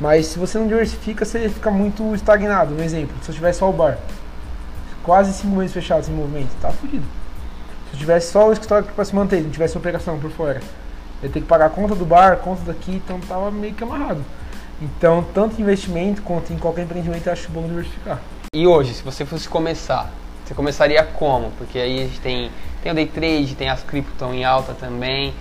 Mas 0.00 0.26
se 0.26 0.38
você 0.38 0.58
não 0.58 0.66
diversifica, 0.66 1.24
você 1.24 1.48
fica 1.48 1.70
muito 1.70 2.14
estagnado. 2.14 2.74
Um 2.74 2.82
exemplo, 2.82 3.14
se 3.22 3.30
eu 3.30 3.34
tivesse 3.34 3.60
só 3.60 3.70
o 3.70 3.72
bar, 3.72 3.98
quase 5.02 5.32
cinco 5.32 5.56
meses 5.56 5.72
fechado 5.72 6.04
sem 6.04 6.14
movimento, 6.14 6.50
tá 6.60 6.70
fudido. 6.70 7.04
Se 7.90 7.96
eu 7.96 7.98
tivesse 8.00 8.32
só 8.32 8.48
o 8.48 8.52
escritório 8.52 8.86
para 8.94 9.04
se 9.04 9.14
manter, 9.14 9.42
não 9.42 9.50
tivesse 9.50 9.76
operação 9.76 10.18
por 10.18 10.30
fora, 10.30 10.60
eu 11.22 11.28
ia 11.28 11.32
ter 11.32 11.40
que 11.40 11.46
pagar 11.46 11.66
a 11.66 11.70
conta 11.70 11.94
do 11.94 12.04
bar, 12.04 12.32
a 12.32 12.36
conta 12.36 12.62
daqui, 12.64 12.96
então 12.96 13.20
tava 13.20 13.50
meio 13.50 13.74
que 13.74 13.84
amarrado. 13.84 14.24
Então, 14.80 15.24
tanto 15.32 15.58
em 15.58 15.62
investimento 15.62 16.22
quanto 16.22 16.52
em 16.52 16.58
qualquer 16.58 16.82
empreendimento, 16.82 17.26
eu 17.28 17.32
acho 17.32 17.48
bom 17.50 17.62
diversificar. 17.62 18.20
E 18.52 18.66
hoje, 18.66 18.94
se 18.94 19.02
você 19.02 19.24
fosse 19.24 19.48
começar, 19.48 20.10
você 20.52 20.54
começaria 20.54 21.02
como? 21.02 21.50
Porque 21.52 21.78
aí 21.78 22.00
a 22.00 22.02
gente 22.04 22.20
tem, 22.20 22.50
tem 22.82 22.92
o 22.92 22.94
day 22.94 23.06
trade, 23.06 23.54
tem 23.54 23.70
as 23.70 23.82
cripto 23.82 24.24
em 24.26 24.44
alta 24.44 24.74
também. 24.74 25.32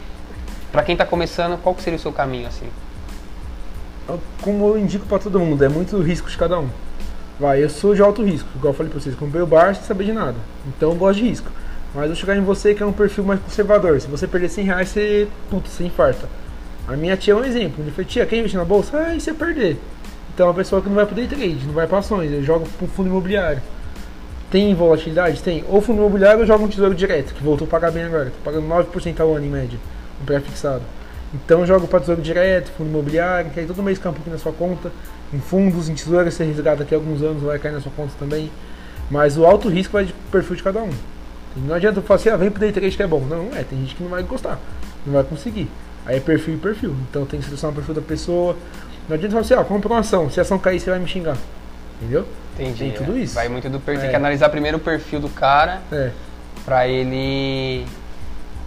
Pra 0.71 0.83
quem 0.83 0.95
tá 0.95 1.05
começando, 1.05 1.61
qual 1.61 1.75
que 1.75 1.83
seria 1.83 1.97
o 1.97 2.01
seu 2.01 2.13
caminho, 2.13 2.47
assim? 2.47 2.67
Como 4.41 4.67
eu 4.69 4.79
indico 4.79 5.05
para 5.05 5.19
todo 5.19 5.37
mundo, 5.39 5.63
é 5.63 5.69
muito 5.69 5.99
risco 6.01 6.29
de 6.29 6.37
cada 6.37 6.59
um. 6.59 6.69
Vai, 7.37 7.61
eu 7.61 7.69
sou 7.69 7.93
de 7.93 8.01
alto 8.01 8.23
risco, 8.23 8.47
igual 8.55 8.73
eu 8.73 8.77
falei 8.77 8.89
para 8.89 9.01
vocês, 9.01 9.15
comprei 9.15 9.41
o 9.41 9.47
bar 9.47 9.75
sem 9.75 9.83
saber 9.83 10.05
de 10.05 10.13
nada. 10.13 10.35
Então 10.65 10.91
eu 10.91 10.95
gosto 10.95 11.19
de 11.19 11.27
risco. 11.27 11.51
Mas 11.93 12.09
eu 12.09 12.15
chegar 12.15 12.37
em 12.37 12.41
você 12.41 12.73
que 12.73 12.81
é 12.81 12.85
um 12.85 12.93
perfil 12.93 13.25
mais 13.25 13.41
conservador. 13.41 13.99
Se 13.99 14.07
você 14.07 14.25
perder 14.25 14.47
100 14.47 14.65
reais, 14.65 14.89
você, 14.89 15.27
putz, 15.49 15.71
você 15.71 15.83
infarta. 15.83 16.29
A 16.87 16.95
minha 16.95 17.17
tia 17.17 17.33
é 17.33 17.35
um 17.35 17.43
exemplo. 17.43 17.83
Ele 17.83 17.91
falou, 17.91 18.05
tia, 18.05 18.25
quer 18.25 18.37
investir 18.37 18.57
na 18.57 18.65
bolsa? 18.65 18.97
Ah, 18.97 19.13
e 19.13 19.21
eu 19.25 19.35
perder? 19.35 19.77
Então 20.33 20.45
é 20.45 20.49
uma 20.49 20.55
pessoa 20.55 20.81
que 20.81 20.87
não 20.87 20.95
vai 20.95 21.05
para 21.05 21.15
day 21.15 21.27
trade, 21.27 21.65
não 21.65 21.73
vai 21.73 21.85
para 21.85 21.97
ações, 21.97 22.31
eu 22.31 22.41
jogo 22.41 22.65
para 22.77 22.87
fundo 22.87 23.09
imobiliário. 23.09 23.61
Tem 24.51 24.75
volatilidade? 24.75 25.41
Tem. 25.41 25.63
Ou 25.69 25.81
fundo 25.81 25.99
imobiliário 25.99 26.41
eu 26.41 26.45
jogo 26.45 26.65
um 26.65 26.67
tesouro 26.67 26.93
direto, 26.93 27.33
que 27.33 27.41
voltou 27.41 27.65
a 27.65 27.69
pagar 27.69 27.89
bem 27.89 28.03
agora. 28.03 28.25
Tô 28.25 28.43
pagando 28.43 28.67
9% 28.67 29.19
ao 29.21 29.33
ano 29.33 29.45
em 29.45 29.49
média, 29.49 29.79
um 30.21 30.25
pré-fixado. 30.25 30.83
Então 31.33 31.61
eu 31.61 31.65
jogo 31.65 31.87
para 31.87 32.01
tesouro 32.01 32.21
direto, 32.21 32.69
fundo 32.71 32.89
imobiliário, 32.89 33.49
que 33.49 33.61
aí 33.61 33.65
todo 33.65 33.81
mês 33.81 33.97
cai 33.97 34.11
um 34.11 34.13
pouquinho 34.13 34.35
na 34.35 34.41
sua 34.41 34.51
conta. 34.51 34.91
Em 35.33 35.39
fundos, 35.39 35.87
em 35.87 35.95
tesouro, 35.95 36.29
você 36.29 36.43
resgata 36.43 36.85
a 36.89 36.95
alguns 36.95 37.21
anos, 37.21 37.41
vai 37.41 37.57
cair 37.57 37.71
na 37.71 37.79
sua 37.79 37.93
conta 37.95 38.11
também. 38.19 38.51
Mas 39.09 39.37
o 39.37 39.45
alto 39.45 39.69
risco 39.69 39.93
vai 39.93 40.03
de 40.03 40.13
perfil 40.29 40.57
de 40.57 40.63
cada 40.63 40.81
um. 40.81 40.89
Não 41.55 41.75
adianta 41.75 41.99
eu 41.99 42.03
falar 42.03 42.19
assim, 42.19 42.29
ah, 42.29 42.35
vem 42.35 42.51
pro 42.51 42.59
day 42.59 42.73
trade 42.73 42.97
que 42.97 43.03
é 43.03 43.07
bom. 43.07 43.21
Não, 43.21 43.55
é, 43.55 43.63
tem 43.63 43.79
gente 43.79 43.95
que 43.95 44.03
não 44.03 44.09
vai 44.09 44.23
gostar, 44.23 44.59
não 45.05 45.13
vai 45.13 45.23
conseguir. 45.23 45.69
Aí 46.05 46.17
é 46.17 46.19
perfil 46.19 46.55
e 46.55 46.57
perfil. 46.57 46.93
Então 47.09 47.25
tem 47.25 47.39
que 47.39 47.45
selecionar 47.45 47.71
o 47.71 47.75
perfil 47.75 47.95
da 47.95 48.01
pessoa. 48.01 48.57
Não 49.07 49.15
adianta 49.15 49.31
falar 49.31 49.41
assim, 49.41 49.53
ó, 49.53 49.63
compra 49.63 49.87
uma 49.87 49.99
ação, 49.99 50.29
se 50.29 50.39
a 50.39 50.43
ação 50.43 50.59
cair, 50.59 50.79
você 50.79 50.89
vai 50.89 50.99
me 50.99 51.07
xingar. 51.07 51.37
Entendeu? 52.01 52.25
Entendi. 52.53 52.79
Tem 52.85 52.91
tudo 52.91 53.17
é. 53.17 53.21
isso. 53.21 53.35
Vai 53.35 53.47
muito 53.49 53.69
do 53.69 53.79
perfil. 53.79 54.01
Tem 54.01 54.07
É. 54.07 54.11
que 54.11 54.15
analisar 54.15 54.49
primeiro 54.49 54.77
o 54.77 54.79
perfil 54.79 55.19
do 55.19 55.29
cara 55.29 55.81
É. 55.91 56.11
pra 56.65 56.87
ele 56.87 57.85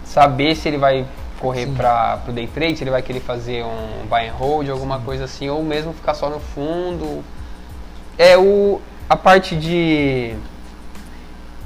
saber 0.03 0.55
se 0.55 0.67
ele 0.67 0.77
vai 0.77 1.05
correr 1.39 1.65
Sim. 1.65 1.73
para 1.75 2.17
pro 2.23 2.33
day 2.33 2.47
trade, 2.47 2.77
se 2.77 2.83
ele 2.83 2.91
vai 2.91 3.01
querer 3.01 3.19
fazer 3.19 3.63
um 3.63 4.05
buy 4.07 4.27
and 4.27 4.33
hold, 4.33 4.69
alguma 4.69 4.99
coisa 4.99 5.25
assim, 5.25 5.49
ou 5.49 5.61
mesmo 5.63 5.93
ficar 5.93 6.13
só 6.13 6.29
no 6.29 6.39
fundo. 6.39 7.23
É 8.17 8.37
o 8.37 8.79
a 9.09 9.15
parte 9.15 9.55
de 9.55 10.33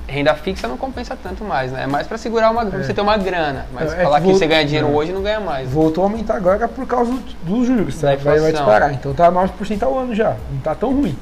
renda 0.07 0.33
fixa 0.33 0.67
não 0.67 0.75
compensa 0.75 1.15
tanto 1.21 1.43
mais, 1.43 1.71
né? 1.71 1.83
É 1.83 1.87
mais 1.87 2.07
para 2.07 2.17
segurar 2.17 2.49
uma, 2.49 2.65
pra 2.65 2.79
É. 2.79 2.83
você 2.83 2.93
ter 2.93 2.99
uma 3.01 3.15
grana, 3.15 3.67
mas 3.71 3.93
É, 3.93 4.01
é 4.01 4.03
falar 4.03 4.17
que 4.17 4.23
que 4.25 4.31
vou- 4.31 4.39
você 4.39 4.47
ganha 4.47 4.65
dinheiro 4.65 4.87
não. 4.87 4.95
hoje 4.95 5.11
não 5.13 5.21
ganha 5.21 5.39
mais. 5.39 5.69
Voltou 5.69 6.03
a 6.03 6.07
aumentar 6.07 6.35
agora 6.35 6.67
por 6.67 6.85
causa 6.87 7.11
do- 7.11 7.19
dos 7.43 7.67
juros, 7.67 8.01
Da 8.01 8.15
tá? 8.17 8.23
vai, 8.23 8.39
vai 8.39 8.51
disparar. 8.51 8.91
Então 8.93 9.13
tá 9.13 9.29
9% 9.29 9.83
ao 9.83 9.97
ano 9.99 10.15
já, 10.15 10.35
não 10.51 10.59
tá 10.61 10.73
tão 10.73 10.91
ruim. 10.93 11.15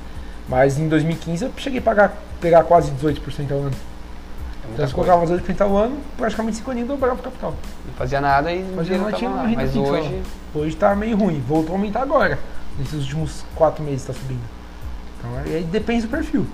Mas 0.48 0.78
em 0.80 0.88
2015 0.88 1.45
eu 1.45 1.52
cheguei 1.58 1.80
a 1.80 1.82
pagar, 1.82 2.14
pegar 2.39 2.64
quase 2.64 2.91
18% 2.91 3.52
ao 3.52 3.58
ano. 3.60 3.72
É 3.72 4.74
Então 4.74 4.88
se 4.88 4.93
coisa. 4.93 5.12
colocava 5.12 5.26
18% 5.41 5.62
ao 5.62 5.76
ano, 5.78 5.98
praticamente 6.18 6.58
5 6.58 6.72
aninhos 6.72 6.89
dobrava 6.89 7.16
o 7.16 7.24
capital. 7.24 7.54
Não 7.86 7.93
fazia 7.95 8.22
nada 8.22 8.52
e 8.52 8.64
dinheiro 8.64 9.04
não 9.04 9.12
tinha 9.12 9.30
uma 9.30 9.41
lá. 9.41 9.48
renda 9.48 9.62
Mas 9.62 9.72
fixa. 9.72 9.91
hoje. 9.91 10.22
Hoje 10.56 10.76
tá 10.76 10.95
meio 10.95 11.18
ruim, 11.18 11.43
voltou 11.48 11.74
a 11.76 11.78
aumentar 11.78 12.02
agora. 12.02 12.39
Nesses 12.78 13.02
últimos 13.02 13.43
4 13.56 13.84
meses 13.84 14.06
tá 14.06 14.14
subindo. 14.14 14.41
Então 15.20 15.32
aí 15.38 15.64
depende 15.64 16.04
do 16.04 16.10
perfil. 16.10 16.45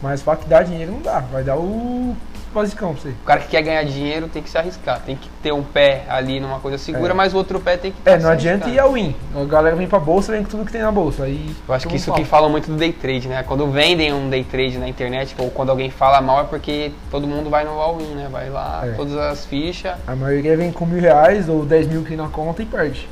Mas 0.00 0.22
pra 0.22 0.36
que 0.36 0.46
dá 0.48 0.62
dinheiro 0.62 0.92
não 0.92 1.00
dá. 1.00 1.20
Vai 1.20 1.42
dar 1.42 1.56
o, 1.56 2.16
basicão 2.54 2.92
pra 2.94 3.02
você. 3.02 3.08
O 3.10 3.24
cara 3.26 3.40
que 3.40 3.48
quer 3.48 3.62
ganhar 3.62 3.82
dinheiro 3.84 4.28
tem 4.28 4.42
que 4.42 4.48
se 4.48 4.56
arriscar, 4.56 5.00
tem 5.00 5.16
que 5.16 5.28
ter 5.42 5.52
um 5.52 5.62
pé 5.62 6.04
ali 6.08 6.40
numa 6.40 6.58
coisa 6.60 6.78
segura, 6.78 7.12
É. 7.12 7.14
mas 7.14 7.34
o 7.34 7.36
outro 7.36 7.60
pé 7.60 7.76
tem 7.76 7.92
que 7.92 7.98
É, 8.04 8.16
tá 8.16 8.22
não 8.22 8.30
adianta 8.30 8.68
ir 8.68 8.78
ao 8.78 8.92
win. 8.92 9.14
A 9.34 9.44
galera 9.44 9.76
vem 9.76 9.86
pra 9.86 9.98
bolsa, 9.98 10.32
vem 10.32 10.42
com 10.42 10.48
tudo 10.50 10.64
que 10.64 10.72
tem 10.72 10.80
na 10.80 10.90
bolsa. 10.92 11.24
Aí 11.24 11.54
Eu 11.68 11.74
acho 11.74 11.86
que 11.88 11.96
isso 11.96 12.10
mundo 12.10 12.20
que 12.22 12.24
fala 12.24 12.48
muito 12.48 12.70
do 12.70 12.76
day 12.76 12.92
trade, 12.92 13.28
né? 13.28 13.42
Quando 13.42 13.66
vendem 13.70 14.12
um 14.12 14.30
day 14.30 14.44
trade 14.44 14.78
na 14.78 14.88
internet, 14.88 15.34
ou 15.38 15.50
quando 15.50 15.70
alguém 15.70 15.90
fala 15.90 16.20
mal, 16.20 16.40
é 16.40 16.44
porque 16.44 16.92
todo 17.10 17.26
mundo 17.26 17.50
vai 17.50 17.64
no 17.64 17.72
all-in, 17.80 18.14
né? 18.14 18.28
Vai 18.30 18.48
lá, 18.48 18.82
É. 18.84 18.92
todas 18.92 19.14
as 19.16 19.44
fichas, 19.44 19.94
A 20.06 20.14
maioria 20.14 20.56
vem 20.56 20.70
com 20.72 20.86
mil 20.86 21.00
reais 21.00 21.48
ou 21.48 21.64
10 21.64 21.88
mil 21.88 22.02
que 22.02 22.08
tem 22.08 22.16
na 22.16 22.28
conta 22.28 22.62
e 22.62 22.66
perde. 22.66 23.08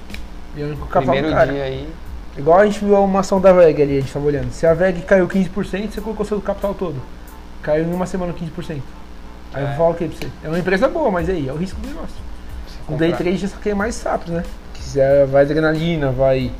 E 0.57 0.61
não 0.63 0.77
capaz 0.87 1.09
primeiro 1.11 1.31
cara. 1.31 1.53
dia 1.53 1.65
aí. 1.65 1.89
Igual 2.37 2.61
a 2.61 2.65
gente 2.67 2.83
viu 2.83 2.97
uma 3.03 3.21
ação 3.21 3.41
da 3.41 3.53
VEG 3.53 3.83
ali, 3.83 3.99
a 3.99 4.01
gente 4.01 4.13
tava 4.13 4.25
olhando. 4.25 4.51
Se 4.53 4.67
a 4.67 4.73
VEG 4.73 5.03
caiu 5.03 5.27
15%, 5.29 5.93
você 5.93 6.01
colocou 6.01 6.25
seu 6.25 6.41
capital 6.41 6.73
todo. 6.75 6.97
Caiu 7.63 7.85
em 7.85 7.93
uma 7.93 8.07
semana 8.07 8.33
15%. 8.33 8.81
Aí 9.55 9.65
É. 9.65 9.73
eu 9.73 9.77
falo 9.77 9.91
o 9.91 9.95
que 9.95 10.09
pra 10.09 10.17
você? 10.17 10.29
É 10.45 10.49
uma 10.49 10.59
empresa 10.59 10.89
boa, 10.89 11.11
mas 11.11 11.29
aí, 11.29 11.49
é 11.49 11.53
o 11.53 11.57
risco 11.57 11.81
do 11.81 11.87
negócio. 11.89 12.17
O 12.89 12.97
day 12.97 13.13
trade 13.13 13.47
só 13.49 13.57
que 13.59 13.71
é 13.71 13.75
mais 13.75 14.03
rápido, 14.03 14.33
né? 14.33 14.43
Que 14.75 14.83
se 14.83 15.01
é- 15.01 15.25
vai 15.25 15.43
adrenalina, 15.43 16.11
vai, 16.11 16.51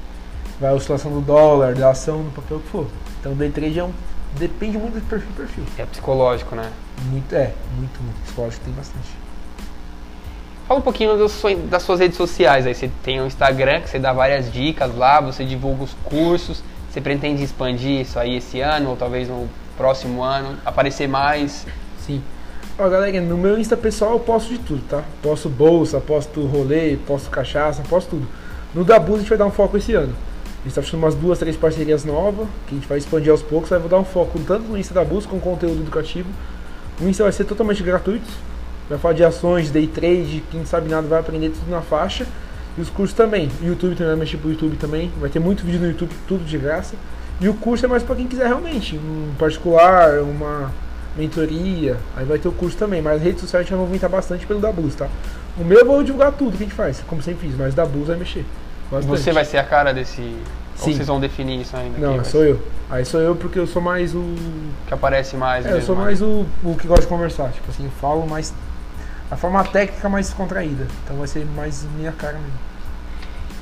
vai 0.61 0.71
a 0.71 0.75
oscilação 0.75 1.11
do 1.11 1.21
dólar, 1.21 1.75
da 1.75 1.91
ação, 1.91 2.23
do 2.23 2.31
papel 2.31 2.61
que 2.61 2.69
for. 2.69 2.87
Então 3.21 3.33
o 3.33 3.35
day 3.35 3.51
trade 3.51 3.79
é 3.79 3.85
um. 3.85 3.93
Depende 4.39 4.79
muito 4.79 4.95
do 4.95 5.01
perfil 5.03 5.29
perfil. 5.37 5.65
É 5.77 5.85
psicológico, 5.85 6.55
né? 6.55 6.71
Muito, 7.11 7.35
é, 7.35 7.53
muito, 7.77 8.03
muito. 8.03 8.17
Psicológico 8.25 8.65
tem 8.65 8.73
bastante. 8.75 9.09
Fala 10.67 10.81
um 10.81 10.83
pouquinho 10.83 11.19
das 11.69 11.83
suas 11.83 12.01
redes 12.01 12.17
sociais 12.17 12.67
aí. 12.67 12.75
Você 12.75 12.91
tem 13.03 13.21
o 13.21 13.27
Instagram, 13.27 13.81
que 13.81 13.91
você 13.91 13.99
dá 13.99 14.13
várias 14.13 14.51
dicas 14.51 14.95
lá, 14.97 15.21
você 15.21 15.45
divulga 15.45 15.85
os 15.85 15.93
cursos. 16.05 16.63
Você 16.91 17.01
pretende 17.01 17.43
expandir 17.43 18.01
isso 18.03 18.19
aí 18.19 18.37
esse 18.37 18.61
ano, 18.61 18.91
ou 18.91 18.97
talvez 18.97 19.29
no 19.29 19.49
próximo 19.77 20.23
ano, 20.23 20.57
aparecer 20.65 21.09
mais. 21.09 21.67
Sim. 22.07 22.23
Ó, 22.79 22.89
galera, 22.89 23.21
no 23.21 23.37
meu 23.37 23.59
Insta 23.59 23.77
pessoal 23.77 24.13
eu 24.13 24.21
posto 24.21 24.49
de 24.49 24.59
tudo, 24.59 24.83
tá? 24.89 25.05
Posto 25.23 25.49
bolsa, 25.51 26.01
posto 26.01 26.41
rolê, 26.47 26.97
posto 27.07 27.29
cachaça, 27.29 27.83
posto 27.83 28.11
tudo. 28.11 28.27
No 28.75 28.83
da 28.83 28.99
Bus 28.99 29.17
a 29.17 29.19
gente 29.19 29.29
vai 29.29 29.37
dar 29.37 29.45
um 29.45 29.51
foco 29.51 29.77
esse 29.77 29.93
ano. 29.93 30.15
A 30.61 30.65
gente 30.65 30.75
tá 30.75 30.81
fechando 30.81 31.03
umas 31.03 31.15
duas, 31.15 31.39
três 31.39 31.55
parcerias 31.55 32.03
novas, 32.03 32.49
que 32.67 32.75
a 32.75 32.79
gente 32.79 32.89
vai 32.89 32.97
expandir 32.97 33.31
aos 33.31 33.43
poucos, 33.43 33.71
aí 33.71 33.77
eu 33.77 33.83
vou 33.83 33.91
dar 33.91 33.99
um 33.99 34.05
foco 34.05 34.39
tanto 34.47 34.69
no 34.69 34.79
Insta 34.79 34.95
da 34.95 35.05
Bus 35.05 35.27
com 35.27 35.39
conteúdo 35.39 35.83
educativo. 35.83 36.29
O 36.99 37.07
Insta 37.07 37.25
vai 37.25 37.33
ser 37.33 37.45
totalmente 37.45 37.83
gratuito. 37.83 38.27
Vai 38.89 38.99
falar 38.99 39.15
de 39.15 39.23
ações, 39.23 39.71
day 39.71 39.87
trade, 39.87 40.43
quem 40.51 40.61
não 40.61 40.67
sabe 40.67 40.89
nada 40.89 41.07
vai 41.07 41.21
aprender 41.21 41.51
tudo 41.51 41.71
na 41.71 41.83
faixa. 41.83 42.27
E 42.79 42.81
os 42.81 42.89
cursos 42.89 43.15
também. 43.15 43.51
O 43.61 43.67
YouTube 43.67 43.95
também 43.97 44.13
vai 44.13 44.21
mexer 44.21 44.39
pro 44.39 44.51
YouTube 44.51 44.77
também. 44.77 45.13
Vai 45.21 45.29
ter 45.29 45.41
muito 45.41 45.63
vídeo 45.63 45.81
no 45.81 45.89
YouTube, 45.89 46.11
tudo 46.27 46.43
de 46.43 46.57
graça. 46.57 46.95
E 47.39 47.49
o 47.49 47.55
curso 47.55 47.85
é 47.85 47.89
mais 47.89 48.03
para 48.03 48.17
quem 48.17 48.27
quiser 48.27 48.47
realmente. 48.47 48.97
Um 48.97 49.35
particular, 49.39 50.21
uma 50.21 50.73
mentoria. 51.17 51.97
Aí 52.17 52.25
vai 52.25 52.39
ter 52.39 52.49
o 52.49 52.53
curso 52.53 52.77
também. 52.77 53.03
Mas 53.03 53.17
as 53.17 53.23
redes 53.23 53.41
sociais 53.41 53.61
a 53.61 53.63
gente 53.65 53.71
vai 53.71 53.81
movimentar 53.81 54.11
bastante 54.11 54.47
pelo 54.47 54.61
da 54.61 54.73
Bus, 54.73 54.95
tá? 54.95 55.09
O 55.59 55.65
meu 55.65 55.81
eu 55.81 55.87
vou 55.87 56.03
divulgar 56.03 56.33
tudo 56.33 56.57
que 56.57 56.65
a 56.65 56.67
gente 56.67 56.75
faz, 56.75 57.03
como 57.07 57.23
sempre 57.23 57.49
fiz. 57.49 57.57
Mas 57.57 57.75
da 57.75 57.85
Bus 57.85 58.09
vai 58.09 58.17
mexer. 58.17 58.45
Bastante. 58.91 59.11
Você 59.11 59.33
vai 59.33 59.45
ser 59.45 59.59
a 59.59 59.65
cara 59.65 59.93
desse. 59.93 60.21
Ou 60.21 60.87
Sim. 60.87 60.95
vocês 60.95 61.07
vão 61.07 61.21
definir 61.21 61.61
isso 61.61 61.77
ainda? 61.77 61.99
Não, 61.99 62.25
sou 62.25 62.43
ser? 62.43 62.51
eu. 62.51 62.61
Aí 62.91 63.05
sou 63.05 63.21
eu 63.21 63.37
porque 63.37 63.59
eu 63.59 63.67
sou 63.67 63.81
mais 63.81 64.15
o. 64.15 64.35
Que 64.87 64.95
aparece 64.95 65.37
mais. 65.37 65.65
É, 65.65 65.73
eu 65.73 65.83
sou 65.83 65.97
né? 65.97 66.05
mais 66.05 66.21
o, 66.21 66.47
o 66.63 66.77
que 66.77 66.87
gosta 66.87 67.03
de 67.03 67.09
conversar. 67.09 67.51
Tipo 67.53 67.71
assim, 67.71 67.85
eu 67.85 67.91
falo 67.93 68.27
mais. 68.27 68.53
A 69.31 69.37
forma 69.37 69.65
técnica 69.65 70.09
mais 70.09 70.27
descontraída. 70.27 70.87
Então 71.05 71.17
vai 71.17 71.27
ser 71.27 71.47
mais 71.57 71.87
minha 71.97 72.13
cara 72.13 72.35
mesmo. 72.35 72.73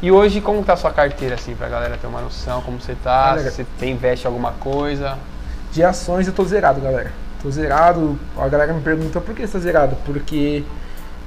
E 0.02 0.10
hoje, 0.10 0.40
como 0.40 0.64
tá 0.64 0.72
a 0.72 0.76
sua 0.76 0.90
carteira, 0.90 1.34
assim, 1.34 1.54
pra 1.54 1.68
galera 1.68 1.96
ter 1.98 2.06
uma 2.06 2.22
noção, 2.22 2.62
como 2.62 2.80
você 2.80 2.96
tá, 3.04 3.38
se 3.38 3.50
você 3.50 3.86
investe 3.86 4.24
em 4.24 4.28
alguma 4.28 4.52
coisa. 4.52 5.18
De 5.72 5.84
ações 5.84 6.26
eu 6.26 6.32
tô 6.32 6.42
zerado, 6.44 6.80
galera. 6.80 7.12
Tô 7.42 7.50
zerado. 7.50 8.18
A 8.36 8.48
galera 8.48 8.72
me 8.72 8.80
pergunta 8.80 9.20
por 9.20 9.34
que 9.34 9.46
você 9.46 9.52
tá 9.52 9.58
zerado? 9.58 9.96
Porque 10.04 10.64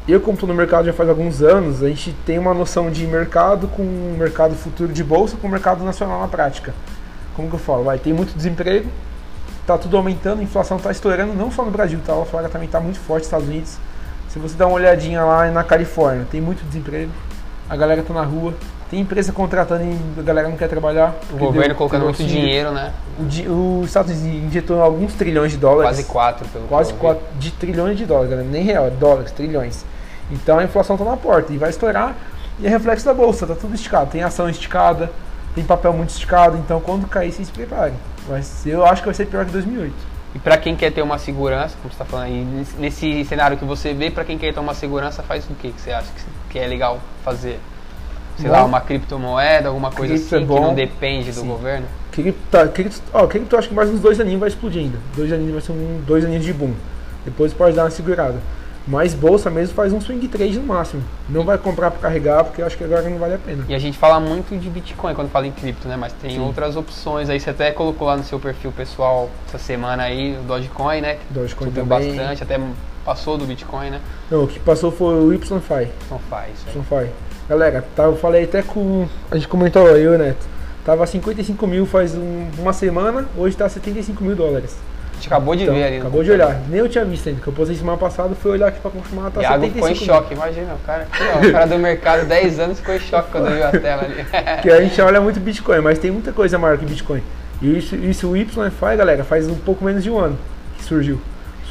eu, 0.07 0.20
como 0.20 0.38
tô 0.38 0.45
no 0.45 0.53
mercado 0.53 0.86
já 0.86 0.93
faz 0.93 1.09
alguns 1.09 1.41
anos, 1.41 1.82
a 1.82 1.88
gente 1.88 2.14
tem 2.26 2.38
uma 2.38 2.53
noção 2.53 2.91
de 2.91 3.07
mercado 3.07 3.68
com 3.68 3.84
mercado 4.18 4.53
futuro 4.53 4.91
de 4.91 5.03
bolsa 5.03 5.38
com 5.38 5.47
mercado 5.47 5.84
nacional 5.84 6.20
na 6.20 6.28
prática. 6.28 6.74
Como 7.36 7.49
que 7.49 7.55
eu 7.55 7.59
falo? 7.59 7.86
Vai, 7.86 7.97
tem 7.97 8.14
muito 8.14 8.36
desemprego, 8.36 8.89
tá 9.66 9.78
tudo 9.78 9.97
aumentando, 9.97 10.41
a 10.41 10.43
inflação 10.43 10.78
tá 10.78 10.91
estourando, 10.91 11.34
não 11.34 11.49
só 11.49 11.64
no 11.64 11.72
Brasil, 11.72 11.99
tá? 12.05 12.14
Lá 12.14 12.26
fora 12.26 12.49
também 12.49 12.68
tá 12.68 12.80
muito 12.80 12.99
forte, 12.99 13.24
Estados 13.24 13.47
Unidos. 13.47 13.78
Se 14.28 14.38
você 14.39 14.55
dá 14.55 14.68
uma 14.68 14.76
olhadinha 14.76 15.24
lá 15.24 15.49
na 15.49 15.64
Califórnia, 15.64 16.28
tem 16.30 16.41
muito 16.41 16.64
desemprego, 16.66 17.11
a 17.70 17.76
galera 17.76 18.03
tá 18.03 18.14
na 18.14 18.24
rua, 18.24 18.53
tem 18.94 19.02
empresa 19.02 19.34
contratando 19.34 19.84
e 19.84 20.20
a 20.20 20.22
galera 20.24 20.48
não 20.48 20.56
quer 20.56 20.70
trabalhar. 20.70 21.16
O 21.32 21.38
governo 21.38 21.70
deu- 21.70 21.76
colocando 21.76 22.04
muito 22.04 22.24
dinheiro, 22.24 22.72
né? 22.72 22.94
O, 23.20 23.24
di- 23.24 23.48
o 23.50 23.82
Estados 23.84 24.12
Unidos 24.12 24.46
injetou 24.46 24.80
alguns 24.82 25.14
trilhões 25.14 25.52
de 25.52 25.58
dólares. 25.58 25.98
Quase 25.98 26.04
4 26.04 26.48
pelo 26.50 26.68
Quase. 26.68 26.94
4 26.94 27.24
de 27.39 27.52
trilhões 27.52 27.98
de 27.98 28.06
dólares, 28.06 28.30
galera. 28.30 28.48
Nem 28.48 28.64
real, 28.64 28.86
é 28.86 28.89
dólares, 28.91 29.32
trilhões. 29.32 29.84
Então 30.32 30.60
a 30.60 30.64
inflação 30.64 30.96
tá 30.96 31.04
na 31.04 31.18
porta 31.18 31.52
e 31.52 31.58
vai 31.58 31.72
estourar. 31.72 32.16
E 32.60 32.68
é 32.68 32.70
reflexo 32.70 33.04
da 33.04 33.16
bolsa, 33.16 33.48
tá 33.48 33.56
tudo 33.56 33.74
esticado. 33.74 34.12
Tem 34.12 34.22
ação 34.22 34.48
esticada, 34.48 35.12
tem 35.56 35.64
papel 35.64 35.91
muito 35.91 36.10
esticado. 36.12 36.56
Então 36.58 36.80
quando 36.80 37.08
cair, 37.08 37.32
vocês 37.32 37.48
se 37.48 37.54
preparem. 37.54 37.96
Ser- 38.44 38.70
eu 38.70 38.86
acho 38.86 39.02
que 39.02 39.08
vai 39.08 39.16
ser 39.16 39.26
pior 39.26 39.44
que 39.44 39.52
2008. 39.52 40.14
E 40.36 40.39
pra 40.39 40.56
quem 40.58 40.76
quer 40.76 40.91
ter 40.91 41.02
uma 41.02 41.18
segurança, 41.18 41.76
como 41.82 41.91
você 41.91 41.98
tá 41.98 42.06
falando 42.06 42.26
aí, 42.28 42.68
nesse- 42.80 43.26
cenário 43.26 43.58
que 43.58 43.66
você 43.66 43.91
vê, 43.94 44.12
pra 44.12 44.24
quem 44.24 44.38
quer 44.38 44.54
ter 44.54 44.60
uma 44.60 44.74
segurança, 44.76 45.24
faz 45.24 45.46
o 45.46 45.54
que 45.56 45.72
que 45.72 45.82
você 45.82 45.91
acha 45.91 46.08
que 46.50 46.60
é 46.60 46.68
legal 46.68 47.00
fazer? 47.24 47.60
Sei 48.38 48.48
Bom. 48.48 48.52
lá, 48.52 48.66
uma 48.66 48.82
criptomoeda, 48.82 49.68
alguma 49.68 49.92
coisa 49.92 50.14
Cripto 50.14 50.36
assim, 50.36 50.44
é 50.44 50.48
que 50.48 50.60
não 50.62 50.74
depende 50.74 51.32
do 51.32 51.42
Sim. 51.42 51.48
governo? 51.48 51.86
Cripto, 52.12 52.70
cripto, 52.74 53.02
ó, 53.14 53.28
cripto 53.28 53.58
acho 53.58 53.70
que 53.70 53.74
mais 53.76 53.90
uns 53.90 54.00
dois 54.00 54.20
aninhos 54.20 54.40
vai 54.40 54.50
explodir 54.50 54.82
ainda. 54.82 54.98
Dois 55.16 55.32
aninhos 55.32 55.52
vai 55.54 55.62
ser 55.62 55.72
um, 55.72 56.02
dois 56.06 56.26
aninhos 56.26 56.44
de 56.46 56.54
boom. 56.54 56.74
Depois 57.26 57.54
pode 57.54 57.76
dar 57.76 57.84
uma 57.84 57.92
segurada. 57.92 58.40
Mas 58.86 59.14
bolsa 59.14 59.50
mesmo 59.50 59.74
faz 59.74 59.94
um 59.94 60.02
swing 60.02 60.28
trade 60.28 60.60
no 60.60 60.66
máximo. 60.66 61.02
Não 61.30 61.46
vai 61.46 61.58
comprar 61.58 61.90
para 61.90 62.02
carregar, 62.02 62.44
porque 62.44 62.62
acho 62.62 62.78
que 62.78 62.84
agora 62.84 63.02
não 63.04 63.18
vale 63.18 63.36
a 63.36 63.38
pena. 63.38 63.64
E 63.70 63.74
a 63.74 63.80
gente 63.80 63.98
fala 63.98 64.20
muito 64.20 64.60
de 64.60 64.70
Bitcoin 64.70 65.16
quando 65.16 65.30
fala 65.30 65.48
em 65.48 65.52
cripto, 65.52 65.88
né? 65.88 65.96
Mas 65.96 66.12
tem 66.14 66.32
Sim. 66.32 66.40
outras 66.42 66.76
opções 66.76 67.30
aí. 67.30 67.40
Você 67.40 67.50
até 67.50 67.72
colocou 67.72 68.06
lá 68.06 68.18
no 68.18 68.24
seu 68.26 68.40
perfil 68.40 68.74
pessoal 68.74 69.30
essa 69.48 69.58
semana 69.58 70.04
aí, 70.04 70.38
o 70.38 70.44
Dogecoin, 70.44 71.00
né? 71.00 71.18
Dogecoin 71.30 71.68
Subiu 71.70 71.86
também. 71.86 72.14
bastante, 72.16 72.44
até 72.44 72.60
passou 73.06 73.38
do 73.38 73.46
Bitcoin, 73.46 73.90
né? 73.90 74.02
Não, 74.30 74.44
o 74.44 74.48
que 74.48 74.60
passou 74.60 74.92
foi 74.92 75.16
o 75.16 75.34
YFI. 75.34 75.50
Não 75.50 76.20
faz. 76.20 76.58
velho. 76.66 76.82
YFI. 76.82 77.10
Galera, 77.50 77.84
tá, 77.96 78.04
eu 78.04 78.16
falei 78.16 78.46
até 78.46 78.62
com. 78.62 79.08
A 79.30 79.36
gente 79.36 79.48
comentou, 79.48 79.88
eu 79.88 80.14
e 80.14 80.16
o 80.16 80.18
Neto. 80.18 80.46
Tava 80.86 81.06
55 81.06 81.66
mil 81.68 81.86
faz 81.86 82.16
um- 82.16 82.48
uma 82.58 82.74
semana, 82.74 83.26
hoje 83.38 83.56
tá 83.56 83.68
75 83.68 84.24
mil 84.24 84.36
dólares. 84.36 84.76
A 85.12 85.16
gente 85.16 85.28
acabou 85.28 85.56
de 85.56 85.64
Então, 85.64 85.76
ver 85.76 85.84
ali. 85.84 85.96
no 85.96 86.02
acabou 86.02 86.24
de 86.24 86.32
olhar. 86.32 86.60
Nem 86.68 86.80
eu 86.80 86.89
tinha 86.89 87.06
visto 87.06 87.30
ainda, 87.30 87.39
que 87.41 87.48
eu 87.48 87.54
postei 87.54 87.76
semana 87.78 87.98
passada, 87.98 88.36
fui 88.36 88.52
olhar 88.52 88.68
aqui 88.68 88.80
pra 88.82 88.91
confirmar, 88.91 89.32
tá 89.32 89.41
Iago 89.41 89.66
75 89.66 89.74
ficou 89.74 89.89
em 89.89 89.94
mil. 89.94 90.06
choque, 90.06 90.34
imagina, 90.34 90.74
o 90.74 90.86
cara, 90.86 91.08
o 91.48 91.52
cara 91.52 91.66
do 91.68 91.78
mercado 91.78 92.26
10 92.28 92.60
anos 92.60 92.80
ficou 92.80 92.96
em 92.96 93.00
choque 93.00 93.32
quando 93.32 93.50
viu 93.54 93.66
a 93.66 93.72
tela 93.72 94.04
ali. 94.04 94.24
Porque 94.56 94.70
a 94.72 94.82
gente 94.82 95.00
olha 95.02 95.22
muito 95.22 95.39
Bitcoin, 95.39 95.80
mas 95.80 96.00
tem 96.00 96.12
muita 96.12 96.34
coisa 96.34 96.58
maior 96.58 96.78
que 96.78 96.86
Bitcoin. 96.86 97.22
E 97.62 97.78
isso, 97.78 97.96
isso 97.96 98.28
o 98.30 98.36
YFI, 98.36 98.98
galera, 98.98 99.24
faz 99.24 99.48
um 99.48 99.56
pouco 99.56 99.86
menos 99.86 100.04
de 100.04 100.10
um 100.10 100.18
ano 100.20 100.38
que 100.78 100.84
surgiu. 100.84 101.20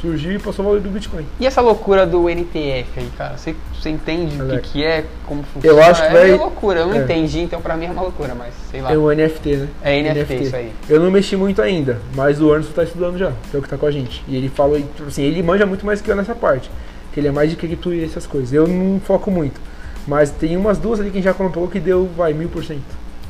Surgiu 0.03 0.33
e 0.33 0.37
passou 0.39 0.65
o 0.65 0.67
valor 0.67 0.81
do 0.81 0.89
Bitcoin. 0.89 1.25
E 1.39 1.47
essa 1.47 1.61
loucura 1.61 2.05
do 2.05 2.27
NTF 2.29 2.85
aí, 2.99 3.09
cara? 3.17 3.37
Você, 3.37 3.55
você 3.73 3.89
entende 3.89 4.35
o 4.35 4.39
Galera, 4.39 4.59
que, 4.59 4.71
que 4.73 4.83
é, 4.83 5.05
como 5.25 5.43
funciona? 5.43 5.81
acho 5.85 6.01
que 6.01 6.07
é 6.09 6.11
vai- 6.11 6.33
loucura, 6.35 6.81
eu 6.81 6.87
não 6.87 6.95
é. 6.95 7.03
entendi, 7.03 7.39
então 7.39 7.61
pra 7.61 7.77
mim 7.77 7.85
é 7.85 7.89
uma 7.91 8.01
loucura, 8.01 8.35
mas 8.35 8.53
sei 8.69 8.81
lá. 8.81 8.91
É 8.91 8.97
o 8.97 9.09
NFT, 9.09 9.55
né? 9.55 9.67
É 9.81 10.01
NFT, 10.01 10.33
isso 10.35 10.55
aí. 10.57 10.73
Eu 10.89 10.99
não 10.99 11.09
mexi 11.09 11.37
muito 11.37 11.61
ainda, 11.61 12.01
mas 12.13 12.41
o 12.41 12.51
Anderson 12.51 12.73
tá 12.73 12.83
estudando 12.83 13.17
já, 13.17 13.31
que 13.49 13.55
é 13.55 13.59
o 13.59 13.63
que 13.63 13.69
tá 13.69 13.77
com 13.77 13.85
a 13.85 13.91
gente. 13.91 14.21
E 14.27 14.35
ele 14.35 14.49
falou, 14.49 14.77
tipo 14.77 15.07
assim, 15.07 15.23
ele 15.23 15.41
manja 15.41 15.65
muito 15.65 15.85
mais 15.85 16.01
que 16.01 16.11
eu 16.11 16.17
nessa 16.17 16.35
parte. 16.35 16.69
Que 17.13 17.21
ele 17.21 17.29
é 17.29 17.31
mais 17.31 17.49
de 17.49 17.55
cripto 17.55 17.93
e 17.93 18.03
essas 18.03 18.27
coisas. 18.27 18.51
Eu 18.51 18.67
não 18.67 18.99
foco 18.99 19.31
muito. 19.31 19.61
Mas 20.05 20.31
tem 20.31 20.57
umas 20.57 20.77
duas 20.77 20.99
ali 20.99 21.11
que 21.11 21.17
a 21.17 21.21
gente 21.21 21.25
já 21.29 21.33
comprou 21.33 21.65
que 21.69 21.79
deu, 21.79 22.09
vai, 22.17 22.33
mil 22.33 22.49
por 22.49 22.61
cento. 22.65 22.81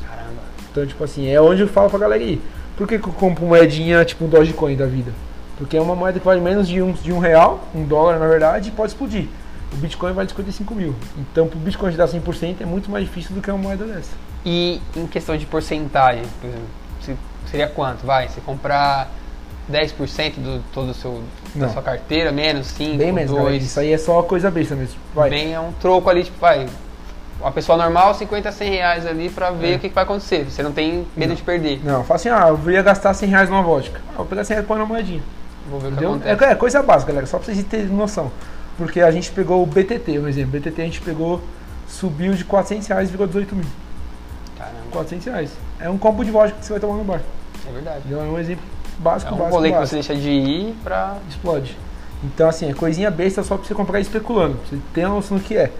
Caramba. 0.04 0.40
Então, 0.72 0.84
tipo 0.84 1.04
assim, 1.04 1.28
é 1.30 1.40
onde 1.40 1.60
eu 1.62 1.68
falo 1.68 1.88
pra 1.88 2.00
galera 2.00 2.20
ir. 2.20 2.40
Por 2.76 2.88
que, 2.88 2.98
que 2.98 3.06
eu 3.06 3.12
compro 3.12 3.46
moedinha 3.46 4.04
tipo 4.04 4.24
um 4.24 4.28
Dogecoin 4.28 4.74
da 4.74 4.86
vida? 4.86 5.12
Porque 5.58 5.76
é 5.76 5.80
uma 5.80 5.94
moeda 5.94 6.18
que 6.18 6.24
vale 6.24 6.40
menos 6.40 6.66
de 6.68 6.82
um, 6.82 6.92
de 6.92 7.12
um 7.12 7.18
real, 7.18 7.60
um 7.74 7.84
dólar 7.84 8.18
na 8.18 8.26
verdade, 8.26 8.68
e 8.68 8.72
pode 8.72 8.92
explodir. 8.92 9.28
O 9.72 9.76
Bitcoin 9.76 10.12
vale 10.12 10.28
55 10.28 10.74
mil. 10.74 10.94
Então, 11.18 11.46
pro 11.48 11.58
Bitcoin 11.58 11.90
te 11.90 11.96
dar 11.96 12.06
100% 12.08 12.56
é 12.60 12.64
muito 12.66 12.90
mais 12.90 13.04
difícil 13.04 13.34
do 13.34 13.40
que 13.40 13.50
uma 13.50 13.58
moeda 13.58 13.84
dessa. 13.84 14.10
E 14.44 14.80
em 14.96 15.06
questão 15.06 15.36
de 15.36 15.46
porcentagem, 15.46 16.22
por 16.40 16.46
exemplo, 16.48 16.66
se- 17.00 17.16
seria 17.50 17.66
quanto? 17.68 18.04
Vai, 18.06 18.28
você 18.28 18.40
comprar 18.40 19.08
10% 19.70 20.34
do 20.40 20.62
todo 20.72 20.90
o 20.90 20.94
seu, 20.94 21.22
da 21.54 21.68
sua 21.68 21.82
carteira, 21.82 22.30
menos 22.30 22.66
5, 22.68 22.96
Bem 22.98 23.12
menos, 23.12 23.30
galera. 23.30 23.50
2. 23.50 23.64
Isso 23.64 23.80
aí 23.80 23.92
é 23.92 23.98
só 23.98 24.22
coisa 24.22 24.50
besta 24.50 24.74
mesmo. 24.74 24.96
Vai. 25.14 25.30
Bem, 25.30 25.54
é 25.54 25.60
um 25.60 25.72
troco 25.72 26.08
ali, 26.10 26.24
tipo, 26.24 26.38
vai. 26.38 26.66
Uma 27.40 27.50
pessoa 27.50 27.76
normal, 27.76 28.14
50, 28.14 28.52
100 28.52 28.70
reais 28.70 29.06
ali 29.06 29.28
pra 29.28 29.50
ver 29.50 29.72
É. 29.72 29.76
o 29.76 29.78
que, 29.78 29.88
que 29.88 29.94
vai 29.94 30.04
acontecer. 30.04 30.44
Você 30.44 30.62
não 30.62 30.72
tem 30.72 31.06
medo 31.16 31.30
Não. 31.30 31.34
de 31.36 31.42
perder. 31.42 31.80
Não, 31.84 32.04
fala 32.04 32.16
assim, 32.16 32.28
ah, 32.28 32.46
eu 32.48 32.70
ia 32.70 32.82
gastar 32.82 33.12
100 33.12 33.28
reais 33.28 33.50
numa 33.50 33.62
vodka. 33.62 34.00
Ah, 34.10 34.18
vou 34.18 34.26
pegar 34.26 34.44
100 34.44 34.54
reais 34.56 34.64
e 34.64 34.68
pôr 34.68 34.78
na 34.78 34.86
moedinha. 34.86 35.22
Vou 35.70 35.80
ver 35.80 35.86
o 35.86 35.90
que 35.90 35.94
Entendeu? 35.96 36.10
acontece. 36.14 36.44
É, 36.44 36.50
é 36.50 36.54
coisa 36.54 36.82
básica, 36.82 37.10
galera, 37.12 37.26
só 37.26 37.38
pra 37.38 37.46
vocês 37.46 37.64
terem 37.64 37.86
noção. 37.86 38.30
Porque 38.76 39.00
a 39.00 39.10
gente 39.10 39.30
pegou 39.30 39.62
o 39.62 39.66
BTT, 39.66 40.18
um 40.18 40.28
exemplo. 40.28 40.58
BTT 40.60 40.82
a 40.82 40.84
gente 40.84 41.00
pegou, 41.00 41.40
subiu 41.88 42.34
de 42.34 42.44
400 42.44 42.86
reais 42.88 43.08
e 43.08 43.12
virou 43.12 43.26
18 43.26 43.54
mil. 43.54 43.66
Caramba, 44.58 44.78
400 44.92 45.26
reais. 45.26 45.50
É 45.80 45.88
um 45.88 45.96
copo 45.98 46.24
de 46.24 46.30
vodka 46.30 46.58
que 46.58 46.64
você 46.66 46.72
vai 46.72 46.80
tomar 46.80 46.96
no 46.96 47.04
bar. 47.04 47.20
é 47.68 47.72
verdade. 47.72 47.98
Entendeu? 48.00 48.20
É 48.20 48.24
um 48.24 48.38
exemplo 48.38 48.64
É 48.64 49.02
básico, 49.02 49.34
um 49.34 49.38
básico, 49.38 49.54
rolê 49.56 49.68
que 49.70 49.74
básico. 49.76 50.02
você 50.02 50.08
deixa 50.12 50.14
de 50.22 50.30
ir 50.30 50.74
pra. 50.82 51.16
Explode. 51.28 51.76
Então, 52.24 52.48
assim, 52.48 52.70
é 52.70 52.74
coisinha 52.74 53.10
besta 53.10 53.42
só 53.42 53.56
pra 53.56 53.66
você 53.66 53.74
comprar 53.74 54.00
especulando. 54.00 54.58
Você 54.68 54.78
tem 54.92 55.04
a 55.04 55.08
noção 55.08 55.36
do 55.36 55.42
que 55.42 55.56
é. 55.56 55.70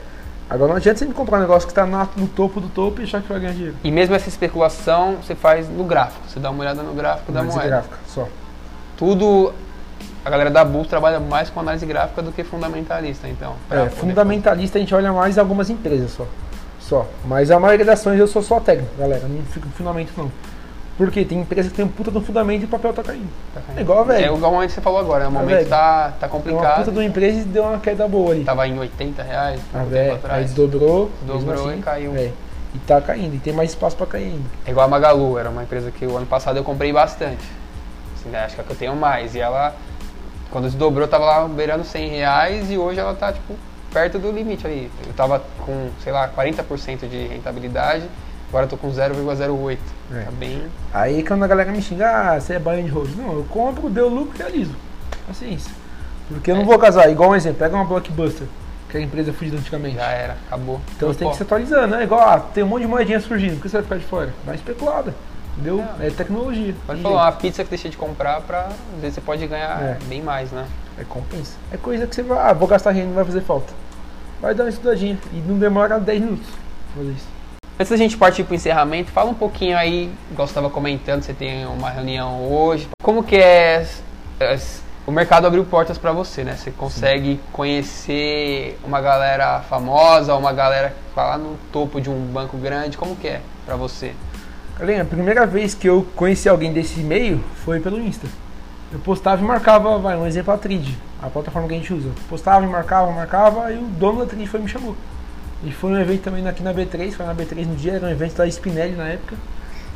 Agora 0.49 0.69
não 0.69 0.77
adianta 0.77 0.99
você 0.99 1.07
comprar 1.07 1.39
um 1.39 1.41
negócio 1.41 1.67
que 1.67 1.73
está 1.73 1.87
no 1.87 2.29
topo 2.29 2.61
do 2.61 2.69
topo 2.69 3.01
e 3.01 3.05
achar 3.05 3.23
que 3.23 3.29
vai 3.29 3.41
ganhar 3.41 3.55
dinheiro. 3.55 3.77
E 3.83 3.91
mesmo 3.91 4.15
essa 4.15 4.29
especulação 4.29 5.17
você 5.17 5.35
faz 5.35 5.69
no 5.71 5.85
gráfico. 5.85 6.21
Você 6.29 6.39
dá 6.39 6.51
uma 6.51 6.61
olhada 6.61 6.83
no 6.83 6.93
gráfico 6.93 7.33
da 7.33 7.41
Análise 7.41 7.57
moeda. 7.57 7.71
gráfica, 7.77 7.97
só. 8.07 8.29
Tudo. 8.97 9.53
A 10.25 10.31
galera 10.31 10.51
da 10.51 10.65
Bulls 10.65 10.89
trabalha 10.89 11.21
mais 11.21 11.51
com 11.51 11.61
análise 11.61 11.85
gráfica 11.85 12.23
do 12.23 12.33
que 12.33 12.43
fundamentalista, 12.45 13.29
então. 13.29 13.55
É, 13.71 13.89
fundamentalista 13.91 14.79
a 14.79 14.81
gente 14.81 14.95
olha 14.95 15.13
mais 15.13 15.37
algumas 15.39 15.69
empresas 15.69 16.13
só. 16.13 16.27
Só. 16.81 17.07
Mas 17.25 17.51
a 17.51 17.59
maioria 17.61 17.85
das 17.85 18.01
ações 18.01 18.19
eu 18.19 18.27
sou 18.27 18.43
só 18.43 18.59
técnico, 18.61 18.91
galera. 18.99 19.27
Não 19.29 19.43
fico 19.45 19.67
com 19.69 19.73
fundamento 19.75 20.13
não. 20.17 20.31
Porque 20.97 21.25
tem 21.25 21.41
empresa 21.41 21.69
que 21.69 21.75
tem 21.75 21.85
um 21.85 21.89
puta 21.89 22.11
de 22.11 22.19
um 22.19 22.23
fundamento 22.23 22.63
e 22.63 22.65
o 22.67 22.69
papel 22.69 22.93
tá 22.93 23.03
caindo. 23.03 23.29
fazer. 23.53 23.79
É 23.79 23.83
igual, 23.83 24.05
velho. 24.05 24.25
É 24.25 24.33
igual 24.33 24.51
o 24.53 24.55
momento 24.55 24.69
que 24.69 24.75
você 24.77 24.81
falou 24.81 25.01
agora. 25.01 25.29
O 25.29 25.33
momento 25.33 25.49
velho. 25.57 25.69
tá, 25.69 26.13
tá 26.21 26.29
Tem 26.29 26.29
uma 26.29 26.43
complicado. 26.45 26.77
puta 26.79 26.93
de 26.93 26.99
uma 26.99 27.05
empresa 27.05 27.41
e 27.41 27.45
deu 27.45 27.65
uma 27.65 27.79
queda 27.81 28.07
boa 28.07 28.33
ali. 28.33 28.45
Tava 28.45 28.69
em 28.69 28.79
80 28.79 29.23
reais 29.23 29.61
Ah, 29.75 29.79
um 29.83 29.87
velho. 29.87 30.11
Aí 30.13 30.17
atrás. 30.17 30.53
dobrou. 30.55 31.11
Dobrou 31.27 31.69
assim, 31.69 31.79
e 31.81 31.83
caiu. 31.83 32.15
é. 32.17 32.31
E 32.75 32.79
tá 32.87 33.01
caindo. 33.01 33.35
E 33.35 33.39
tem 33.39 33.53
mais 33.53 33.71
espaço 33.71 33.97
pra 33.97 34.07
cair 34.07 34.25
ainda. 34.27 34.49
É 34.67 34.71
igual 34.71 34.87
a 34.87 34.89
Magalu, 34.89 35.37
era 35.39 35.51
uma 35.51 35.63
empresa 35.65 35.91
que 35.91 36.07
o 36.07 36.17
ano 36.17 36.27
passado 36.27 36.57
eu 36.59 36.65
comprei 36.65 36.93
bastante. 36.93 37.45
Assim, 38.17 38.29
né, 38.31 38.45
acho 38.45 38.55
que 38.55 38.61
é 38.61 38.65
que 38.65 38.71
eu 38.71 38.77
tenho 38.77 38.95
mais. 38.95 39.35
E 39.35 39.41
ela, 39.41 39.75
quando 40.55 40.67
desdobrou, 40.67 41.09
tava 41.09 41.25
lá 41.25 41.49
beirando 41.49 41.83
100 41.83 42.11
reais 42.11 42.71
e 42.71 42.79
hoje 42.79 43.01
ela 43.01 43.13
tá, 43.13 43.33
tipo, 43.33 43.57
perto 43.93 44.21
do 44.21 44.31
limite 44.31 44.65
aí. 44.65 44.89
Eu 45.05 45.13
tava 45.13 45.43
com, 45.67 45.91
sei 45.99 46.13
lá, 46.13 46.29
40% 46.29 47.09
de 47.09 47.27
rentabilidade, 47.27 48.05
agora 48.51 48.67
eu 48.67 48.69
tô 48.69 48.77
com 48.77 48.89
0,08. 48.89 49.79
É. 50.13 50.21
Tá 50.21 50.31
bem. 50.31 50.63
Aí 50.93 51.25
quando 51.25 51.43
a 51.43 51.49
galera 51.49 51.73
me 51.73 51.83
xinga, 51.83 52.09
ah, 52.09 52.41
você 52.41 52.55
é 52.55 52.59
buy 52.61 52.81
and 52.81 52.93
hold. 52.93 53.17
Não, 53.17 53.33
eu 53.33 53.45
compro, 53.51 53.91
deu 53.91 54.09
lucro 54.09 54.37
e 54.37 54.39
realizo. 54.39 54.77
Paciência. 55.27 55.73
Porque 56.29 56.53
eu 56.53 56.55
não 56.55 56.63
É. 56.63 56.67
vou 56.67 56.79
casar. 56.79 57.11
Igual 57.11 57.31
um 57.31 57.35
exemplo, 57.35 57.59
pega 57.59 57.75
uma 57.75 57.85
Blockbuster, 57.85 58.47
que 58.89 58.97
era 58.97 59.05
a 59.05 59.09
empresa 59.09 59.33
fudida 59.33 59.57
antigamente. 59.57 59.97
Já 59.97 60.07
era, 60.07 60.37
acabou. 60.47 60.81
Então 60.97 61.13
você 61.13 61.19
tem 61.19 61.31
que 61.31 61.37
se 61.37 61.43
atualizando, 61.43 61.97
né? 61.97 62.05
Igual, 62.05 62.21
ah, 62.21 62.39
tem 62.39 62.63
um 62.63 62.69
monte 62.69 62.83
de 62.83 62.87
moedinha 62.89 63.19
surgindo, 63.19 63.55
por 63.57 63.63
que 63.63 63.69
você 63.71 63.79
vai 63.79 63.83
ficar 63.83 63.97
de 63.97 64.05
fora? 64.05 64.27
Dá 64.45 64.53
uma 64.53 64.55
especulada. 64.55 65.13
Entendeu? 65.55 65.77
Não. 65.77 66.05
É 66.07 66.11
tecnologia. 66.11 66.75
Pode 66.87 67.01
falar, 67.01 67.15
jeito. 67.15 67.25
uma 67.27 67.33
pizza 67.41 67.65
que 67.65 67.71
deixa 67.71 67.89
de 67.89 67.97
comprar 67.97 68.41
pra. 68.43 68.67
Às 68.95 69.01
vezes 69.01 69.15
você 69.15 69.21
pode 69.21 69.47
ganhar 69.47 69.81
É. 69.83 69.99
bem 70.07 70.23
mais, 70.23 70.51
né? 70.51 70.67
É 70.99 71.05
compensa. 71.05 71.57
É 71.73 71.77
coisa 71.77 72.07
que 72.07 72.15
você 72.15 72.23
vai, 72.23 72.39
ah, 72.51 72.53
vou 72.53 72.69
gastar 72.69 72.91
renda, 72.91 73.07
não 73.09 73.15
vai 73.15 73.25
fazer 73.25 73.41
falta. 73.43 73.73
Vai 74.41 74.55
dar 74.55 74.65
uma 74.65 74.71
estudadinha. 74.71 75.19
E 75.33 75.37
não 75.37 75.59
demora 75.59 75.99
10 75.99 76.21
minutos 76.21 76.47
pra 76.47 77.03
fazer 77.03 77.13
isso. 77.17 77.27
Antes 77.79 77.91
da 77.91 77.97
gente 77.97 78.17
partir 78.17 78.45
para 78.45 78.53
o 78.53 78.55
encerramento, 78.55 79.11
fala 79.11 79.31
um 79.31 79.35
pouquinho 79.35 79.77
aí, 79.77 80.13
igual 80.31 80.47
você 80.47 80.53
estava 80.53 80.71
comentando, 80.71 81.23
você 81.23 81.33
tem 81.33 81.67
uma 81.67 81.91
reunião 81.91 82.47
hoje. 82.53 82.89
Como 83.03 83.25
que 83.25 83.35
é, 83.37 83.85
é, 84.39 84.57
o 85.05 85.11
mercado 85.11 85.47
abriu 85.49 85.65
portas 85.65 85.99
para 85.99 86.13
você, 86.13 86.45
né? 86.45 86.55
Você 86.57 86.71
consegue 86.71 87.41
conhecer 87.53 88.79
uma 88.85 89.01
galera 89.01 89.61
famosa, 89.69 90.37
uma 90.37 90.53
galera 90.53 90.91
que 90.91 91.09
está 91.09 91.25
lá 91.27 91.39
no 91.39 91.57
topo 91.73 92.01
de 92.01 92.09
um 92.09 92.21
banco 92.27 92.57
grande. 92.57 92.97
Como 92.97 93.17
que 93.17 93.27
é 93.27 93.41
para 93.67 93.75
você? 93.75 94.15
Galera, 94.77 95.03
a 95.03 95.07
primeira 95.07 95.47
vez 95.47 95.73
que 95.73 95.89
eu 95.89 96.05
conheci 96.17 96.49
alguém 96.49 96.73
desse 96.73 96.99
meio 96.99 97.39
foi 97.65 97.79
pelo 97.79 98.01
Insta. 98.01 98.27
Eu 98.93 98.99
postava 98.99 99.41
e 99.41 99.45
marcava, 99.45 99.97
vai, 99.99 100.17
um 100.17 100.27
exemplo 100.27 100.53
a 100.53 100.59
Trid, 100.59 100.97
a 101.23 101.31
plataforma 101.31 101.69
que 101.69 101.75
a 101.75 101.77
gente 101.77 101.95
usa. 101.95 102.11
Postava 102.29 102.65
e 102.65 102.69
marcava, 102.69 103.09
marcava, 103.13 103.73
e 103.73 103.79
o 103.79 103.83
dono 103.83 104.21
da 104.21 104.27
Trid 104.27 104.49
foi 104.49 104.59
me 104.59 104.69
chamou. 104.69 104.97
E 105.63 105.71
foi 105.71 105.93
um 105.93 106.01
evento 106.01 106.23
também 106.23 106.47
aqui 106.49 106.61
na 106.61 106.75
B3, 106.75 107.13
foi 107.13 107.25
na 107.25 107.33
B3 107.33 107.67
no 107.67 107.77
dia, 107.77 107.93
era 107.93 108.07
um 108.07 108.11
evento 108.11 108.35
da 108.35 108.49
Spinelli 108.49 108.97
na 108.97 109.07
época. 109.07 109.37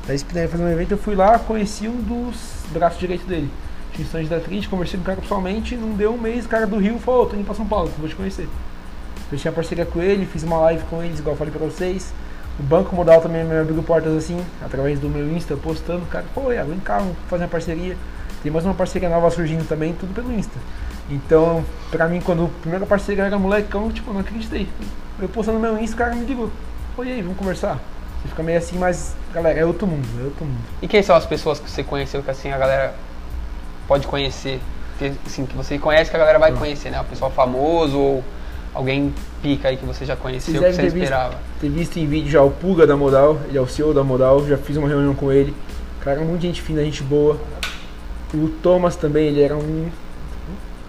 Da 0.06 0.14
Spinelli 0.14 0.48
fazendo 0.48 0.68
um 0.68 0.72
evento, 0.72 0.92
eu 0.92 0.98
fui 0.98 1.16
lá, 1.16 1.40
conheci 1.40 1.88
um 1.88 2.00
dos 2.00 2.36
braços 2.70 3.00
direitos 3.00 3.26
dele. 3.26 3.50
Tinha 3.92 4.24
da 4.28 4.38
Trid, 4.38 4.68
conversei 4.68 4.96
com 4.96 5.02
o 5.02 5.06
cara 5.06 5.20
pessoalmente, 5.20 5.76
não 5.76 5.90
deu 5.90 6.14
um 6.14 6.18
mês, 6.18 6.46
o 6.46 6.48
cara 6.48 6.68
do 6.68 6.78
Rio 6.78 7.00
falou, 7.00 7.24
"Ô, 7.24 7.26
tô 7.26 7.34
indo 7.34 7.44
pra 7.44 7.54
São 7.54 7.66
Paulo, 7.66 7.90
vou 7.98 8.08
te 8.08 8.14
conhecer. 8.14 8.48
Fechei 9.28 9.50
a 9.50 9.52
parceria 9.52 9.84
com 9.84 10.00
ele, 10.00 10.24
fiz 10.24 10.44
uma 10.44 10.58
live 10.58 10.84
com 10.84 11.02
eles, 11.02 11.18
igual 11.18 11.34
eu 11.34 11.38
falei 11.38 11.52
pra 11.52 11.66
vocês. 11.66 12.12
O 12.58 12.62
Banco 12.62 12.94
Modal 12.94 13.20
também 13.20 13.44
me 13.44 13.56
abriu 13.56 13.80
portas 13.84 14.16
assim, 14.16 14.44
através 14.64 14.98
do 14.98 15.08
meu 15.08 15.30
Insta, 15.30 15.56
postando. 15.56 16.02
O 16.02 16.06
cara, 16.06 16.24
pô, 16.34 16.52
Iago, 16.52 16.70
vem 16.70 16.80
cá, 16.80 16.98
vamos 16.98 17.16
fazer 17.28 17.44
uma 17.44 17.48
parceria. 17.48 17.96
Tem 18.42 18.50
mais 18.50 18.64
uma 18.64 18.74
parceria 18.74 19.08
nova 19.08 19.30
surgindo 19.30 19.66
também, 19.68 19.92
tudo 19.92 20.12
pelo 20.12 20.32
Insta. 20.32 20.58
Então, 21.08 21.64
pra 21.90 22.08
mim, 22.08 22.20
quando 22.20 22.46
a 22.46 22.60
primeira 22.60 22.84
parceria 22.84 23.24
era 23.24 23.38
molecão, 23.38 23.90
tipo, 23.92 24.10
eu 24.10 24.14
não 24.14 24.20
acreditei. 24.22 24.68
Eu 25.20 25.28
postando 25.28 25.58
no 25.58 25.62
meu 25.62 25.78
Insta, 25.78 25.94
o 25.94 25.98
cara 25.98 26.14
me 26.16 26.24
ligou. 26.24 26.50
E 26.98 27.12
aí, 27.12 27.22
vamos 27.22 27.38
conversar? 27.38 27.78
Você 28.20 28.28
fica 28.28 28.42
meio 28.42 28.58
assim, 28.58 28.76
mas, 28.76 29.14
galera, 29.32 29.60
é 29.60 29.64
outro 29.64 29.86
mundo, 29.86 30.06
é 30.20 30.24
outro 30.24 30.44
mundo. 30.44 30.58
E 30.82 30.88
quem 30.88 31.00
são 31.00 31.14
as 31.14 31.24
pessoas 31.24 31.60
que 31.60 31.70
você 31.70 31.84
conheceu 31.84 32.24
que 32.24 32.30
assim 32.30 32.50
a 32.50 32.58
galera 32.58 32.94
pode 33.86 34.08
conhecer? 34.08 34.60
Que, 34.98 35.12
assim, 35.24 35.46
que 35.46 35.56
você 35.56 35.78
conhece 35.78 36.10
que 36.10 36.16
a 36.16 36.18
galera 36.18 36.40
vai 36.40 36.50
conhecer, 36.52 36.90
né? 36.90 37.00
Um 37.00 37.04
pessoal 37.04 37.30
famoso 37.30 37.96
ou 37.96 38.24
alguém 38.74 39.14
pica 39.42 39.68
aí 39.68 39.76
que 39.76 39.84
você 39.86 40.04
já 40.04 40.16
conheceu 40.16 40.52
que 40.54 40.60
Vocês 40.60 40.74
você 40.74 40.82
devem 40.82 40.90
ter 40.90 40.98
visto. 40.98 41.04
esperava? 41.12 41.34
Ter 41.60 41.68
visto 41.70 41.96
em 41.98 42.06
vídeo 42.06 42.30
já 42.30 42.42
o 42.42 42.50
Puga 42.50 42.86
da 42.86 42.96
Modal, 42.96 43.38
ele 43.48 43.58
é 43.58 43.60
o 43.60 43.66
CEO 43.66 43.94
da 43.94 44.04
Modal, 44.04 44.46
já 44.46 44.56
fiz 44.56 44.76
uma 44.76 44.88
reunião 44.88 45.14
com 45.14 45.32
ele. 45.32 45.54
Cara, 46.02 46.20
muita 46.20 46.42
gente 46.42 46.62
fina, 46.62 46.82
gente 46.82 47.02
boa. 47.02 47.38
O 48.34 48.48
Thomas 48.62 48.96
também, 48.96 49.28
ele 49.28 49.42
era 49.42 49.56
um 49.56 49.88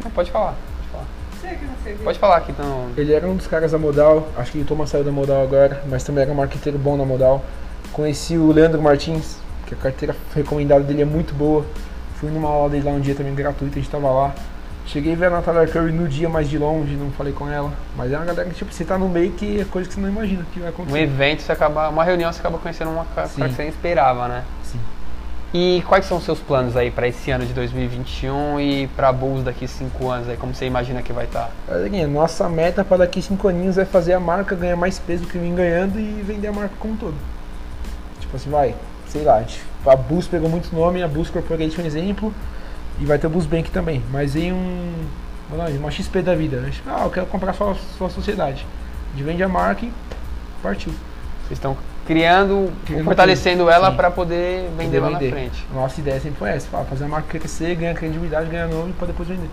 Não, 0.04 0.12
pode 0.12 0.30
falar, 0.32 0.56
pode 0.78 0.90
falar. 0.92 1.06
Que 1.42 1.66
você 1.66 1.94
viu? 1.94 2.04
Pode 2.04 2.20
falar 2.20 2.38
aqui, 2.38 2.52
então. 2.52 2.88
Ele 2.98 3.14
era 3.14 3.28
um 3.28 3.36
dos 3.36 3.48
caras 3.48 3.72
da 3.72 3.78
Modal, 3.78 4.28
acho 4.38 4.52
que 4.52 4.60
o 4.60 4.66
Thomas 4.66 4.90
saiu 4.90 5.04
da 5.04 5.12
Modal 5.12 5.42
agora, 5.42 5.84
mas 5.90 6.04
também 6.04 6.24
era 6.24 6.32
um 6.32 6.36
marqueteiro 6.36 6.78
bom 6.78 6.98
na 6.98 7.06
Modal. 7.06 7.44
Conheci 7.94 8.38
o 8.38 8.52
Leandro 8.52 8.82
Martins, 8.82 9.38
que 9.66 9.74
a 9.74 9.78
carteira 9.78 10.16
recomendada 10.36 10.84
dele 10.84 11.02
é 11.02 11.06
muito 11.06 11.34
boa. 11.34 11.66
Fui 12.16 12.30
numa 12.30 12.50
aula 12.50 12.70
dele 12.70 12.84
lá 12.86 12.92
um 12.92 13.00
dia 13.00 13.16
também 13.16 13.34
gratuita, 13.34 13.80
a 13.80 13.82
gente 13.82 13.90
tava 13.90 14.12
lá. 14.12 14.36
Cheguei 14.92 15.14
a 15.14 15.16
ver 15.16 15.26
a 15.26 15.30
Natália 15.30 15.68
Curry 15.68 15.92
no 15.92 16.08
dia 16.08 16.28
mais 16.28 16.50
de 16.50 16.58
longe, 16.58 16.96
não 16.96 17.12
falei 17.12 17.32
com 17.32 17.48
ela. 17.48 17.72
Mas 17.96 18.12
é 18.12 18.18
uma 18.18 18.26
galera 18.26 18.50
que 18.50 18.56
tipo, 18.56 18.74
você 18.74 18.84
tá 18.84 18.98
no 18.98 19.08
meio 19.08 19.32
que 19.34 19.62
é 19.62 19.66
coisa 19.66 19.88
que 19.88 19.94
você 19.94 20.02
não 20.02 20.10
imagina 20.10 20.44
que 20.52 20.60
vai 20.60 20.70
Um 20.70 20.74
acontecer. 20.74 21.00
evento, 21.00 21.42
você 21.44 21.52
acaba. 21.52 21.90
Uma 21.90 22.04
reunião 22.04 22.34
você 22.34 22.40
acaba 22.40 22.58
conhecendo 22.58 22.90
uma 22.90 23.06
cara 23.06 23.28
Sim. 23.28 23.44
que 23.44 23.50
você 23.52 23.62
nem 23.62 23.70
esperava, 23.70 24.28
né? 24.28 24.44
Sim. 24.64 24.80
E 25.54 25.84
quais 25.88 26.06
são 26.06 26.18
os 26.18 26.24
seus 26.24 26.40
planos 26.40 26.76
aí 26.76 26.90
para 26.90 27.08
esse 27.08 27.30
ano 27.30 27.46
de 27.46 27.54
2021 27.54 28.60
e 28.60 28.88
para 28.88 29.12
Bulls 29.12 29.44
daqui 29.44 29.68
5 29.68 30.10
anos 30.10 30.28
aí? 30.28 30.38
Como 30.38 30.56
você 30.56 30.66
imagina 30.66 31.04
que 31.04 31.14
vai 31.14 31.28
tá? 31.28 31.50
estar? 31.50 31.74
Galerinha, 31.74 32.08
nossa 32.08 32.50
meta 32.50 32.84
para 32.84 32.98
daqui 32.98 33.22
5 33.22 33.48
aninhos 33.48 33.78
é 33.78 33.86
fazer 33.86 34.14
a 34.14 34.20
marca 34.20 34.56
ganhar 34.56 34.76
mais 34.76 34.98
peso 34.98 35.24
do 35.24 35.30
que 35.30 35.38
vem 35.38 35.54
ganhando 35.54 36.00
e 36.00 36.24
vender 36.26 36.48
a 36.48 36.52
marca 36.52 36.74
como 36.80 36.96
um 36.96 36.98
todo. 36.98 37.16
Tipo 38.20 38.36
assim, 38.36 38.50
vai, 38.50 38.74
sei 39.08 39.24
lá, 39.24 39.44
a, 39.86 39.96
Bus 39.96 40.28
pegou 40.28 40.50
muito 40.50 40.76
nome, 40.76 41.04
a 41.04 41.06
é 41.06 41.10
um 41.10 41.86
exemplo, 41.86 42.34
e 43.00 43.06
vai 43.06 43.18
ter 43.18 43.28
o 43.28 43.30
Bus 43.30 43.46
Bank 43.46 43.72
também. 43.72 44.04
Mas 44.12 44.36
em 44.36 44.52
um. 44.52 44.94
Uma 45.52 45.90
XP 45.90 46.22
da 46.22 46.36
vida. 46.36 46.58
né? 46.58 46.72
Ah, 46.86 47.06
eu 47.06 47.10
quero 47.10 47.26
comprar 47.26 47.54
sua, 47.54 47.76
sua 47.98 48.10
sociedade. 48.10 48.66
A 49.14 49.18
gente 49.18 49.26
vende 49.26 49.42
a 49.42 49.50
marca 49.50 49.84
e 49.84 49.92
partiu. 50.62 50.94
Vocês 51.42 51.58
estão 51.58 51.76
criando, 52.06 52.72
Criando 52.86 53.06
fortalecendo 53.06 53.64
tudo. 53.64 53.72
ela 53.72 53.92
para 53.92 54.12
poder 54.12 54.70
vender 54.78 55.00
lá 55.00 55.10
na 55.10 55.18
frente. 55.20 55.66
Nossa 55.74 56.00
ideia 56.00 56.20
sempre 56.20 56.38
foi 56.38 56.50
essa, 56.50 56.68
fazer 56.84 57.06
a 57.06 57.08
marca 57.08 57.40
crescer, 57.40 57.76
ganhar 57.76 57.96
credibilidade, 57.96 58.48
ganhar 58.50 58.68
nome 58.68 58.94
para 58.94 59.08
depois 59.08 59.28
vender. 59.28 59.50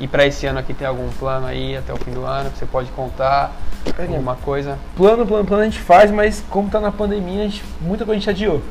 E 0.00 0.06
para 0.06 0.26
esse 0.26 0.46
ano 0.46 0.60
aqui 0.60 0.72
tem 0.72 0.86
algum 0.86 1.08
plano 1.18 1.46
aí 1.46 1.76
até 1.76 1.92
o 1.92 1.96
fim 1.96 2.12
do 2.12 2.24
ano 2.24 2.50
que 2.50 2.58
você 2.58 2.66
pode 2.66 2.90
contar? 2.92 3.52
Alguma 3.98 4.36
coisa? 4.36 4.78
Plano, 4.96 5.26
plano, 5.26 5.44
plano 5.44 5.62
a 5.62 5.66
gente 5.66 5.80
faz, 5.80 6.10
mas 6.10 6.42
como 6.48 6.70
tá 6.70 6.80
na 6.80 6.92
pandemia, 6.92 7.42
a 7.42 7.44
gente, 7.44 7.64
muita 7.80 8.04
coisa 8.04 8.16
a 8.16 8.20
gente 8.20 8.30
adiou. 8.30 8.62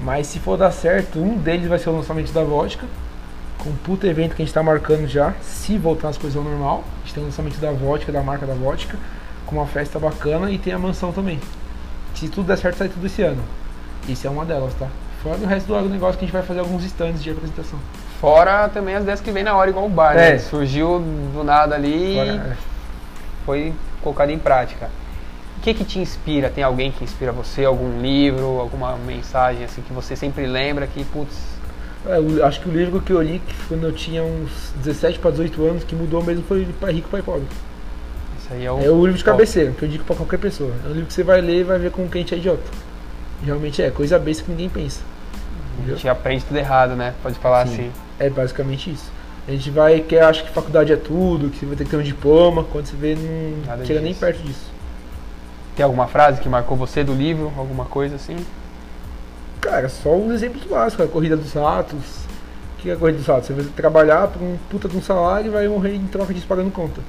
Mas 0.00 0.26
se 0.26 0.38
for 0.38 0.56
dar 0.56 0.70
certo, 0.72 1.18
um 1.20 1.36
deles 1.36 1.68
vai 1.68 1.78
ser 1.78 1.90
o 1.90 1.96
lançamento 1.96 2.32
da 2.32 2.42
vodka, 2.42 2.86
com 3.62 3.70
um 3.70 3.76
puta 3.76 4.06
evento 4.08 4.34
que 4.34 4.42
a 4.42 4.44
gente 4.44 4.52
tá 4.54 4.62
marcando 4.62 5.06
já, 5.06 5.34
se 5.40 5.78
voltar 5.78 6.08
as 6.08 6.18
coisas 6.18 6.36
ao 6.36 6.42
normal. 6.42 6.82
A 6.96 7.00
gente 7.04 7.14
tem 7.14 7.22
o 7.22 7.26
lançamento 7.26 7.58
da 7.60 7.70
vodka, 7.70 8.10
da 8.10 8.20
marca 8.22 8.44
da 8.44 8.54
vodka, 8.54 8.98
com 9.46 9.56
uma 9.56 9.66
festa 9.66 9.98
bacana 9.98 10.50
e 10.50 10.58
tem 10.58 10.72
a 10.72 10.78
mansão 10.78 11.12
também. 11.12 11.38
Se 12.14 12.28
tudo 12.28 12.48
der 12.48 12.58
certo, 12.58 12.76
sai 12.78 12.88
tudo 12.88 13.06
esse 13.06 13.22
ano. 13.22 13.42
Isso 14.08 14.26
é 14.26 14.30
uma 14.30 14.44
delas, 14.44 14.74
tá? 14.74 14.88
Fora 15.22 15.38
o 15.38 15.46
resto 15.46 15.68
do 15.68 15.88
negócio 15.88 16.18
que 16.18 16.24
a 16.24 16.26
gente 16.26 16.32
vai 16.34 16.42
fazer 16.42 16.58
alguns 16.60 16.84
stands 16.84 17.22
de 17.22 17.30
apresentação. 17.30 17.78
Fora 18.20 18.68
também 18.68 18.96
as 18.96 19.02
ideias 19.04 19.20
que 19.20 19.30
vem 19.30 19.44
na 19.44 19.54
hora, 19.56 19.70
igual 19.70 19.86
o 19.86 19.88
bar, 19.88 20.16
É. 20.16 20.32
né? 20.32 20.38
Surgiu 20.38 20.98
do 21.32 21.44
nada 21.44 21.76
ali 21.76 22.14
Fora, 22.16 22.26
e 22.26 22.36
é. 22.36 22.56
foi 23.46 23.72
colocado 24.02 24.30
em 24.30 24.38
prática. 24.38 24.90
O 25.58 25.60
que 25.62 25.72
que 25.74 25.84
te 25.84 26.00
inspira? 26.00 26.50
Tem 26.50 26.64
alguém 26.64 26.90
que 26.90 27.04
inspira 27.04 27.30
você? 27.30 27.64
Algum 27.64 28.00
livro, 28.00 28.58
alguma 28.58 28.96
mensagem 28.96 29.64
assim 29.64 29.80
que 29.82 29.92
você 29.92 30.16
sempre 30.16 30.44
lembra 30.46 30.88
que, 30.88 31.04
putz, 31.04 31.52
eu 32.04 32.44
acho 32.44 32.60
que 32.60 32.68
o 32.68 32.72
livro 32.72 33.00
que 33.00 33.12
eu 33.12 33.22
li 33.22 33.40
quando 33.68 33.84
eu 33.84 33.92
tinha 33.92 34.22
uns 34.22 34.72
17 34.82 35.18
para 35.18 35.30
18 35.30 35.64
anos, 35.64 35.84
que 35.84 35.94
mudou 35.94 36.22
mesmo, 36.22 36.42
foi 36.44 36.66
Pai 36.80 36.92
Rico, 36.92 37.08
Pai 37.08 37.22
Pobre. 37.22 37.46
isso 38.38 38.48
aí 38.52 38.64
é 38.64 38.72
o... 38.72 38.78
É 38.80 38.90
o 38.90 39.04
livro 39.04 39.18
de 39.18 39.24
cabeceira, 39.24 39.72
que 39.72 39.84
eu 39.84 39.88
digo 39.88 40.04
pra 40.04 40.16
qualquer 40.16 40.38
pessoa. 40.38 40.72
É 40.84 40.88
um 40.88 40.92
livro 40.92 41.06
que 41.06 41.12
você 41.14 41.22
vai 41.22 41.40
ler 41.40 41.60
e 41.60 41.64
vai 41.64 41.78
ver 41.78 41.90
como 41.90 42.08
que 42.08 42.18
a 42.18 42.20
gente 42.20 42.34
é 42.34 42.38
idiota. 42.38 42.62
Realmente 43.44 43.82
é, 43.82 43.90
coisa 43.90 44.18
besta 44.18 44.44
que 44.44 44.50
ninguém 44.50 44.68
pensa. 44.68 45.00
A 45.02 45.78
Entendeu? 45.78 45.96
gente 45.96 46.08
aprende 46.08 46.44
tudo 46.44 46.56
errado, 46.56 46.94
né? 46.94 47.14
Pode 47.22 47.38
falar 47.38 47.66
Sim. 47.66 47.74
assim. 47.74 47.90
É 48.18 48.28
basicamente 48.30 48.90
isso. 48.90 49.10
A 49.46 49.50
gente 49.50 49.70
vai, 49.70 50.00
que 50.00 50.16
acha 50.16 50.42
que 50.44 50.50
faculdade 50.50 50.92
é 50.92 50.96
tudo, 50.96 51.50
que 51.50 51.58
você 51.58 51.66
vai 51.66 51.76
ter 51.76 51.84
que 51.84 51.90
ter 51.90 51.96
um 51.96 52.02
diploma, 52.02 52.62
quando 52.64 52.86
você 52.86 52.96
vê, 52.96 53.16
não 53.16 53.64
Nada 53.66 53.84
chega 53.84 54.00
nem 54.00 54.10
disso. 54.12 54.20
perto 54.20 54.42
disso. 54.42 54.70
Tem 55.74 55.84
alguma 55.84 56.06
frase 56.06 56.40
que 56.40 56.48
marcou 56.48 56.76
você 56.76 57.02
do 57.02 57.12
livro? 57.12 57.52
Alguma 57.56 57.84
coisa 57.84 58.16
assim? 58.16 58.36
Cara, 59.62 59.88
só 59.88 60.14
os 60.16 60.32
exemplos 60.32 60.64
básicos, 60.64 61.06
a 61.06 61.08
corrida 61.08 61.36
dos 61.36 61.52
ratos, 61.52 62.24
que 62.78 62.90
é 62.90 62.94
a 62.94 62.96
corrida 62.96 63.18
dos 63.18 63.26
ratos? 63.28 63.46
Você 63.46 63.52
vai 63.52 63.64
trabalhar 63.76 64.26
por 64.26 64.42
um 64.42 64.56
puta 64.68 64.88
de 64.88 64.96
um 64.96 65.00
salário 65.00 65.46
e 65.46 65.50
vai 65.50 65.68
morrer 65.68 65.94
em 65.94 66.04
troca 66.08 66.34
disso 66.34 66.46
pagando 66.48 66.70
conta. 66.72 67.00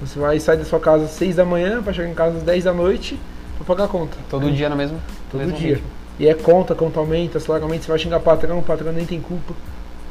Você 0.00 0.16
vai 0.16 0.38
sair 0.38 0.56
da 0.58 0.64
sua 0.64 0.78
casa 0.78 1.04
às 1.04 1.10
6 1.10 1.34
da 1.34 1.44
manhã 1.44 1.82
para 1.82 1.92
chegar 1.92 2.08
em 2.08 2.14
casa 2.14 2.36
às 2.38 2.44
10 2.44 2.64
da 2.64 2.72
noite 2.72 3.18
para 3.56 3.66
pagar 3.66 3.84
a 3.84 3.88
conta. 3.88 4.16
Todo 4.30 4.50
dia 4.52 4.68
no 4.68 4.76
mesmo 4.76 5.00
Todo 5.28 5.40
mesmo 5.40 5.56
dia. 5.58 5.74
ritmo. 5.74 5.90
E 6.20 6.28
é 6.28 6.34
conta, 6.34 6.72
conta 6.72 7.00
aumenta, 7.00 7.40
salário 7.40 7.64
aumenta, 7.64 7.82
você 7.82 7.88
vai 7.90 7.98
xingar 7.98 8.20
patrão, 8.20 8.60
o 8.60 8.62
patrão 8.62 8.92
nem 8.92 9.04
tem 9.04 9.20
culpa. 9.20 9.52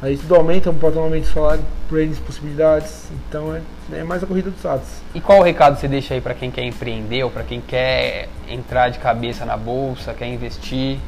Aí 0.01 0.17
tudo 0.17 0.35
aumenta, 0.35 0.69
o 0.69 0.73
patrão 0.73 1.03
aumenta 1.03 1.25
o 1.25 1.33
salário, 1.33 1.63
por 1.87 1.99
eles 1.99 2.19
possibilidades. 2.19 3.09
Então 3.29 3.55
é, 3.55 3.61
é 3.93 4.03
mais 4.03 4.21
a 4.21 4.27
corrida 4.27 4.49
dos 4.51 4.61
ratos. 4.61 4.89
E 5.15 5.21
qual 5.21 5.39
o 5.39 5.41
recado 5.41 5.79
você 5.79 5.87
deixa 5.87 6.13
aí 6.13 6.19
pra 6.21 6.33
quem 6.33 6.51
quer 6.51 6.63
empreender 6.63 7.23
ou 7.23 7.31
pra 7.31 7.43
quem 7.43 7.61
quer 7.61 8.27
entrar 8.49 8.89
de 8.89 8.99
cabeça 8.99 9.45
na 9.45 9.55
bolsa, 9.55 10.13
quer 10.13 10.27
investir? 10.27 10.99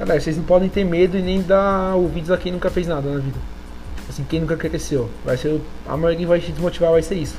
Galera, 0.00 0.18
vocês 0.18 0.34
não 0.34 0.44
podem 0.44 0.66
ter 0.70 0.82
medo 0.82 1.18
e 1.18 1.20
nem 1.20 1.42
dar 1.42 1.94
ouvidos 1.94 2.30
a 2.30 2.38
quem 2.38 2.50
nunca 2.50 2.70
fez 2.70 2.86
nada 2.86 3.06
na 3.10 3.18
vida. 3.18 3.36
Assim, 4.08 4.24
quem 4.26 4.40
nunca 4.40 4.56
cresceu. 4.56 5.10
Vai 5.26 5.36
ser, 5.36 5.60
a 5.86 5.94
maioria 5.94 6.20
que 6.20 6.24
vai 6.24 6.40
te 6.40 6.50
desmotivar 6.50 6.90
vai 6.90 7.02
ser 7.02 7.16
isso. 7.16 7.36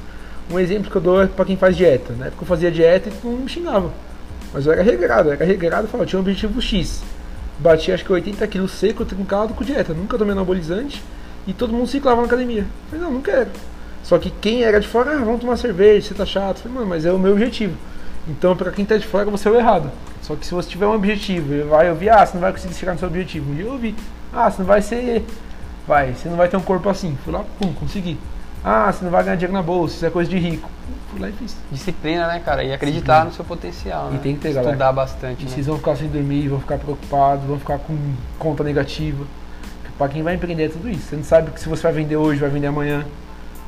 Um 0.47 0.59
exemplo 0.59 0.91
que 0.91 0.95
eu 0.95 1.01
dou 1.01 1.23
é 1.23 1.25
pra 1.25 1.43
quem 1.43 1.57
faz 1.57 1.75
dieta. 1.75 2.13
Na 2.13 2.27
época 2.27 2.43
eu 2.43 2.47
fazia 2.47 2.69
dieta 2.69 3.09
e 3.09 3.11
todo 3.13 3.31
mundo 3.31 3.43
me 3.45 3.49
xingava. 3.49 3.91
Mas 4.53 4.67
eu 4.67 4.73
era 4.73 4.83
regrado, 4.83 5.29
eu 5.29 5.33
era 5.33 5.43
regrado 5.43 5.87
e 5.87 5.89
falava, 5.89 6.07
tinha 6.07 6.19
um 6.19 6.21
objetivo 6.21 6.61
X. 6.61 7.01
Bati 7.57 7.91
acho 7.91 8.05
que 8.05 8.13
80 8.13 8.45
quilos 8.45 8.71
seco, 8.73 9.05
trincado 9.05 9.55
com 9.55 9.63
dieta. 9.63 9.95
Nunca 9.95 10.15
tomei 10.15 10.33
anabolizante 10.33 11.01
e 11.47 11.53
todo 11.53 11.73
mundo 11.73 11.87
ciclava 11.87 12.21
na 12.21 12.27
academia. 12.27 12.61
Eu 12.61 12.91
falei, 12.91 13.05
não, 13.05 13.11
não 13.11 13.21
quero. 13.23 13.49
Só 14.03 14.19
que 14.19 14.29
quem 14.29 14.61
era 14.61 14.79
de 14.79 14.87
fora, 14.87 15.15
ah, 15.15 15.17
vamos 15.17 15.41
tomar 15.41 15.57
cerveja, 15.57 16.09
você 16.09 16.13
tá 16.13 16.27
chato. 16.27 16.57
Eu 16.57 16.61
falei, 16.61 16.77
mano, 16.77 16.89
mas 16.89 17.05
é 17.05 17.11
o 17.11 17.17
meu 17.17 17.31
objetivo. 17.31 17.75
Então, 18.27 18.55
pra 18.55 18.69
quem 18.69 18.85
tá 18.85 18.97
de 18.97 19.07
fora, 19.07 19.25
você 19.31 19.47
é 19.47 19.51
o 19.51 19.55
errado. 19.55 19.91
Só 20.21 20.35
que 20.35 20.45
se 20.45 20.53
você 20.53 20.69
tiver 20.69 20.85
um 20.87 20.93
objetivo, 20.93 21.67
vai 21.69 21.89
ouvir, 21.89 22.09
ah, 22.09 22.25
você 22.25 22.33
não 22.35 22.41
vai 22.41 22.51
conseguir 22.51 22.75
chegar 22.75 22.93
no 22.93 22.99
seu 22.99 23.07
objetivo. 23.07 23.51
Um 23.51 23.55
dia 23.55 23.65
eu 23.65 23.71
ouvi, 23.73 23.95
ah, 24.33 24.49
você 24.49 24.59
não 24.59 24.65
vai 24.67 24.81
ser. 24.81 25.25
Vai, 25.87 26.13
você 26.13 26.29
não 26.29 26.37
vai 26.37 26.47
ter 26.47 26.57
um 26.57 26.61
corpo 26.61 26.87
assim. 26.89 27.17
Fui 27.23 27.33
lá, 27.33 27.43
pum, 27.59 27.73
consegui. 27.73 28.17
Ah, 28.63 28.91
você 28.91 29.03
não 29.03 29.11
vai 29.11 29.23
ganhar 29.23 29.35
dinheiro 29.35 29.53
na 29.53 29.63
bolsa, 29.63 29.95
isso 29.95 30.05
é 30.05 30.09
coisa 30.11 30.29
de 30.29 30.37
rico. 30.37 30.69
Fui 31.09 31.19
lá 31.19 31.27
e 31.29 31.31
fiz. 31.33 31.57
Disciplina, 31.71 32.27
né, 32.27 32.39
cara? 32.45 32.63
E 32.63 32.71
acreditar 32.71 33.25
no 33.25 33.33
seu 33.33 33.43
potencial, 33.43 34.09
E 34.09 34.13
né? 34.13 34.19
tem 34.21 34.35
que 34.35 34.41
ter, 34.41 34.49
Estudar 34.49 34.71
galera. 34.71 34.93
bastante, 34.93 35.41
E 35.41 35.45
né? 35.45 35.51
vocês 35.51 35.65
vão 35.65 35.77
ficar 35.77 35.95
sem 35.95 36.07
dormir, 36.07 36.47
vão 36.47 36.59
ficar 36.59 36.77
preocupados, 36.77 37.43
vão 37.45 37.57
ficar 37.59 37.79
com 37.79 37.97
conta 38.37 38.63
negativa. 38.63 39.25
Pra 39.97 40.07
quem 40.07 40.21
vai 40.23 40.35
empreender 40.35 40.65
é 40.65 40.69
tudo 40.69 40.89
isso. 40.89 41.07
Você 41.09 41.15
não 41.15 41.23
sabe 41.23 41.51
que 41.51 41.59
se 41.59 41.67
você 41.67 41.81
vai 41.83 41.91
vender 41.93 42.15
hoje, 42.15 42.39
vai 42.39 42.49
vender 42.49 42.67
amanhã. 42.67 43.03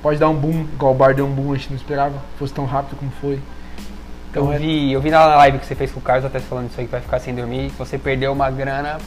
Pode 0.01 0.19
dar 0.19 0.29
um 0.29 0.35
boom, 0.35 0.65
igual 0.73 0.91
o 0.93 0.95
bar 0.95 1.13
deu 1.15 1.25
um 1.25 1.31
boom, 1.31 1.53
a 1.53 1.55
gente 1.55 1.69
não 1.71 1.77
esperava, 1.77 2.13
que 2.13 2.39
fosse 2.39 2.53
tão 2.53 2.65
rápido 2.65 2.97
como 2.97 3.11
foi. 3.21 3.39
Então 4.33 4.47
Eu 4.47 4.53
é, 4.53 4.57
vi, 4.57 4.91
eu 4.91 4.99
vi 4.99 5.11
na 5.11 5.23
live 5.35 5.59
que 5.59 5.65
você 5.67 5.75
fez 5.75 5.91
com 5.91 5.99
o 5.99 6.03
Carlos, 6.03 6.25
até 6.25 6.39
falando 6.39 6.67
isso 6.67 6.79
aí, 6.79 6.87
que 6.87 6.91
vai 6.91 7.01
ficar 7.01 7.19
sem 7.19 7.35
dormir, 7.35 7.71
você 7.77 7.99
perdeu 7.99 8.33
uma 8.33 8.49
grana 8.49 8.97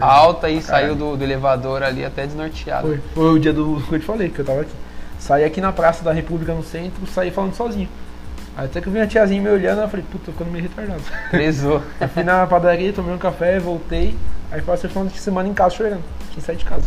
alta 0.00 0.50
e 0.50 0.60
saiu 0.60 0.96
do, 0.96 1.16
do 1.16 1.22
elevador 1.22 1.80
ali 1.84 2.04
até 2.04 2.26
desnorteado. 2.26 2.88
foi, 2.88 3.00
foi 3.14 3.34
o 3.34 3.38
dia 3.38 3.52
do 3.52 3.80
que 3.88 3.94
eu 3.94 4.00
te 4.00 4.04
falei, 4.04 4.28
que 4.28 4.40
eu 4.40 4.44
tava 4.44 4.62
aqui. 4.62 4.72
Saí 5.16 5.44
aqui 5.44 5.60
na 5.60 5.72
Praça 5.72 6.02
da 6.02 6.12
República 6.12 6.52
no 6.52 6.64
centro, 6.64 7.06
saí 7.06 7.30
falando 7.30 7.54
sozinho. 7.54 7.88
Aí 8.56 8.64
Até 8.64 8.80
que 8.80 8.88
eu 8.88 8.92
vi 8.92 9.00
a 9.00 9.06
tiazinha 9.06 9.40
me 9.40 9.48
olhando, 9.48 9.80
eu 9.80 9.88
falei, 9.88 10.04
puta, 10.10 10.26
tô 10.26 10.32
ficando 10.32 10.50
meio 10.50 10.64
retardado. 10.64 11.02
Prezou. 11.30 11.80
Aí 12.00 12.08
fui 12.08 12.24
na 12.24 12.44
padaria, 12.44 12.92
tomei 12.92 13.14
um 13.14 13.18
café, 13.18 13.60
voltei. 13.60 14.16
Aí 14.50 14.60
passei 14.60 14.90
falando 14.90 15.12
de 15.12 15.20
semana 15.20 15.48
em 15.48 15.54
casa 15.54 15.76
chorando. 15.76 16.02
Tinha 16.32 16.42
sair 16.44 16.56
de 16.56 16.64
casa. 16.64 16.86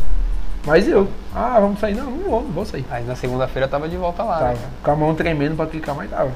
Mas 0.66 0.88
eu, 0.88 1.08
ah, 1.34 1.58
vamos 1.60 1.80
sair? 1.80 1.96
Não, 1.96 2.12
não 2.12 2.30
vou, 2.30 2.44
não 2.44 2.52
vou 2.52 2.66
sair. 2.66 2.86
Aí 2.92 3.06
na 3.06 3.16
segunda-feira 3.16 3.68
tava 3.68 3.88
de 3.88 3.96
volta 3.96 4.24
lá, 4.24 4.40
Tava. 4.40 4.54
né? 4.54 4.60
Com 4.84 4.92
a 4.92 4.96
mão 4.96 5.16
tremendo 5.16 5.56
pra 5.56 5.66
clicar, 5.66 5.96
mas 5.96 6.10
tava. 6.10 6.32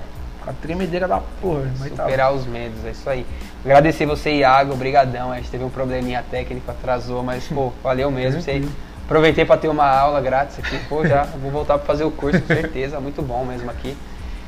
A 0.48 0.54
tremedeira 0.54 1.08
da 1.08 1.20
porra. 1.42 1.64
Superar 1.78 2.34
os 2.34 2.46
medos, 2.46 2.86
é 2.86 2.92
isso 2.92 3.10
aí. 3.10 3.26
Agradecer 3.64 4.06
você, 4.06 4.32
Iago, 4.32 4.74
obrigadão. 4.74 5.32
A 5.32 5.38
gente 5.38 5.50
teve 5.50 5.64
um 5.64 5.70
probleminha 5.70 6.24
técnico, 6.30 6.70
atrasou, 6.70 7.24
mas, 7.24 7.48
pô, 7.48 7.72
valeu 7.84 8.12
mesmo. 8.12 8.42
Você 8.42 8.64
aproveitei 9.04 9.46
para 9.46 9.58
ter 9.58 9.68
uma 9.68 9.88
aula 9.88 10.22
grátis 10.22 10.60
aqui, 10.60 10.78
pô, 10.88 11.06
já 11.06 11.24
vou 11.24 11.52
voltar 11.52 11.78
para 11.78 11.86
fazer 11.86 12.04
o 12.04 12.12
curso, 12.12 12.42
com 12.42 12.48
certeza, 12.48 13.00
muito 13.00 13.22
bom 13.22 13.44
mesmo 13.46 13.70
aqui. 13.72 13.96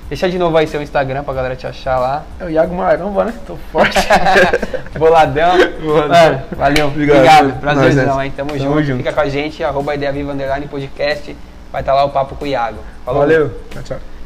Deixa 0.10 0.30
de 0.30 0.38
novo 0.38 0.56
aí 0.56 0.66
seu 0.66 0.82
Instagram 0.82 1.22
pra 1.24 1.34
galera 1.34 1.56
te 1.56 1.68
achar 1.68 2.00
lá. 2.00 2.24
É 2.40 2.46
o 2.46 2.50
Iago 2.50 2.74
Maromba, 2.74 3.26
né? 3.26 3.34
Tô 3.46 3.58
forte. 3.74 3.98
Boladão. 4.98 5.58
Boladão. 5.82 6.32
Mano, 6.32 6.44
valeu. 6.56 6.88
Obrigado. 6.88 7.18
Obrigado. 7.18 7.60
Prazerzão, 7.60 8.24
hein? 8.24 8.32
Tamo, 8.36 8.52
Tamo 8.52 8.60
junto. 8.62 8.84
junto. 8.84 8.98
Fica 9.00 9.12
com 9.12 9.20
a 9.20 9.28
gente, 9.28 9.62
arroba 9.66 9.96
Ideia 9.96 10.14
Viva 10.14 10.32
Underline 10.32 10.68
Podcast. 10.68 11.36
Vai 11.74 11.82
estar 11.82 11.94
lá 11.94 12.06
o 12.06 12.10
papo 12.10 12.36
com 12.36 12.46
o 12.46 12.48
Iago. 12.48 12.78
Falou. 13.04 13.20
Valeu. 13.20 13.52
Tchau, 13.70 13.84
tchau. 13.84 14.17